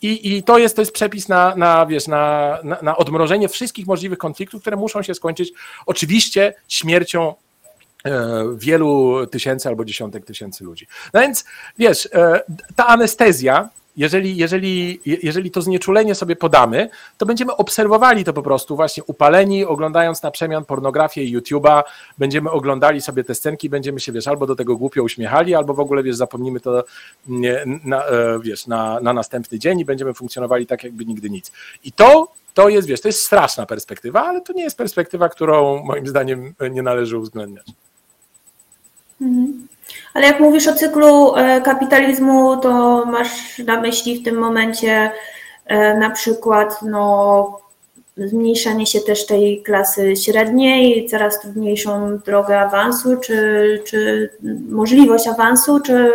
I, 0.02 0.36
i 0.36 0.42
to, 0.42 0.58
jest, 0.58 0.76
to 0.76 0.82
jest 0.82 0.92
przepis 0.92 1.28
na, 1.28 1.56
na, 1.56 1.86
wiesz, 1.86 2.08
na, 2.08 2.58
na, 2.64 2.78
na 2.82 2.96
odmrożenie 2.96 3.48
wszystkich 3.48 3.86
możliwych 3.86 4.18
konfliktów, 4.18 4.60
które 4.60 4.76
muszą 4.76 5.02
się 5.02 5.14
skończyć 5.14 5.52
oczywiście 5.86 6.54
śmiercią 6.68 7.34
e, 8.04 8.44
wielu 8.56 9.26
tysięcy 9.26 9.68
albo 9.68 9.84
dziesiątek 9.84 10.24
tysięcy 10.24 10.64
ludzi. 10.64 10.86
No 11.14 11.20
więc 11.20 11.44
wiesz, 11.78 12.08
e, 12.12 12.40
ta 12.76 12.86
anestezja 12.86 13.68
jeżeli, 13.96 14.36
jeżeli, 14.36 15.00
jeżeli 15.04 15.50
to 15.50 15.62
znieczulenie 15.62 16.14
sobie 16.14 16.36
podamy, 16.36 16.88
to 17.18 17.26
będziemy 17.26 17.56
obserwowali 17.56 18.24
to 18.24 18.32
po 18.32 18.42
prostu 18.42 18.76
właśnie 18.76 19.04
upaleni, 19.04 19.64
oglądając 19.64 20.22
na 20.22 20.30
przemian 20.30 20.64
pornografię 20.64 21.24
i 21.24 21.38
YouTube'a, 21.38 21.82
będziemy 22.18 22.50
oglądali 22.50 23.00
sobie 23.00 23.24
te 23.24 23.34
scenki, 23.34 23.70
będziemy 23.70 24.00
się, 24.00 24.12
wiesz, 24.12 24.28
albo 24.28 24.46
do 24.46 24.56
tego 24.56 24.76
głupio 24.76 25.02
uśmiechali, 25.02 25.54
albo 25.54 25.74
w 25.74 25.80
ogóle, 25.80 26.02
wiesz, 26.02 26.16
zapomnimy 26.16 26.60
to 26.60 26.84
na, 27.84 28.06
e, 28.06 28.40
wiesz, 28.42 28.66
na, 28.66 29.00
na 29.00 29.12
następny 29.12 29.58
dzień 29.58 29.80
i 29.80 29.84
będziemy 29.84 30.14
funkcjonowali 30.14 30.66
tak, 30.66 30.84
jakby 30.84 31.04
nigdy 31.04 31.30
nic. 31.30 31.52
I 31.84 31.92
to, 31.92 32.28
to 32.54 32.68
jest, 32.68 32.88
wiesz, 32.88 33.00
to 33.00 33.08
jest 33.08 33.22
straszna 33.22 33.66
perspektywa, 33.66 34.24
ale 34.24 34.40
to 34.40 34.52
nie 34.52 34.62
jest 34.62 34.78
perspektywa, 34.78 35.28
którą 35.28 35.84
moim 35.84 36.06
zdaniem 36.06 36.54
nie 36.70 36.82
należy 36.82 37.18
uwzględniać. 37.18 37.66
Mhm. 39.20 39.66
Ale 40.14 40.26
jak 40.26 40.40
mówisz 40.40 40.68
o 40.68 40.74
cyklu 40.74 41.36
e, 41.36 41.60
kapitalizmu, 41.60 42.56
to 42.56 43.04
masz 43.06 43.58
na 43.58 43.80
myśli 43.80 44.18
w 44.18 44.24
tym 44.24 44.36
momencie 44.36 45.10
e, 45.66 45.98
na 45.98 46.10
przykład 46.10 46.82
no, 46.82 47.60
zmniejszanie 48.16 48.86
się 48.86 49.00
też 49.00 49.26
tej 49.26 49.62
klasy 49.62 50.16
średniej, 50.16 51.08
coraz 51.08 51.40
trudniejszą 51.40 52.18
drogę 52.18 52.60
awansu, 52.60 53.16
czy, 53.16 53.82
czy 53.86 54.30
możliwość 54.68 55.28
awansu, 55.28 55.80
czy 55.80 56.12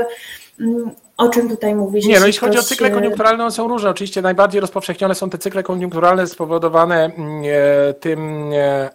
mm, 0.59 0.91
o 1.20 1.30
czym 1.30 1.49
tutaj 1.49 1.76
mówisz? 1.76 2.05
Nie, 2.05 2.20
no 2.20 2.28
jeśli 2.28 2.39
chodzi 2.39 2.57
o 2.57 2.63
cykle 2.63 2.91
koniunkturalne, 2.91 3.43
one 3.43 3.51
są 3.51 3.67
różne. 3.67 3.89
Oczywiście 3.89 4.22
najbardziej 4.22 4.61
rozpowszechnione 4.61 5.15
są 5.15 5.30
te 5.30 5.38
cykle 5.38 5.63
koniunkturalne 5.63 6.28
spowodowane 6.28 7.05
mm, 7.05 7.43
e, 7.45 7.93
tym, 7.93 8.49
e, 8.53 8.89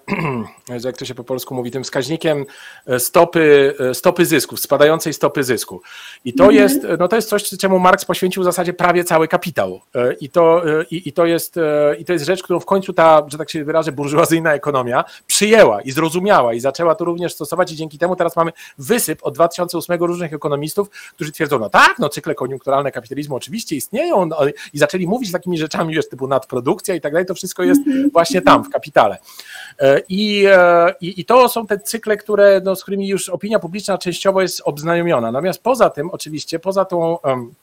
jak 0.85 0.97
to 0.97 1.05
się 1.05 1.15
po 1.15 1.25
polsku 1.25 1.55
mówi, 1.55 1.71
tym 1.71 1.85
wskaźnikiem 1.85 2.45
e, 2.87 3.01
stopy, 3.01 3.75
stopy 3.93 4.27
zysków, 4.27 4.61
spadającej 4.61 5.13
stopy 5.15 5.45
zysku. 5.45 5.83
I 6.25 6.33
to 6.33 6.45
mhm. 6.45 6.63
jest, 6.63 6.87
no 6.99 7.09
to 7.09 7.17
jest 7.17 7.29
coś, 7.29 7.49
czemu 7.49 7.79
Marx 7.79 8.05
poświęcił 8.05 8.43
w 8.43 8.45
zasadzie 8.45 8.73
prawie 8.73 9.05
cały 9.05 9.29
kapitał. 9.29 9.81
I 10.21 10.31
to, 10.31 10.63
i, 10.91 11.09
i, 11.09 11.13
to 11.13 11.27
jest, 11.27 11.57
I 11.99 12.05
to 12.05 12.13
jest 12.13 12.25
rzecz, 12.25 12.43
którą 12.43 12.61
w 12.61 12.65
końcu 12.65 12.93
ta, 12.93 13.27
że 13.29 13.39
tak 13.39 13.51
się 13.51 13.65
wyrażę, 13.65 13.93
burżuazyjna 13.93 14.55
ekonomia 14.55 15.05
przyjęła 15.27 15.83
i 15.83 15.91
zrozumiała 15.91 16.55
i 16.55 16.61
zaczęła 16.61 16.95
to 16.95 17.05
również 17.05 17.35
stosować 17.35 17.73
i 17.73 17.77
dzięki 17.77 17.99
temu 17.99 18.17
teraz 18.17 18.37
mamy 18.37 18.53
wysyp 18.79 19.19
od 19.23 19.35
2008 19.35 20.03
różnych 20.03 20.33
ekonomistów, 20.33 20.91
którzy 20.91 21.33
twierdzą, 21.33 21.59
no 21.59 21.71
tak, 21.71 21.99
no 21.99 22.09
cykle 22.15 22.35
koniunkturalne 22.35 22.93
kapitalizmu 22.93 23.37
oczywiście 23.37 23.77
istnieją 23.77 24.27
no, 24.27 24.37
i 24.73 24.79
zaczęli 24.79 25.07
mówić 25.07 25.33
takimi 25.33 25.59
rzeczami, 25.59 25.95
wiesz, 25.95 26.09
typu 26.09 26.27
nadprodukcja 26.27 26.95
i 26.95 27.01
tak 27.01 27.13
dalej, 27.13 27.27
to 27.27 27.35
wszystko 27.35 27.63
jest 27.63 27.87
mhm. 27.87 28.11
właśnie 28.11 28.43
tam, 28.43 28.65
w 28.65 28.71
kapitale. 28.71 29.19
E, 29.79 30.01
I, 30.09 30.45
e, 30.47 30.95
i, 31.01 31.21
i 31.21 31.25
to 31.25 31.49
są 31.49 31.67
te 31.67 31.79
cykle, 31.79 32.17
które, 32.17 32.61
no, 32.65 32.77
z 32.77 32.83
którymi 32.83 33.09
już 33.09 33.29
opinia 33.29 33.59
publiczna 33.59 33.99
częściowo 33.99 34.43
jest 34.43 34.63
obznajomiona. 34.65 35.33
Natomiast 35.33 35.63
poza 35.63 35.91
tym, 35.91 36.11
oczywiście, 36.11 36.59
poza 36.59 36.85
tą 36.85 37.19
um, 37.25 37.55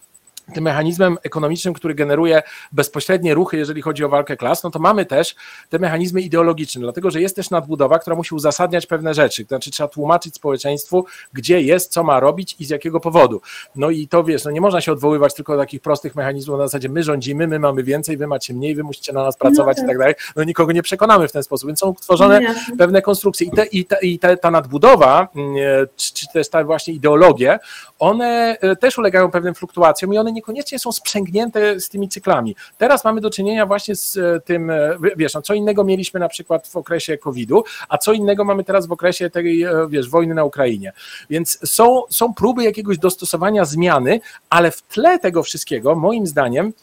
tym 0.54 0.64
mechanizmem 0.64 1.18
ekonomicznym, 1.24 1.74
który 1.74 1.95
generuje 1.95 2.41
bezpośrednie 2.72 3.34
ruchy, 3.34 3.58
jeżeli 3.58 3.82
chodzi 3.82 4.04
o 4.04 4.10
walkę 4.10 4.38
klas, 4.38 4.64
no 4.64 4.72
to 4.72 4.80
mamy 4.80 5.06
też 5.06 5.36
te 5.70 5.80
mechanizmy 5.80 6.22
ideologiczne, 6.22 6.82
dlatego 6.82 7.12
że 7.12 7.22
jest 7.22 7.36
też 7.36 7.49
nadbudowa, 7.49 7.99
która 7.99 8.16
musi 8.16 8.36
uzasadniać 8.36 8.86
pewne 8.86 9.14
rzeczy. 9.14 9.43
To 9.43 9.47
znaczy 9.47 9.72
trzeba 9.72 9.88
tłumaczyć 9.88 10.36
społeczeństwu, 10.36 11.06
gdzie 11.34 11.62
jest, 11.62 11.91
co 11.91 12.04
ma 12.04 12.20
robić 12.20 12.56
i 12.60 12.66
z 12.66 12.70
jakiego 12.70 12.99
powodu. 12.99 13.41
No 13.76 13.89
i 13.89 14.08
to 14.08 14.24
wiesz, 14.24 14.45
no 14.45 14.52
nie 14.52 14.62
można 14.62 14.82
się 14.82 14.91
odwoływać 14.91 15.34
tylko 15.34 15.54
do 15.54 15.60
takich 15.60 15.82
prostych 15.82 16.16
mechanizmów 16.16 16.58
na 16.58 16.68
zasadzie 16.68 16.89
my 16.89 17.04
rządzimy, 17.04 17.47
my 17.47 17.60
mamy 17.60 17.84
więcej, 17.84 18.18
wy 18.18 18.28
macie 18.28 18.54
mniej, 18.54 18.76
wy 18.76 18.84
musicie 18.84 19.14
na 19.14 19.24
nas 19.24 19.38
pracować 19.38 19.78
no 19.78 19.82
tak. 19.82 19.86
i 19.86 19.88
tak 19.88 19.97
dalej. 19.97 20.16
No 20.36 20.43
nikogo 20.43 20.72
nie 20.72 20.84
przekonamy 20.84 21.28
w 21.28 21.32
ten 21.32 21.43
sposób, 21.43 21.68
więc 21.68 21.80
są 21.80 21.93
tworzone 21.93 22.39
no 22.39 22.78
pewne 22.78 23.02
konstrukcje 23.02 23.47
i, 23.47 23.52
te, 23.52 23.66
i, 23.66 23.86
te, 23.86 23.97
i 24.02 24.20
te, 24.20 24.38
ta 24.38 24.52
nadbudowa, 24.52 25.28
mm, 25.36 25.56
czy, 25.95 26.14
czy 26.14 26.28
też 26.34 26.49
ta 26.49 26.64
właśnie 26.64 26.93
ideologie, 26.93 27.60
one 27.99 28.58
e, 28.62 28.76
też 28.76 28.97
ulegają 28.97 29.32
pewnym 29.32 29.56
fluktuacjom 29.56 30.14
i 30.14 30.18
one 30.18 30.32
niekoniecznie 30.41 30.79
są 30.79 30.91
sprzęgnięte 30.91 31.79
z 31.79 31.89
tymi 31.89 32.09
cyklami. 32.09 32.55
Teraz 32.77 33.03
mamy 33.03 33.21
do 33.21 33.29
czynienia 33.29 33.65
właśnie 33.65 33.95
z 33.95 34.17
e, 34.17 34.39
tym, 34.39 34.69
e, 34.69 34.97
wiesz, 35.15 35.33
no, 35.33 35.41
co 35.41 35.53
innego 35.53 35.83
mieliśmy 35.83 36.19
na 36.19 36.29
przykład 36.29 36.67
w 36.67 36.75
okresie 36.75 37.17
COVID-u, 37.17 37.63
a 37.89 37.97
co 37.97 38.13
innego 38.13 38.45
mamy 38.45 38.63
teraz 38.63 38.87
w 38.87 38.91
okresie 38.91 39.29
tej, 39.29 39.65
wiesz, 39.89 40.09
wojny 40.09 40.33
na 40.33 40.43
Ukrainie. 40.43 40.93
Więc 41.29 41.59
są, 41.71 42.01
są 42.09 42.33
próby 42.33 42.63
jakiegoś 42.63 42.97
dostosowania 42.97 43.65
zmiany, 43.65 44.21
ale 44.49 44.71
w 44.71 44.81
tle 44.81 45.19
tego 45.19 45.43
wszystkiego, 45.43 45.95
moim 45.95 46.27
zdaniem, 46.27 46.73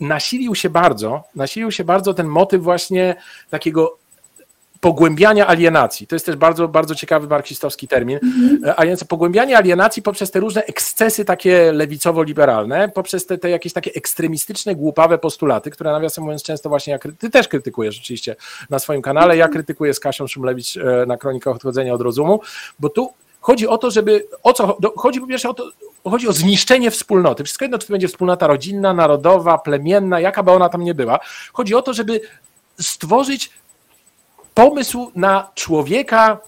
nasilił 0.00 0.54
się 0.54 0.70
bardzo, 0.70 1.24
nasilił 1.34 1.72
się 1.72 1.84
bardzo 1.84 2.14
ten 2.14 2.26
motyw 2.26 2.62
właśnie 2.62 3.16
takiego 3.50 3.98
pogłębiania 4.80 5.46
alienacji. 5.46 6.06
To 6.06 6.14
jest 6.14 6.26
też 6.26 6.36
bardzo, 6.36 6.68
bardzo 6.68 6.94
ciekawy 6.94 7.26
marksistowski 7.26 7.88
termin. 7.88 8.18
Mhm. 8.22 8.74
A 8.76 8.86
więc 8.86 9.04
pogłębianie 9.04 9.56
alienacji 9.56 10.02
poprzez 10.02 10.30
te 10.30 10.40
różne 10.40 10.64
ekscesy 10.64 11.24
takie 11.24 11.72
lewicowo-liberalne, 11.72 12.88
poprzez 12.88 13.26
te, 13.26 13.38
te 13.38 13.50
jakieś 13.50 13.72
takie 13.72 13.90
ekstremistyczne, 13.94 14.74
głupawe 14.74 15.18
postulaty, 15.18 15.70
które 15.70 15.92
nawiasem 15.92 16.24
mówiąc 16.24 16.42
często 16.42 16.68
właśnie, 16.68 16.92
jak, 16.92 17.08
ty 17.18 17.30
też 17.30 17.48
krytykujesz 17.48 17.98
oczywiście 17.98 18.36
na 18.70 18.78
swoim 18.78 19.02
kanale, 19.02 19.36
ja 19.36 19.48
krytykuję 19.48 19.94
z 19.94 20.00
Kasią 20.00 20.26
Szumlewicz 20.26 20.76
e, 20.76 21.06
na 21.06 21.16
Kronikach 21.16 21.56
Odchodzenia 21.56 21.94
od 21.94 22.00
Rozumu, 22.00 22.40
bo 22.78 22.88
tu 22.88 23.12
chodzi 23.40 23.68
o 23.68 23.78
to, 23.78 23.90
żeby, 23.90 24.26
o 24.42 24.52
co, 24.52 24.78
chodzi 24.96 25.20
po 25.20 25.26
pierwsze 25.26 25.48
o 25.48 25.54
to, 25.54 25.70
chodzi 26.04 26.28
o 26.28 26.32
zniszczenie 26.32 26.90
wspólnoty. 26.90 27.44
Wszystko 27.44 27.64
jedno, 27.64 27.78
czy 27.78 27.86
to 27.86 27.92
będzie 27.92 28.08
wspólnota 28.08 28.46
rodzinna, 28.46 28.94
narodowa, 28.94 29.58
plemienna, 29.58 30.20
jaka 30.20 30.42
by 30.42 30.50
ona 30.50 30.68
tam 30.68 30.82
nie 30.82 30.94
była. 30.94 31.18
Chodzi 31.52 31.74
o 31.74 31.82
to, 31.82 31.94
żeby 31.94 32.20
stworzyć 32.80 33.50
pomysł 34.56 35.10
na 35.14 35.50
człowieka 35.54 36.38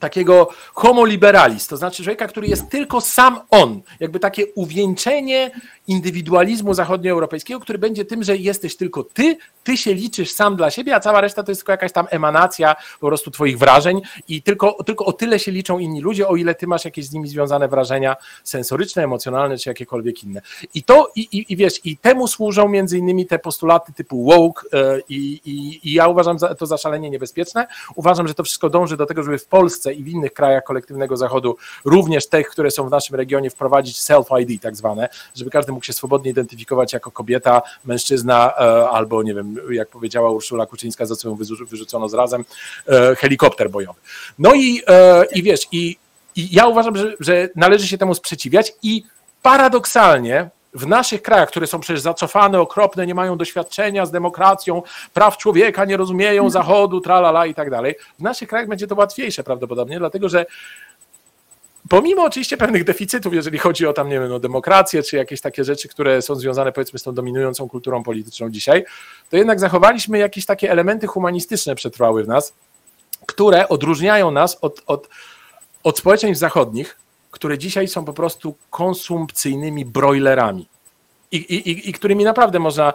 takiego 0.00 0.48
homo 0.74 1.04
liberalis, 1.04 1.66
to 1.66 1.76
znaczy 1.76 2.04
człowieka, 2.04 2.26
który 2.26 2.46
jest 2.46 2.70
tylko 2.70 3.00
sam 3.00 3.40
on, 3.50 3.80
jakby 4.00 4.20
takie 4.20 4.46
uwieńczenie 4.54 5.50
indywidualizmu 5.86 6.74
zachodnioeuropejskiego, 6.74 7.60
który 7.60 7.78
będzie 7.78 8.04
tym, 8.04 8.22
że 8.22 8.36
jesteś 8.36 8.76
tylko 8.76 9.04
ty, 9.04 9.36
ty 9.64 9.76
się 9.76 9.94
liczysz 9.94 10.30
sam 10.30 10.56
dla 10.56 10.70
siebie, 10.70 10.94
a 10.94 11.00
cała 11.00 11.20
reszta 11.20 11.42
to 11.42 11.50
jest 11.50 11.60
tylko 11.60 11.72
jakaś 11.72 11.92
tam 11.92 12.06
emanacja 12.10 12.76
po 13.00 13.06
prostu 13.06 13.30
twoich 13.30 13.58
wrażeń 13.58 14.02
i 14.28 14.42
tylko, 14.42 14.82
tylko 14.84 15.04
o 15.04 15.12
tyle 15.12 15.38
się 15.38 15.52
liczą 15.52 15.78
inni 15.78 16.00
ludzie, 16.00 16.28
o 16.28 16.36
ile 16.36 16.54
ty 16.54 16.66
masz 16.66 16.84
jakieś 16.84 17.06
z 17.06 17.12
nimi 17.12 17.28
związane 17.28 17.68
wrażenia 17.68 18.16
sensoryczne, 18.44 19.04
emocjonalne 19.04 19.58
czy 19.58 19.68
jakiekolwiek 19.68 20.24
inne. 20.24 20.40
I 20.74 20.82
to, 20.82 21.10
i, 21.16 21.20
i, 21.20 21.52
i 21.52 21.56
wiesz, 21.56 21.80
i 21.84 21.96
temu 21.96 22.28
służą 22.28 22.68
między 22.68 22.98
innymi 22.98 23.26
te 23.26 23.38
postulaty 23.38 23.92
typu 23.92 24.24
woke 24.24 24.62
yy, 24.72 25.02
i, 25.08 25.40
i 25.84 25.92
ja 25.92 26.08
uważam 26.08 26.38
to 26.58 26.66
za 26.66 26.76
szalenie 26.76 27.10
niebezpieczne. 27.10 27.66
Uważam, 27.94 28.28
że 28.28 28.34
to 28.34 28.42
wszystko 28.42 28.70
dąży 28.70 28.96
do 28.96 29.06
tego, 29.06 29.22
żeby 29.22 29.38
w 29.38 29.46
Polsce 29.46 29.94
i 29.94 30.02
w 30.02 30.08
innych 30.08 30.32
krajach 30.32 30.64
kolektywnego 30.64 31.16
zachodu, 31.16 31.56
również 31.84 32.28
tych, 32.28 32.48
które 32.48 32.70
są 32.70 32.88
w 32.88 32.90
naszym 32.90 33.16
regionie, 33.16 33.50
wprowadzić 33.50 33.96
self-ID 33.98 34.58
tak 34.60 34.76
zwane, 34.76 35.08
żeby 35.34 35.50
każdy 35.50 35.72
mógł 35.76 35.86
się 35.86 35.92
swobodnie 35.92 36.30
identyfikować 36.30 36.92
jako 36.92 37.10
kobieta, 37.10 37.62
mężczyzna 37.84 38.52
e, 38.58 38.88
albo, 38.90 39.22
nie 39.22 39.34
wiem, 39.34 39.56
jak 39.70 39.88
powiedziała 39.88 40.30
Urszula 40.30 40.66
Kuczyńska, 40.66 41.06
za 41.06 41.16
co 41.16 41.28
ją 41.28 41.34
wyrzucono 41.70 42.08
z 42.08 42.14
razem, 42.14 42.44
e, 42.88 43.16
helikopter 43.16 43.70
bojowy. 43.70 44.00
No 44.38 44.54
i, 44.54 44.82
e, 44.86 45.24
i 45.34 45.42
wiesz, 45.42 45.66
i, 45.72 45.96
i 46.36 46.54
ja 46.54 46.66
uważam, 46.66 46.96
że, 46.96 47.12
że 47.20 47.48
należy 47.56 47.88
się 47.88 47.98
temu 47.98 48.14
sprzeciwiać 48.14 48.72
i 48.82 49.02
paradoksalnie 49.42 50.50
w 50.74 50.86
naszych 50.86 51.22
krajach, 51.22 51.48
które 51.48 51.66
są 51.66 51.80
przecież 51.80 52.00
zacofane, 52.00 52.60
okropne, 52.60 53.06
nie 53.06 53.14
mają 53.14 53.36
doświadczenia 53.36 54.06
z 54.06 54.10
demokracją, 54.10 54.82
praw 55.14 55.36
człowieka, 55.36 55.84
nie 55.84 55.96
rozumieją 55.96 56.50
Zachodu, 56.50 57.00
tralala 57.00 57.46
i 57.46 57.54
tak 57.54 57.70
dalej, 57.70 57.94
w 58.18 58.22
naszych 58.22 58.48
krajach 58.48 58.68
będzie 58.68 58.86
to 58.86 58.94
łatwiejsze 58.94 59.44
prawdopodobnie, 59.44 59.98
dlatego 59.98 60.28
że 60.28 60.46
pomimo 61.88 62.24
oczywiście 62.24 62.56
pewnych 62.56 62.84
deficytów, 62.84 63.34
jeżeli 63.34 63.58
chodzi 63.58 63.86
o 63.86 63.92
tam, 63.92 64.08
nie 64.08 64.20
wiem, 64.20 64.28
no, 64.28 64.38
demokrację, 64.38 65.02
czy 65.02 65.16
jakieś 65.16 65.40
takie 65.40 65.64
rzeczy, 65.64 65.88
które 65.88 66.22
są 66.22 66.34
związane 66.34 66.72
powiedzmy 66.72 66.98
z 66.98 67.02
tą 67.02 67.14
dominującą 67.14 67.68
kulturą 67.68 68.02
polityczną 68.02 68.50
dzisiaj, 68.50 68.84
to 69.30 69.36
jednak 69.36 69.60
zachowaliśmy 69.60 70.18
jakieś 70.18 70.46
takie 70.46 70.70
elementy 70.70 71.06
humanistyczne 71.06 71.74
przetrwały 71.74 72.24
w 72.24 72.28
nas, 72.28 72.54
które 73.26 73.68
odróżniają 73.68 74.30
nas 74.30 74.58
od, 74.60 74.82
od, 74.86 75.08
od 75.82 75.98
społeczeństw 75.98 76.40
zachodnich, 76.40 76.98
które 77.30 77.58
dzisiaj 77.58 77.88
są 77.88 78.04
po 78.04 78.12
prostu 78.12 78.56
konsumpcyjnymi 78.70 79.84
broilerami 79.84 80.68
i, 81.32 81.36
i, 81.36 81.90
i 81.90 81.92
którymi 81.92 82.24
naprawdę 82.24 82.58
można, 82.58 82.92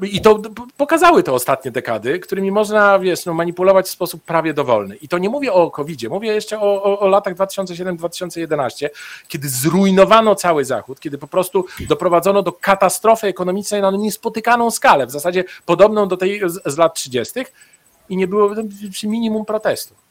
yy, 0.00 0.08
i 0.08 0.20
to 0.20 0.42
pokazały 0.76 1.22
te 1.22 1.32
ostatnie 1.32 1.70
dekady, 1.70 2.18
którymi 2.18 2.50
można, 2.50 2.98
wiesz, 2.98 3.26
no, 3.26 3.34
manipulować 3.34 3.86
w 3.86 3.90
sposób 3.90 4.22
prawie 4.22 4.54
dowolny. 4.54 4.96
I 4.96 5.08
to 5.08 5.18
nie 5.18 5.28
mówię 5.28 5.52
o 5.52 5.70
COVID-zie, 5.70 6.08
mówię 6.08 6.34
jeszcze 6.34 6.60
o, 6.60 6.82
o, 6.82 7.00
o 7.00 7.08
latach 7.08 7.34
2007-2011, 7.34 8.88
kiedy 9.28 9.48
zrujnowano 9.48 10.34
cały 10.34 10.64
Zachód, 10.64 11.00
kiedy 11.00 11.18
po 11.18 11.26
prostu 11.26 11.66
doprowadzono 11.88 12.42
do 12.42 12.52
katastrofy 12.52 13.26
ekonomicznej 13.26 13.82
na 13.82 13.90
niespotykaną 13.90 14.70
skalę, 14.70 15.06
w 15.06 15.10
zasadzie 15.10 15.44
podobną 15.66 16.08
do 16.08 16.16
tej 16.16 16.40
z, 16.46 16.72
z 16.72 16.78
lat 16.78 16.94
30. 16.94 17.40
i 18.08 18.16
nie 18.16 18.28
było 18.28 18.50
minimum 19.04 19.44
protestu. 19.44 20.01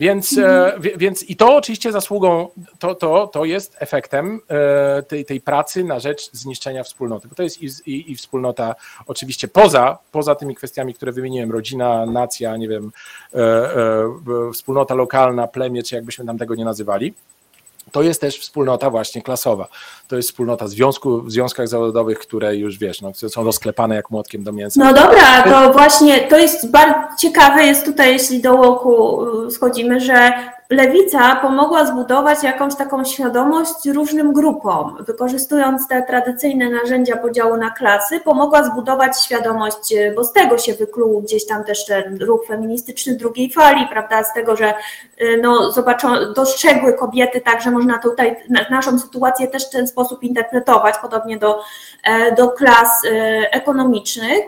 Więc, 0.00 0.38
e, 0.38 0.78
więc 0.96 1.22
i 1.22 1.36
to 1.36 1.56
oczywiście 1.56 1.92
zasługą, 1.92 2.48
to, 2.78 2.94
to, 2.94 3.26
to 3.26 3.44
jest 3.44 3.76
efektem 3.78 4.40
e, 4.48 5.02
tej, 5.02 5.24
tej 5.24 5.40
pracy 5.40 5.84
na 5.84 6.00
rzecz 6.00 6.32
zniszczenia 6.32 6.84
wspólnoty. 6.84 7.28
Bo 7.28 7.34
to 7.34 7.42
jest 7.42 7.62
i, 7.62 7.66
i, 7.86 8.12
i 8.12 8.16
wspólnota 8.16 8.74
oczywiście 9.06 9.48
poza, 9.48 9.98
poza 10.12 10.34
tymi 10.34 10.54
kwestiami, 10.54 10.94
które 10.94 11.12
wymieniłem, 11.12 11.52
rodzina, 11.52 12.06
nacja, 12.06 12.56
nie 12.56 12.68
wiem, 12.68 12.92
e, 13.34 14.52
wspólnota 14.52 14.94
lokalna, 14.94 15.46
plemię, 15.46 15.82
czy 15.82 15.94
jakbyśmy 15.94 16.26
tam 16.26 16.38
tego 16.38 16.54
nie 16.54 16.64
nazywali 16.64 17.14
to 17.92 18.02
jest 18.02 18.20
też 18.20 18.38
wspólnota 18.38 18.90
właśnie 18.90 19.22
klasowa. 19.22 19.68
To 20.08 20.16
jest 20.16 20.28
wspólnota 20.28 20.68
związku, 20.68 21.22
w 21.22 21.32
związkach 21.32 21.68
zawodowych, 21.68 22.18
które 22.18 22.56
już 22.56 22.78
wiesz, 22.78 23.02
no, 23.02 23.12
są 23.28 23.44
rozklepane 23.44 23.94
jak 23.94 24.10
młotkiem 24.10 24.44
do 24.44 24.52
mięsa. 24.52 24.84
No 24.84 24.94
dobra, 24.94 25.42
to 25.42 25.72
właśnie 25.72 26.20
to 26.20 26.38
jest 26.38 26.70
bardzo 26.70 27.16
ciekawe 27.18 27.64
jest 27.64 27.84
tutaj, 27.84 28.12
jeśli 28.12 28.42
do 28.42 28.54
łoku 28.54 29.22
y, 29.46 29.50
schodzimy, 29.50 30.00
że 30.00 30.32
lewica 30.70 31.36
pomogła 31.36 31.86
zbudować 31.86 32.42
jakąś 32.42 32.76
taką 32.76 33.04
świadomość 33.04 33.86
różnym 33.94 34.32
grupom. 34.32 34.96
Wykorzystując 35.00 35.88
te 35.88 36.02
tradycyjne 36.02 36.70
narzędzia 36.70 37.16
podziału 37.16 37.56
na 37.56 37.70
klasy, 37.70 38.20
pomogła 38.20 38.64
zbudować 38.64 39.24
świadomość, 39.24 39.94
bo 40.16 40.24
z 40.24 40.32
tego 40.32 40.58
się 40.58 40.74
wykluł 40.74 41.22
gdzieś 41.22 41.46
tam 41.46 41.64
też 41.64 41.86
ten 41.86 42.18
ruch 42.22 42.46
feministyczny 42.46 43.16
drugiej 43.16 43.52
fali, 43.52 43.86
prawda, 43.90 44.24
z 44.24 44.34
tego, 44.34 44.56
że 44.56 44.74
y, 45.20 45.40
no, 45.42 45.72
zobaczą, 45.72 46.08
dostrzegły 46.36 46.92
kobiety 46.92 47.40
tak, 47.40 47.62
że 47.62 47.70
można 47.70 47.98
tutaj 47.98 48.36
naszą 48.70 48.98
sytuację 48.98 49.48
też 49.48 49.66
w 49.66 49.70
ten 49.70 49.88
sposób 49.88 50.22
interpretować, 50.22 50.94
podobnie 51.02 51.38
do, 51.38 51.60
e, 52.04 52.34
do 52.34 52.48
klas 52.48 52.88
e, 53.04 53.10
ekonomicznych. 53.52 54.38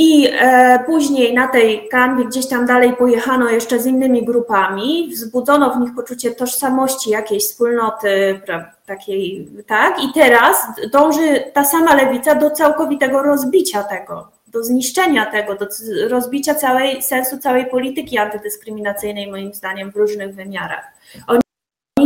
I 0.00 0.28
e, 0.32 0.78
później 0.86 1.34
na 1.34 1.48
tej 1.48 1.88
kanwie 1.88 2.24
gdzieś 2.24 2.48
tam 2.48 2.66
dalej 2.66 2.96
pojechano 2.96 3.50
jeszcze 3.50 3.80
z 3.80 3.86
innymi 3.86 4.24
grupami, 4.24 5.08
wzbudzono 5.12 5.74
w 5.74 5.80
nich 5.80 5.94
poczucie 5.94 6.30
tożsamości 6.30 7.10
jakiejś 7.10 7.44
wspólnoty, 7.44 8.40
takiej, 8.86 9.48
tak? 9.66 10.04
I 10.04 10.12
teraz 10.12 10.66
dąży 10.92 11.44
ta 11.52 11.64
sama 11.64 11.94
lewica 11.94 12.34
do 12.34 12.50
całkowitego 12.50 13.22
rozbicia 13.22 13.82
tego, 13.82 14.28
do 14.46 14.64
zniszczenia 14.64 15.26
tego, 15.26 15.54
do 15.54 15.66
rozbicia 16.08 16.54
całej 16.54 17.02
sensu 17.02 17.38
całej 17.38 17.66
polityki 17.66 18.18
antydyskryminacyjnej, 18.18 19.30
moim 19.30 19.54
zdaniem, 19.54 19.92
w 19.92 19.96
różnych 19.96 20.34
wymiarach. 20.34 20.84
Oni 21.26 21.40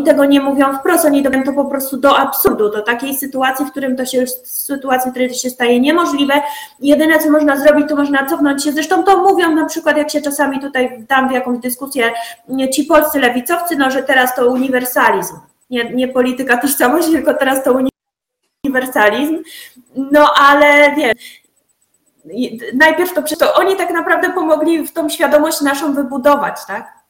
tego 0.02 0.24
nie 0.24 0.40
mówią 0.40 0.78
wprost, 0.78 1.04
oni 1.04 1.22
dobią 1.22 1.42
to 1.44 1.52
po 1.52 1.64
prostu 1.64 1.96
do 1.96 2.18
absurdu, 2.18 2.70
do 2.70 2.82
takiej 2.82 3.14
sytuacji, 3.14 3.66
w 3.66 3.70
którym 3.70 3.96
to 3.96 4.06
się, 4.06 4.26
sytuacji, 4.44 5.10
w 5.10 5.12
której 5.12 5.28
to 5.28 5.34
się 5.34 5.50
staje 5.50 5.80
niemożliwe. 5.80 6.34
Jedyne, 6.80 7.18
co 7.18 7.30
można 7.30 7.56
zrobić, 7.56 7.88
to 7.88 7.96
można 7.96 8.26
cofnąć 8.26 8.64
się. 8.64 8.72
Zresztą 8.72 9.04
to 9.04 9.18
mówią 9.18 9.54
na 9.54 9.66
przykład, 9.66 9.96
jak 9.96 10.10
się 10.10 10.20
czasami 10.20 10.60
tutaj 10.60 11.04
dam 11.08 11.28
w 11.28 11.32
jakąś 11.32 11.58
dyskusję, 11.58 12.12
ci 12.74 12.84
polscy 12.84 13.20
lewicowcy, 13.20 13.76
no, 13.76 13.90
że 13.90 14.02
teraz 14.02 14.34
to 14.34 14.46
uniwersalizm. 14.46 15.34
Nie, 15.70 15.84
nie 15.84 16.08
polityka 16.08 16.56
tożsamości, 16.56 17.12
tylko 17.12 17.34
teraz 17.34 17.64
to 17.64 17.78
uniwersalizm. 18.64 19.38
No 19.96 20.26
ale 20.38 20.94
wiem, 20.94 21.12
najpierw 22.74 23.14
to, 23.14 23.22
to 23.22 23.54
oni 23.54 23.76
tak 23.76 23.90
naprawdę 23.90 24.30
pomogli 24.30 24.86
w 24.86 24.92
tą 24.92 25.08
świadomość 25.08 25.60
naszą 25.60 25.94
wybudować, 25.94 26.56
tak? 26.66 27.01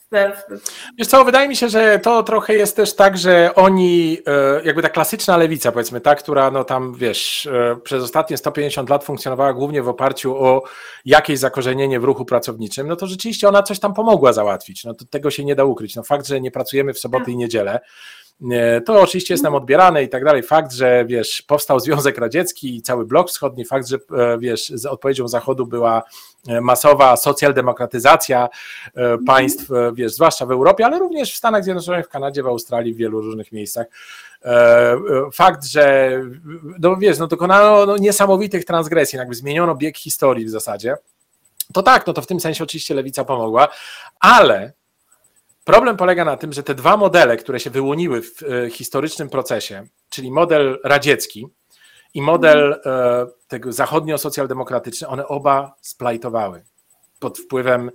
Wiesz 0.98 1.08
co, 1.08 1.24
wydaje 1.24 1.48
mi 1.48 1.56
się, 1.56 1.68
że 1.68 1.98
to 1.98 2.22
trochę 2.22 2.54
jest 2.54 2.76
też 2.76 2.96
tak, 2.96 3.18
że 3.18 3.54
oni, 3.54 4.18
e, 4.26 4.62
jakby 4.64 4.82
ta 4.82 4.88
klasyczna 4.88 5.36
lewica, 5.36 5.72
powiedzmy, 5.72 6.00
ta, 6.00 6.14
która 6.14 6.50
no 6.50 6.64
tam, 6.64 6.94
wiesz, 6.94 7.46
e, 7.46 7.76
przez 7.84 8.04
ostatnie 8.04 8.36
150 8.36 8.90
lat 8.90 9.04
funkcjonowała 9.04 9.52
głównie 9.52 9.82
w 9.82 9.88
oparciu 9.88 10.36
o 10.36 10.62
jakieś 11.04 11.38
zakorzenienie 11.38 12.00
w 12.00 12.04
ruchu 12.04 12.24
pracowniczym, 12.24 12.88
no 12.88 12.96
to 12.96 13.06
rzeczywiście 13.06 13.48
ona 13.48 13.62
coś 13.62 13.78
tam 13.78 13.94
pomogła 13.94 14.32
załatwić. 14.32 14.84
No 14.84 14.94
to 14.94 15.04
tego 15.04 15.30
się 15.30 15.44
nie 15.44 15.54
da 15.54 15.64
ukryć. 15.64 15.96
No 15.96 16.02
fakt, 16.02 16.26
że 16.26 16.40
nie 16.40 16.50
pracujemy 16.50 16.94
w 16.94 16.98
soboty 16.98 17.30
i 17.30 17.36
niedzielę, 17.36 17.80
to 18.86 19.00
oczywiście 19.00 19.34
jest 19.34 19.44
nam 19.44 19.54
odbierane 19.54 20.02
i 20.02 20.08
tak 20.08 20.24
dalej. 20.24 20.42
Fakt, 20.42 20.72
że 20.72 21.04
wiesz, 21.06 21.42
powstał 21.42 21.80
Związek 21.80 22.18
Radziecki 22.18 22.76
i 22.76 22.82
cały 22.82 23.06
blok 23.06 23.28
wschodni, 23.28 23.64
fakt, 23.64 23.88
że 23.88 23.96
e, 23.96 24.38
wiesz, 24.38 24.68
z 24.68 24.86
odpowiedzią 24.86 25.28
Zachodu 25.28 25.66
była 25.66 26.02
e, 26.48 26.60
masowa 26.60 27.16
socjaldemokratyzacja 27.16 28.48
e, 28.94 29.18
państw, 29.26 29.68
wiesz, 29.94 30.12
zwłaszcza 30.12 30.46
w 30.46 30.50
Europie, 30.50 30.86
ale 30.86 30.98
również 30.98 31.32
w 31.32 31.36
Stanach 31.36 31.64
Zjednoczonych, 31.64 32.06
w 32.06 32.08
Kanadzie, 32.08 32.42
w 32.42 32.46
Australii, 32.46 32.94
w 32.94 32.96
wielu 32.96 33.20
różnych 33.20 33.52
miejscach. 33.52 33.86
Fakt, 35.32 35.64
że 35.64 36.10
no 36.78 36.96
wiesz, 36.96 37.18
no 37.18 37.26
dokonano 37.26 37.86
no, 37.86 37.96
niesamowitych 37.96 38.64
transgresji, 38.64 39.16
jakby 39.16 39.34
zmieniono 39.34 39.74
bieg 39.74 39.98
historii 39.98 40.44
w 40.44 40.50
zasadzie. 40.50 40.96
To 41.72 41.82
tak, 41.82 42.06
no 42.06 42.12
to 42.12 42.22
w 42.22 42.26
tym 42.26 42.40
sensie 42.40 42.64
oczywiście 42.64 42.94
lewica 42.94 43.24
pomogła, 43.24 43.68
ale 44.20 44.72
Problem 45.64 45.96
polega 45.96 46.24
na 46.24 46.36
tym, 46.36 46.52
że 46.52 46.62
te 46.62 46.74
dwa 46.74 46.96
modele, 46.96 47.36
które 47.36 47.60
się 47.60 47.70
wyłoniły 47.70 48.22
w 48.22 48.42
e, 48.42 48.70
historycznym 48.70 49.28
procesie, 49.28 49.86
czyli 50.08 50.30
model 50.30 50.78
radziecki 50.84 51.46
i 52.14 52.22
model 52.22 52.72
e, 52.72 53.26
tego 53.48 53.70
zachodnio-socjaldemokratyczny, 53.70 55.08
one 55.08 55.28
oba 55.28 55.74
splajtowały 55.80 56.64
pod 57.18 57.38
wpływem 57.38 57.90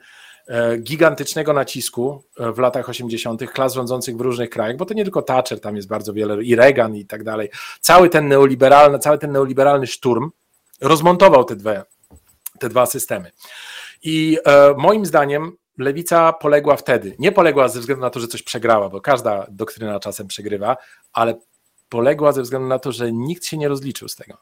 e, 0.47 0.77
gigantycznego 0.77 1.53
nacisku 1.53 2.23
w 2.37 2.59
latach 2.59 2.89
80. 2.89 3.51
klas 3.51 3.73
rządzących 3.73 4.17
w 4.17 4.21
różnych 4.21 4.49
krajach, 4.49 4.77
bo 4.77 4.85
to 4.85 4.93
nie 4.93 5.03
tylko 5.03 5.21
Thatcher, 5.21 5.61
tam 5.61 5.75
jest 5.75 5.87
bardzo 5.87 6.13
wiele, 6.13 6.43
i 6.43 6.55
Reagan 6.55 6.95
i 6.95 7.05
tak 7.05 7.23
dalej. 7.23 7.49
Cały 7.81 8.09
ten 8.09 8.27
neoliberalny, 8.27 8.99
cały 8.99 9.17
ten 9.17 9.31
neoliberalny 9.31 9.87
szturm 9.87 10.29
rozmontował 10.81 11.43
te, 11.43 11.55
te 12.59 12.69
dwa 12.69 12.85
systemy. 12.85 13.31
I 14.03 14.37
moim 14.77 15.05
zdaniem 15.05 15.57
lewica 15.77 16.33
poległa 16.33 16.75
wtedy. 16.75 17.15
Nie 17.19 17.31
poległa 17.31 17.67
ze 17.67 17.79
względu 17.79 18.01
na 18.01 18.09
to, 18.09 18.19
że 18.19 18.27
coś 18.27 18.43
przegrała, 18.43 18.89
bo 18.89 19.01
każda 19.01 19.47
doktryna 19.49 19.99
czasem 19.99 20.27
przegrywa, 20.27 20.77
ale 21.13 21.35
poległa 21.89 22.31
ze 22.31 22.41
względu 22.41 22.67
na 22.67 22.79
to, 22.79 22.91
że 22.91 23.11
nikt 23.11 23.45
się 23.45 23.57
nie 23.57 23.67
rozliczył 23.67 24.07
z 24.07 24.15
tego. 24.15 24.37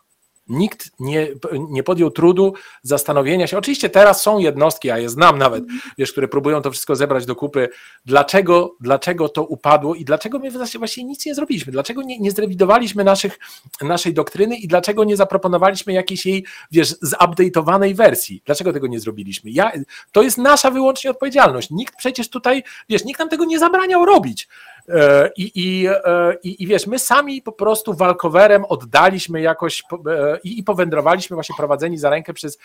Nikt 0.47 0.91
nie, 0.99 1.27
nie 1.69 1.83
podjął 1.83 2.11
trudu 2.11 2.53
zastanowienia 2.81 3.47
się. 3.47 3.57
Oczywiście 3.57 3.89
teraz 3.89 4.21
są 4.21 4.39
jednostki, 4.39 4.91
a 4.91 4.97
je 4.97 5.09
znam 5.09 5.37
nawet, 5.37 5.63
wiesz, 5.97 6.11
które 6.11 6.27
próbują 6.27 6.61
to 6.61 6.71
wszystko 6.71 6.95
zebrać 6.95 7.25
do 7.25 7.35
kupy. 7.35 7.69
Dlaczego, 8.05 8.75
dlaczego 8.79 9.29
to 9.29 9.43
upadło 9.43 9.95
i 9.95 10.05
dlaczego 10.05 10.39
my 10.39 10.51
właśnie 10.51 11.03
nic 11.03 11.25
nie 11.25 11.35
zrobiliśmy? 11.35 11.71
Dlaczego 11.71 12.01
nie, 12.01 12.19
nie 12.19 12.31
zrewidowaliśmy 12.31 13.03
naszych, 13.03 13.39
naszej 13.81 14.13
doktryny 14.13 14.55
i 14.55 14.67
dlaczego 14.67 15.03
nie 15.03 15.17
zaproponowaliśmy 15.17 15.93
jakiejś 15.93 16.25
jej, 16.25 16.45
wiesz, 16.71 16.95
zupdate'owanej 17.03 17.95
wersji? 17.95 18.41
Dlaczego 18.45 18.73
tego 18.73 18.87
nie 18.87 18.99
zrobiliśmy? 18.99 19.51
Ja, 19.51 19.71
to 20.11 20.21
jest 20.21 20.37
nasza 20.37 20.71
wyłącznie 20.71 21.11
odpowiedzialność. 21.11 21.69
Nikt 21.71 21.95
przecież 21.95 22.29
tutaj, 22.29 22.63
wiesz, 22.89 23.05
nikt 23.05 23.19
nam 23.19 23.29
tego 23.29 23.45
nie 23.45 23.59
zabraniał 23.59 24.05
robić. 24.05 24.47
E, 24.89 25.29
I, 25.37 25.51
i, 25.55 25.87
e, 25.87 26.35
i, 26.43 26.63
i 26.63 26.67
wiesz, 26.67 26.87
my 26.87 26.99
sami 26.99 27.41
po 27.41 27.51
prostu 27.51 27.93
walkowerem 27.93 28.65
oddaliśmy 28.65 29.41
jakoś 29.41 29.83
e, 30.09 30.39
i, 30.43 30.59
i 30.59 30.63
powędrowaliśmy 30.63 31.35
właśnie 31.35 31.55
prowadzeni 31.57 31.97
za 31.97 32.09
rękę 32.09 32.33
przez 32.33 32.57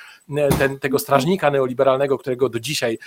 ten, 0.59 0.79
tego 0.79 0.99
strażnika 0.99 1.51
neoliberalnego, 1.51 2.19
którego 2.19 2.49
do 2.49 2.61
dzisiaj 2.61 2.99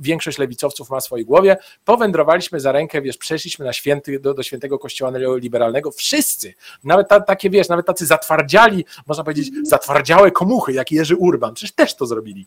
większość 0.00 0.38
lewicowców 0.38 0.90
ma 0.90 1.00
w 1.00 1.04
swojej 1.04 1.26
głowie, 1.26 1.56
powędrowaliśmy 1.84 2.60
za 2.60 2.72
rękę, 2.72 3.02
wiesz, 3.02 3.16
przeszliśmy 3.16 3.64
na 3.64 3.72
święty, 3.72 4.20
do, 4.20 4.34
do 4.34 4.42
świętego 4.42 4.78
kościoła 4.78 5.10
neoliberalnego, 5.10 5.90
wszyscy, 5.90 6.54
nawet 6.84 7.08
ta, 7.08 7.20
takie, 7.20 7.50
wiesz, 7.50 7.68
nawet 7.68 7.86
tacy 7.86 8.06
zatwardziali, 8.06 8.84
można 9.06 9.24
powiedzieć, 9.24 9.50
zatwardziałe 9.62 10.30
komuchy, 10.30 10.72
jak 10.72 10.90
Jerzy 10.90 11.16
Urban, 11.16 11.54
przecież 11.54 11.74
też 11.74 11.96
to 11.96 12.06
zrobili. 12.06 12.46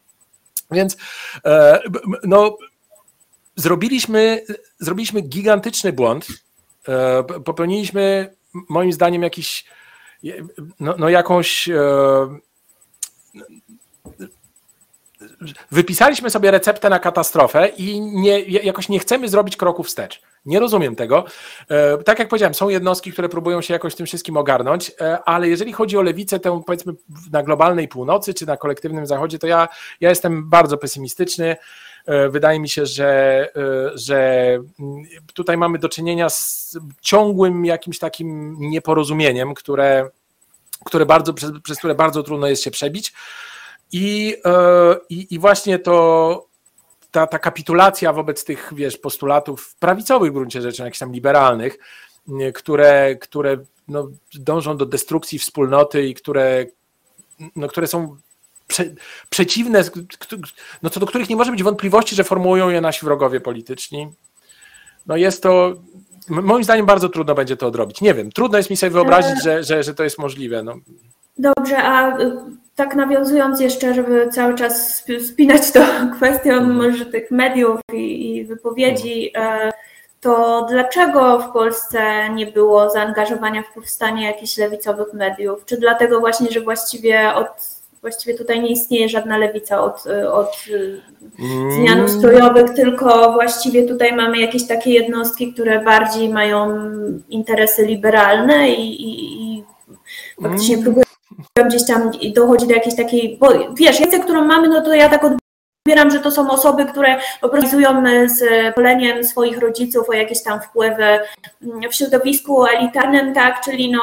Więc 0.72 0.98
no, 2.24 2.58
zrobiliśmy, 3.56 4.42
zrobiliśmy 4.80 5.22
gigantyczny 5.22 5.94
błąd. 5.94 6.28
E, 6.88 7.24
popełniliśmy 7.24 8.36
moim 8.70 8.94
zdaniem 8.94 9.24
jakiś, 9.24 9.66
no, 10.80 10.96
no 10.98 11.10
jakąś. 11.10 11.70
E, 11.70 11.84
wypisaliśmy 15.72 16.30
sobie 16.30 16.52
receptę 16.52 16.90
na 16.90 17.00
katastrofę 17.00 17.68
i 17.68 18.02
nie, 18.02 18.40
jakoś 18.40 18.90
nie 18.90 19.00
chcemy 19.00 19.30
zrobić 19.30 19.58
kroku 19.58 19.84
wstecz. 19.84 20.22
Nie 20.46 20.60
rozumiem 20.60 20.96
tego. 20.96 21.26
E, 21.70 21.98
tak 21.98 22.20
jak 22.20 22.28
powiedziałem, 22.28 22.54
są 22.54 22.70
jednostki, 22.70 23.12
które 23.12 23.30
próbują 23.30 23.62
się 23.62 23.74
jakoś 23.74 23.96
tym 23.96 24.06
wszystkim 24.06 24.38
ogarnąć, 24.38 24.92
ale 25.26 25.50
jeżeli 25.50 25.74
chodzi 25.74 25.98
o 25.98 26.02
lewicę, 26.02 26.40
tę 26.40 26.62
powiedzmy 26.66 26.94
na 27.32 27.44
globalnej 27.44 27.88
północy 27.88 28.34
czy 28.34 28.46
na 28.46 28.58
kolektywnym 28.58 29.08
zachodzie, 29.08 29.40
to 29.40 29.48
ja, 29.48 29.68
ja 30.02 30.10
jestem 30.10 30.50
bardzo 30.50 30.78
pesymistyczny. 30.78 31.56
E, 32.06 32.30
wydaje 32.30 32.60
mi 32.60 32.70
się, 32.70 32.86
że, 32.86 33.50
e, 33.56 33.98
że 33.98 34.58
tutaj 35.34 35.58
mamy 35.58 35.80
do 35.80 35.90
czynienia 35.90 36.30
z 36.30 36.78
ciągłym 37.02 37.66
jakimś 37.66 38.00
takim 38.00 38.58
nieporozumieniem, 38.60 39.54
które, 39.54 40.10
które 40.86 41.06
bardzo, 41.06 41.34
przez, 41.34 41.52
przez 41.64 41.78
które 41.78 41.96
bardzo 41.96 42.24
trudno 42.24 42.48
jest 42.48 42.64
się 42.64 42.72
przebić. 42.72 43.14
I, 43.92 44.36
e, 44.46 44.96
i, 45.10 45.36
i 45.36 45.40
właśnie 45.40 45.80
to 45.80 46.48
ta, 47.12 47.28
ta 47.28 47.40
kapitulacja 47.40 48.14
wobec 48.14 48.46
tych, 48.46 48.74
wiesz, 48.76 48.98
postulatów 48.98 49.76
prawicowych 49.80 50.32
w 50.32 50.34
gruncie 50.34 50.62
rzeczy, 50.62 50.84
jakichś 50.84 51.00
tam 51.00 51.12
liberalnych, 51.12 51.78
które, 52.54 53.16
które 53.16 53.58
no, 53.88 54.08
dążą 54.34 54.78
do 54.78 54.86
destrukcji 54.86 55.40
wspólnoty 55.40 56.08
i 56.08 56.14
które, 56.14 56.66
no, 57.56 57.68
które 57.68 57.88
są 57.88 58.18
prze, 58.68 58.84
przeciwne, 59.30 59.84
no 60.84 60.90
co 60.90 61.00
do 61.00 61.06
których 61.06 61.30
nie 61.30 61.36
może 61.36 61.52
być 61.52 61.64
wątpliwości, 61.64 62.16
że 62.16 62.24
formułują 62.24 62.70
je 62.70 62.82
nasi 62.82 63.06
wrogowie 63.06 63.40
polityczni. 63.42 64.12
No 65.06 65.18
jest 65.18 65.44
to, 65.44 65.74
moim 66.30 66.64
zdaniem 66.64 66.86
bardzo 66.86 67.10
trudno 67.10 67.36
będzie 67.36 67.58
to 67.58 67.68
odrobić. 67.68 68.02
Nie 68.02 68.14
wiem, 68.14 68.32
trudno 68.32 68.58
jest 68.58 68.70
mi 68.70 68.78
sobie 68.78 68.90
wyobrazić, 68.90 69.44
że, 69.44 69.64
że, 69.64 69.84
że 69.84 69.94
to 69.94 70.04
jest 70.04 70.20
możliwe. 70.20 70.64
No. 70.64 70.76
Dobrze, 71.38 71.78
a 71.78 72.20
y, 72.20 72.32
tak 72.76 72.96
nawiązując 72.96 73.62
jeszcze, 73.62 73.94
żeby 73.94 74.30
cały 74.32 74.56
czas 74.56 75.04
spinać 75.28 75.72
to 75.72 75.86
kwestią 76.16 76.52
mhm. 76.52 76.76
może 76.76 77.06
tych 77.06 77.32
mediów 77.32 77.80
i, 77.94 78.36
i 78.36 78.46
wypowiedzi, 78.46 79.32
mhm. 79.34 79.70
e, 79.70 79.72
to 80.22 80.66
dlaczego 80.70 81.40
w 81.40 81.52
Polsce 81.52 82.30
nie 82.30 82.48
było 82.48 82.90
zaangażowania 82.90 83.64
w 83.64 83.74
powstanie 83.74 84.26
jakichś 84.26 84.58
lewicowych 84.58 85.14
mediów? 85.14 85.66
Czy 85.66 85.78
dlatego 85.78 86.20
właśnie, 86.20 86.52
że 86.52 86.62
właściwie 86.62 87.34
od 87.34 87.73
właściwie 88.04 88.38
tutaj 88.38 88.62
nie 88.62 88.70
istnieje 88.70 89.10
żadna 89.10 89.38
lewica 89.38 89.84
od, 89.84 90.04
od 90.32 90.66
zmian 91.76 92.00
mm. 92.00 92.06
ustrojowych, 92.06 92.70
tylko 92.70 93.34
właściwie 93.34 93.84
tutaj 93.84 94.14
mamy 94.14 94.40
jakieś 94.40 94.68
takie 94.68 94.92
jednostki, 94.92 95.54
które 95.54 95.84
bardziej 95.84 96.30
mają 96.30 96.68
interesy 97.30 97.86
liberalne 97.86 98.70
i, 98.70 99.02
i, 99.02 99.42
i 99.42 99.64
faktycznie 100.42 100.76
mm. 100.76 100.84
próbują 100.84 101.06
gdzieś 101.68 101.88
tam 101.88 102.12
dochodzi 102.36 102.68
do 102.68 102.74
jakiejś 102.74 102.96
takiej, 102.96 103.38
bo 103.40 103.50
wiesz, 103.74 104.00
wiedzę, 104.00 104.20
którą 104.20 104.46
mamy, 104.46 104.70
no 104.70 104.82
to 104.82 104.94
ja 104.94 105.10
tak 105.10 105.22
odbieram, 105.24 106.12
że 106.12 106.20
to 106.20 106.32
są 106.32 106.52
osoby, 106.52 106.86
które 106.86 107.20
opracują 107.42 108.04
z 108.28 108.42
poleniem 108.76 109.24
swoich 109.24 109.60
rodziców 109.60 110.10
o 110.10 110.14
jakieś 110.14 110.44
tam 110.44 110.62
wpływy 110.62 111.20
w 111.92 111.96
środowisku 111.96 112.66
elitarnym, 112.66 113.34
tak, 113.34 113.62
czyli 113.66 113.92
no 113.92 114.02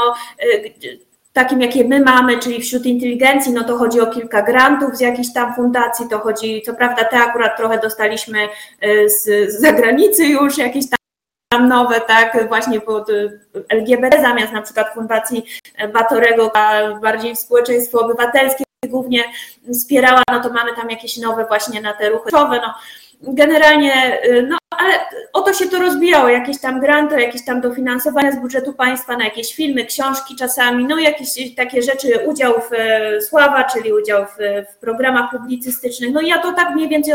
takim, 1.32 1.60
jakie 1.60 1.84
my 1.84 2.00
mamy, 2.00 2.38
czyli 2.38 2.60
wśród 2.60 2.86
inteligencji, 2.86 3.52
no 3.52 3.64
to 3.64 3.78
chodzi 3.78 4.00
o 4.00 4.06
kilka 4.06 4.42
grantów 4.42 4.96
z 4.96 5.00
jakiejś 5.00 5.32
tam 5.32 5.54
fundacji, 5.54 6.08
to 6.08 6.18
chodzi, 6.18 6.62
co 6.66 6.74
prawda 6.74 7.04
te 7.04 7.18
akurat 7.18 7.56
trochę 7.56 7.78
dostaliśmy 7.78 8.48
z, 9.06 9.24
z 9.52 9.60
zagranicy 9.60 10.26
już, 10.26 10.58
jakieś 10.58 10.84
tam 10.90 11.68
nowe, 11.68 12.00
tak, 12.00 12.48
właśnie 12.48 12.80
pod 12.80 13.08
LGBT, 13.68 14.22
zamiast 14.22 14.52
na 14.52 14.62
przykład 14.62 14.94
Fundacji 14.94 15.44
Batorego, 15.92 16.52
bardziej 17.02 17.36
społeczeństwo 17.36 18.00
obywatelskie 18.00 18.64
głównie 18.88 19.24
wspierała, 19.74 20.22
no 20.32 20.40
to 20.40 20.52
mamy 20.52 20.76
tam 20.76 20.90
jakieś 20.90 21.16
nowe 21.16 21.46
właśnie 21.46 21.80
na 21.80 21.92
te 21.92 22.10
ruchy, 22.10 22.30
no 22.32 22.74
generalnie, 23.22 24.18
no 24.48 24.58
ale 24.70 24.94
o 25.32 25.40
to 25.40 25.52
się 25.52 25.68
to 25.68 25.78
rozbijało, 25.78 26.28
jakieś 26.28 26.60
tam 26.60 26.80
granty, 26.80 27.20
jakieś 27.20 27.44
tam 27.44 27.60
dofinansowania 27.60 28.32
z 28.32 28.40
budżetu 28.40 28.72
państwa 28.72 29.16
na 29.16 29.24
jakieś 29.24 29.54
filmy, 29.54 29.84
książki 29.84 30.36
czasami, 30.36 30.84
no 30.84 30.98
jakieś 30.98 31.54
takie 31.54 31.82
rzeczy, 31.82 32.18
udział 32.26 32.54
w 32.60 32.72
e, 32.72 33.20
Sława, 33.20 33.64
czyli 33.64 33.92
udział 33.92 34.24
w, 34.24 34.36
w 34.72 34.76
programach 34.76 35.30
publicystycznych. 35.30 36.12
No 36.12 36.20
ja 36.20 36.38
to 36.38 36.52
tak 36.52 36.74
mniej 36.74 36.88
więcej, 36.88 37.14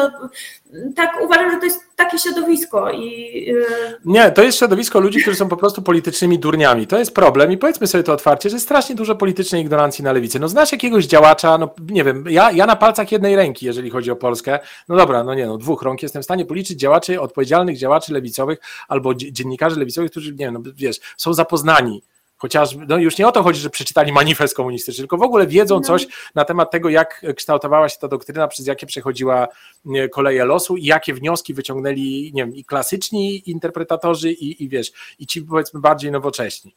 tak 0.96 1.10
uważam, 1.24 1.52
że 1.52 1.58
to 1.58 1.66
jest 1.66 1.82
takie 1.96 2.20
środowisko. 2.20 2.92
I, 2.92 3.46
e, 3.50 3.98
Nie, 4.06 4.32
to 4.32 4.44
jest 4.44 4.58
środowisko 4.58 5.00
ludzi, 5.00 5.22
którzy 5.22 5.38
są 5.38 5.50
po 5.50 5.58
prostu 5.58 5.82
politycznymi 5.82 6.40
durniami. 6.40 6.88
To 6.88 7.00
jest 7.00 7.14
problem 7.14 7.52
i 7.52 7.58
powiedzmy 7.58 7.88
sobie 7.88 8.04
to 8.04 8.14
otwarcie, 8.14 8.50
że 8.50 8.56
jest 8.56 8.66
strasznie 8.66 8.96
dużo 8.96 9.16
politycznej 9.16 9.62
ignorancji 9.62 10.04
na 10.04 10.12
lewicy. 10.12 10.40
No 10.40 10.48
znasz 10.48 10.72
jakiegoś 10.72 11.06
działacza, 11.06 11.58
no 11.58 11.70
nie 11.90 12.04
wiem, 12.04 12.24
ja, 12.30 12.52
ja 12.52 12.66
na 12.66 12.76
palcach 12.76 13.12
jednej 13.12 13.36
ręki, 13.36 13.66
jeżeli 13.66 13.90
chodzi 13.90 14.12
o 14.12 14.16
Polskę, 14.16 14.60
no 14.88 14.96
dobra, 14.96 15.24
no 15.24 15.34
nie 15.34 15.46
no, 15.46 15.58
dwóch 15.58 15.82
rąk 15.82 16.04
jestem 16.04 16.22
w 16.22 16.26
stanie 16.26 16.46
policzyć 16.46 16.80
działaczy 16.80 17.22
odpowiedzialnych 17.22 17.78
działaczy 17.78 18.14
lewicowych 18.14 18.60
albo 18.88 19.16
dziennikarzy 19.16 19.80
lewicowych, 19.80 20.12
którzy, 20.12 20.32
nie 20.32 20.38
wiem, 20.38 20.54
no, 20.54 20.60
wiesz, 20.76 21.00
są 21.18 21.34
zapoznani 21.34 22.02
chociażby, 22.46 22.86
no 22.90 22.98
już 22.98 23.18
nie 23.18 23.28
o 23.28 23.32
to 23.32 23.44
chodzi, 23.44 23.60
że 23.60 23.70
przeczytali 23.70 24.12
manifest 24.12 24.56
komunistyczny, 24.56 25.02
tylko 25.02 25.18
w 25.18 25.22
ogóle 25.22 25.48
wiedzą 25.48 25.76
no. 25.76 25.82
coś 25.82 26.08
na 26.36 26.46
temat 26.46 26.72
tego, 26.72 26.90
jak 26.90 27.26
kształtowała 27.36 27.90
się 27.90 27.98
ta 28.00 28.08
doktryna, 28.08 28.48
przez 28.48 28.68
jakie 28.68 28.86
przechodziła 28.86 29.48
koleje 30.12 30.46
losu 30.46 30.78
i 30.78 30.86
jakie 30.86 31.14
wnioski 31.14 31.54
wyciągnęli, 31.54 32.32
nie 32.34 32.46
wiem, 32.46 32.56
i 32.56 32.66
klasyczni 32.66 33.50
interpretatorzy 33.50 34.32
i, 34.32 34.64
i 34.64 34.70
wiesz, 34.70 34.92
i 35.20 35.28
ci 35.28 35.42
powiedzmy 35.42 35.80
bardziej 35.80 36.12
nowocześni 36.12 36.76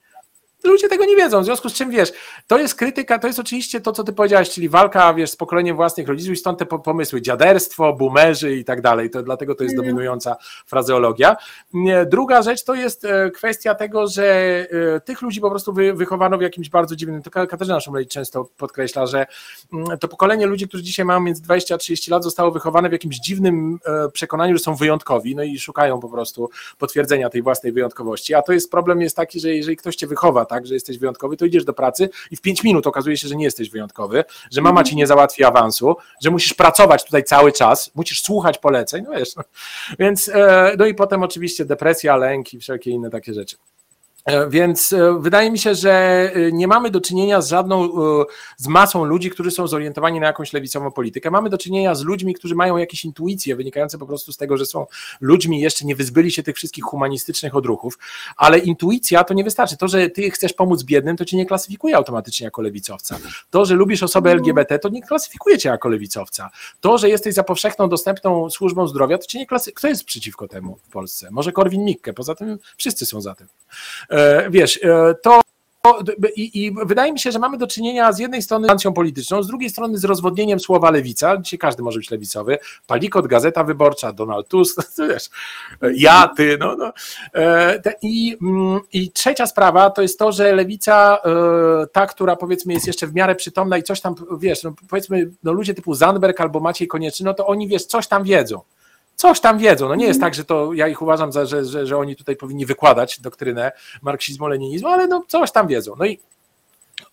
ludzie 0.64 0.88
tego 0.88 1.04
nie 1.04 1.16
wiedzą, 1.16 1.40
w 1.40 1.44
związku 1.44 1.68
z 1.68 1.72
czym 1.72 1.90
wiesz, 1.90 2.12
to 2.46 2.58
jest 2.58 2.74
krytyka, 2.74 3.18
to 3.18 3.26
jest 3.26 3.38
oczywiście 3.38 3.80
to, 3.80 3.92
co 3.92 4.04
ty 4.04 4.12
powiedziałeś, 4.12 4.50
czyli 4.50 4.68
walka, 4.68 5.14
wiesz, 5.14 5.30
z 5.30 5.36
pokoleniem 5.36 5.76
własnych 5.76 6.08
rodziców 6.08 6.32
i 6.32 6.36
stąd 6.36 6.58
te 6.58 6.66
pomysły, 6.66 7.22
dziaderstwo, 7.22 7.92
boomerzy 7.92 8.56
i 8.56 8.64
tak 8.64 8.80
dalej, 8.80 9.10
to, 9.10 9.22
dlatego 9.22 9.54
to 9.54 9.64
jest 9.64 9.74
mhm. 9.74 9.86
dominująca 9.86 10.36
frazeologia. 10.66 11.36
Druga 12.06 12.42
rzecz 12.42 12.64
to 12.64 12.74
jest 12.74 13.04
e, 13.04 13.30
kwestia 13.30 13.74
tego, 13.74 14.06
że 14.06 14.24
e, 14.96 15.00
tych 15.00 15.22
ludzi 15.22 15.40
po 15.40 15.50
prostu 15.50 15.72
wychowano 15.94 16.38
w 16.38 16.42
jakimś 16.42 16.68
bardzo 16.68 16.96
dziwnym, 16.96 17.22
to 17.22 17.30
Katarzyna 17.30 17.80
Szumlej 17.80 18.06
często 18.06 18.48
podkreśla, 18.56 19.06
że 19.06 19.26
mm, 19.72 19.98
to 19.98 20.08
pokolenie 20.08 20.46
ludzi, 20.46 20.68
którzy 20.68 20.82
dzisiaj 20.82 21.06
mają 21.06 21.20
między 21.20 21.42
20 21.42 21.74
a 21.74 21.78
30 21.78 22.10
lat 22.10 22.24
zostało 22.24 22.50
wychowane 22.50 22.88
w 22.88 22.92
jakimś 22.92 23.16
dziwnym 23.16 23.78
e, 23.86 24.08
przekonaniu, 24.08 24.56
że 24.56 24.64
są 24.64 24.74
wyjątkowi, 24.74 25.36
no 25.36 25.42
i 25.42 25.58
szukają 25.58 26.00
po 26.00 26.08
prostu 26.08 26.50
potwierdzenia 26.78 27.30
tej 27.30 27.42
własnej 27.42 27.72
wyjątkowości, 27.72 28.34
a 28.34 28.42
to 28.42 28.52
jest 28.52 28.70
problem 28.70 29.00
jest 29.00 29.16
taki, 29.16 29.40
że 29.40 29.54
jeżeli 29.54 29.76
ktoś 29.76 29.96
cię 29.96 30.06
wychowa 30.06 30.44
tak, 30.48 30.66
że 30.66 30.74
jesteś 30.74 30.98
wyjątkowy, 30.98 31.36
to 31.36 31.44
idziesz 31.44 31.64
do 31.64 31.72
pracy 31.72 32.10
i 32.30 32.36
w 32.36 32.40
5 32.40 32.64
minut 32.64 32.86
okazuje 32.86 33.16
się, 33.16 33.28
że 33.28 33.36
nie 33.36 33.44
jesteś 33.44 33.70
wyjątkowy, 33.70 34.24
że 34.50 34.60
mama 34.60 34.84
ci 34.84 34.96
nie 34.96 35.06
załatwi 35.06 35.44
awansu, 35.44 35.96
że 36.22 36.30
musisz 36.30 36.54
pracować 36.54 37.04
tutaj 37.04 37.24
cały 37.24 37.52
czas, 37.52 37.90
musisz 37.94 38.22
słuchać 38.22 38.58
poleceń, 38.58 39.04
no 39.08 39.18
wiesz. 39.18 39.36
No. 39.36 39.42
Więc, 39.98 40.28
e, 40.28 40.72
no 40.78 40.86
i 40.86 40.94
potem 40.94 41.22
oczywiście 41.22 41.64
depresja, 41.64 42.16
lęk 42.16 42.54
i 42.54 42.58
wszelkie 42.58 42.90
inne 42.90 43.10
takie 43.10 43.34
rzeczy. 43.34 43.56
E, 44.28 44.48
więc 44.50 44.92
e, 44.92 45.20
wydaje 45.20 45.50
mi 45.50 45.58
się, 45.58 45.74
że 45.74 45.92
e, 46.34 46.52
nie 46.52 46.68
mamy 46.68 46.90
do 46.90 47.00
czynienia 47.00 47.40
z 47.40 47.48
żadną, 47.48 47.88
z 48.56 48.66
masą 48.66 49.04
ludzi, 49.04 49.30
którzy 49.30 49.50
są 49.50 49.66
zorientowani 49.66 50.20
na 50.20 50.26
jakąś 50.26 50.52
lewicową 50.52 50.90
politykę. 50.90 51.30
Mamy 51.30 51.50
do 51.50 51.58
czynienia 51.58 51.94
z 51.94 52.02
ludźmi, 52.02 52.34
którzy 52.34 52.54
mają 52.54 52.76
jakieś 52.76 53.04
intuicje 53.04 53.56
wynikające 53.56 53.98
po 53.98 54.06
prostu 54.06 54.32
z 54.32 54.36
tego, 54.36 54.56
że 54.56 54.66
są 54.66 54.86
ludźmi, 55.20 55.60
jeszcze 55.60 55.84
nie 55.84 55.96
wyzbyli 55.96 56.30
się 56.30 56.42
tych 56.42 56.56
wszystkich 56.56 56.84
humanistycznych 56.84 57.56
odruchów, 57.56 57.98
ale 58.36 58.58
intuicja 58.58 59.24
to 59.24 59.34
nie 59.34 59.44
wystarczy. 59.44 59.76
To, 59.76 59.88
że 59.88 60.10
ty 60.10 60.30
chcesz 60.30 60.52
pomóc 60.52 60.82
biednym, 60.82 61.16
to 61.16 61.24
cię 61.24 61.36
nie 61.36 61.46
klasyfikuje 61.46 61.96
automatycznie 61.96 62.44
jako 62.44 62.62
lewicowca. 62.62 63.18
To, 63.50 63.64
że 63.64 63.74
lubisz 63.74 64.02
osobę 64.02 64.30
LGBT, 64.30 64.78
to 64.78 64.88
nie 64.88 65.02
klasyfikuje 65.02 65.58
cię 65.58 65.68
jako 65.68 65.88
lewicowca. 65.88 66.50
To, 66.80 66.98
że 66.98 67.08
jesteś 67.08 67.34
za 67.34 67.42
powszechną, 67.42 67.88
dostępną 67.88 68.50
służbą 68.50 68.86
zdrowia, 68.88 69.18
to 69.18 69.26
cię 69.26 69.38
nie 69.38 69.46
klasyfikuje. 69.46 69.78
Kto 69.78 69.88
jest 69.88 70.04
przeciwko 70.04 70.48
temu 70.48 70.78
w 70.88 70.92
Polsce? 70.92 71.30
Może 71.30 71.52
Korwin-Mikke, 71.52 72.12
poza 72.12 72.34
tym 72.34 72.58
wszyscy 72.76 73.06
są 73.06 73.20
za 73.20 73.34
tym. 73.34 73.46
E, 74.18 74.50
wiesz, 74.50 74.80
e, 74.82 75.14
to 75.22 75.40
i, 76.36 76.64
I, 76.64 76.72
wydaje 76.86 77.12
mi 77.12 77.18
się, 77.18 77.32
że 77.32 77.38
mamy 77.38 77.58
do 77.58 77.66
czynienia 77.66 78.12
z 78.12 78.18
jednej 78.18 78.42
strony 78.42 78.66
z 78.66 78.68
sankcją 78.68 78.92
polityczną, 78.92 79.42
z 79.42 79.46
drugiej 79.46 79.70
strony 79.70 79.98
z 79.98 80.04
rozwodnieniem 80.04 80.60
słowa 80.60 80.90
lewica. 80.90 81.36
Dzisiaj 81.36 81.58
każdy 81.58 81.82
może 81.82 81.98
być 81.98 82.10
lewicowy. 82.10 82.58
Palikot, 82.86 83.26
Gazeta 83.26 83.64
Wyborcza, 83.64 84.12
Donald 84.12 84.48
Tusk, 84.48 84.80
wiesz, 85.10 85.30
ja, 85.94 86.30
ty, 86.36 86.56
no. 86.60 86.76
no. 86.76 86.92
E, 87.34 87.82
I, 88.02 88.36
mm, 88.42 88.80
I 88.92 89.10
trzecia 89.10 89.46
sprawa 89.46 89.90
to 89.90 90.02
jest 90.02 90.18
to, 90.18 90.32
że 90.32 90.52
lewica, 90.52 91.18
ta, 91.92 92.06
która 92.06 92.36
powiedzmy 92.36 92.74
jest 92.74 92.86
jeszcze 92.86 93.06
w 93.06 93.14
miarę 93.14 93.34
przytomna 93.34 93.78
i 93.78 93.82
coś 93.82 94.00
tam, 94.00 94.14
wiesz, 94.38 94.62
no 94.62 94.74
powiedzmy, 94.88 95.30
no 95.42 95.52
ludzie 95.52 95.74
typu 95.74 95.94
Zandberg 95.94 96.40
albo 96.40 96.60
Maciej 96.60 96.88
Konieczny, 96.88 97.24
no 97.24 97.34
to 97.34 97.46
oni, 97.46 97.68
wiesz, 97.68 97.84
coś 97.84 98.06
tam 98.06 98.24
wiedzą 98.24 98.60
coś 99.18 99.40
tam 99.40 99.58
wiedzą. 99.58 99.88
No 99.88 99.94
nie 99.94 100.06
jest 100.06 100.16
mhm. 100.16 100.30
tak, 100.30 100.34
że 100.34 100.44
to 100.44 100.72
ja 100.72 100.88
ich 100.88 101.02
uważam, 101.02 101.32
za, 101.32 101.46
że, 101.46 101.64
że, 101.64 101.86
że 101.86 101.96
oni 101.96 102.16
tutaj 102.16 102.36
powinni 102.36 102.66
wykładać 102.66 103.20
doktrynę 103.20 103.72
marksizmu-leninizmu, 104.02 104.86
ale 104.86 105.06
no 105.06 105.24
coś 105.28 105.52
tam 105.52 105.66
wiedzą. 105.66 105.94
No 105.98 106.06
i 106.06 106.18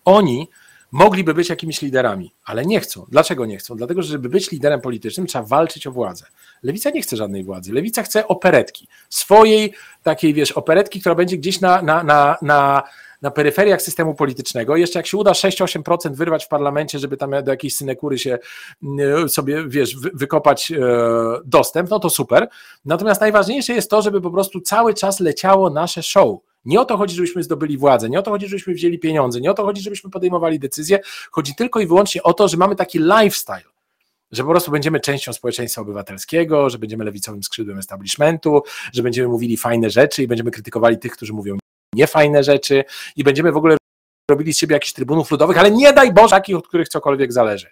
oni 0.05 0.49
mogliby 0.91 1.33
być 1.33 1.49
jakimiś 1.49 1.81
liderami, 1.81 2.33
ale 2.43 2.65
nie 2.65 2.79
chcą. 2.79 3.05
Dlaczego 3.09 3.45
nie 3.45 3.57
chcą? 3.57 3.75
Dlatego, 3.75 4.01
że 4.01 4.09
żeby 4.09 4.29
być 4.29 4.51
liderem 4.51 4.81
politycznym, 4.81 5.27
trzeba 5.27 5.45
walczyć 5.45 5.87
o 5.87 5.91
władzę. 5.91 6.25
Lewica 6.63 6.89
nie 6.89 7.01
chce 7.01 7.17
żadnej 7.17 7.43
władzy. 7.43 7.73
Lewica 7.73 8.03
chce 8.03 8.27
operetki. 8.27 8.87
Swojej 9.09 9.73
takiej, 10.03 10.33
wiesz, 10.33 10.51
operetki, 10.51 10.99
która 10.99 11.15
będzie 11.15 11.37
gdzieś 11.37 11.61
na, 11.61 11.81
na, 11.81 12.03
na, 12.03 12.37
na 12.41 12.83
na 13.21 13.31
peryferiach 13.31 13.81
systemu 13.81 14.15
politycznego. 14.15 14.75
Jeszcze 14.75 14.99
jak 14.99 15.07
się 15.07 15.17
uda 15.17 15.31
6-8% 15.31 16.15
wyrwać 16.15 16.45
w 16.45 16.47
parlamencie, 16.47 16.99
żeby 16.99 17.17
tam 17.17 17.31
do 17.43 17.51
jakiejś 17.51 17.75
synekury 17.75 18.19
się 18.19 18.39
mm, 18.83 19.29
sobie, 19.29 19.63
wiesz, 19.67 19.95
wykopać 19.95 20.71
e, 20.71 20.77
dostęp, 21.45 21.89
no 21.89 21.99
to 21.99 22.09
super. 22.09 22.47
Natomiast 22.85 23.21
najważniejsze 23.21 23.73
jest 23.73 23.89
to, 23.89 24.01
żeby 24.01 24.21
po 24.21 24.31
prostu 24.31 24.61
cały 24.61 24.93
czas 24.93 25.19
leciało 25.19 25.69
nasze 25.69 26.03
show. 26.03 26.39
Nie 26.65 26.81
o 26.81 26.85
to 26.85 26.97
chodzi, 26.97 27.15
żebyśmy 27.15 27.43
zdobyli 27.43 27.77
władzę, 27.77 28.09
nie 28.09 28.19
o 28.19 28.21
to 28.21 28.31
chodzi, 28.31 28.47
żebyśmy 28.47 28.73
wzięli 28.73 28.99
pieniądze, 28.99 29.41
nie 29.41 29.51
o 29.51 29.53
to 29.53 29.65
chodzi, 29.65 29.81
żebyśmy 29.81 30.09
podejmowali 30.09 30.59
decyzje. 30.59 30.99
Chodzi 31.31 31.55
tylko 31.55 31.79
i 31.79 31.87
wyłącznie 31.87 32.23
o 32.23 32.33
to, 32.33 32.47
że 32.47 32.57
mamy 32.57 32.75
taki 32.75 32.99
lifestyle 32.99 33.75
że 34.31 34.43
po 34.43 34.49
prostu 34.49 34.71
będziemy 34.71 34.99
częścią 34.99 35.33
społeczeństwa 35.33 35.81
obywatelskiego, 35.81 36.69
że 36.69 36.79
będziemy 36.79 37.03
lewicowym 37.03 37.43
skrzydłem 37.43 37.79
establishmentu, 37.79 38.61
że 38.93 39.03
będziemy 39.03 39.27
mówili 39.27 39.57
fajne 39.57 39.89
rzeczy 39.89 40.23
i 40.23 40.27
będziemy 40.27 40.51
krytykowali 40.51 40.97
tych, 40.97 41.11
którzy 41.11 41.33
mówią 41.33 41.57
niefajne 41.95 42.43
rzeczy 42.43 42.83
i 43.15 43.23
będziemy 43.23 43.51
w 43.51 43.57
ogóle 43.57 43.77
robili 44.31 44.53
z 44.53 44.57
siebie 44.57 44.73
jakichś 44.73 44.93
trybunów 44.93 45.31
ludowych, 45.31 45.57
ale 45.57 45.71
nie 45.71 45.93
daj 45.93 46.13
Boże 46.13 46.29
takich, 46.29 46.55
od 46.55 46.67
których 46.67 46.89
cokolwiek 46.89 47.33
zależy. 47.33 47.67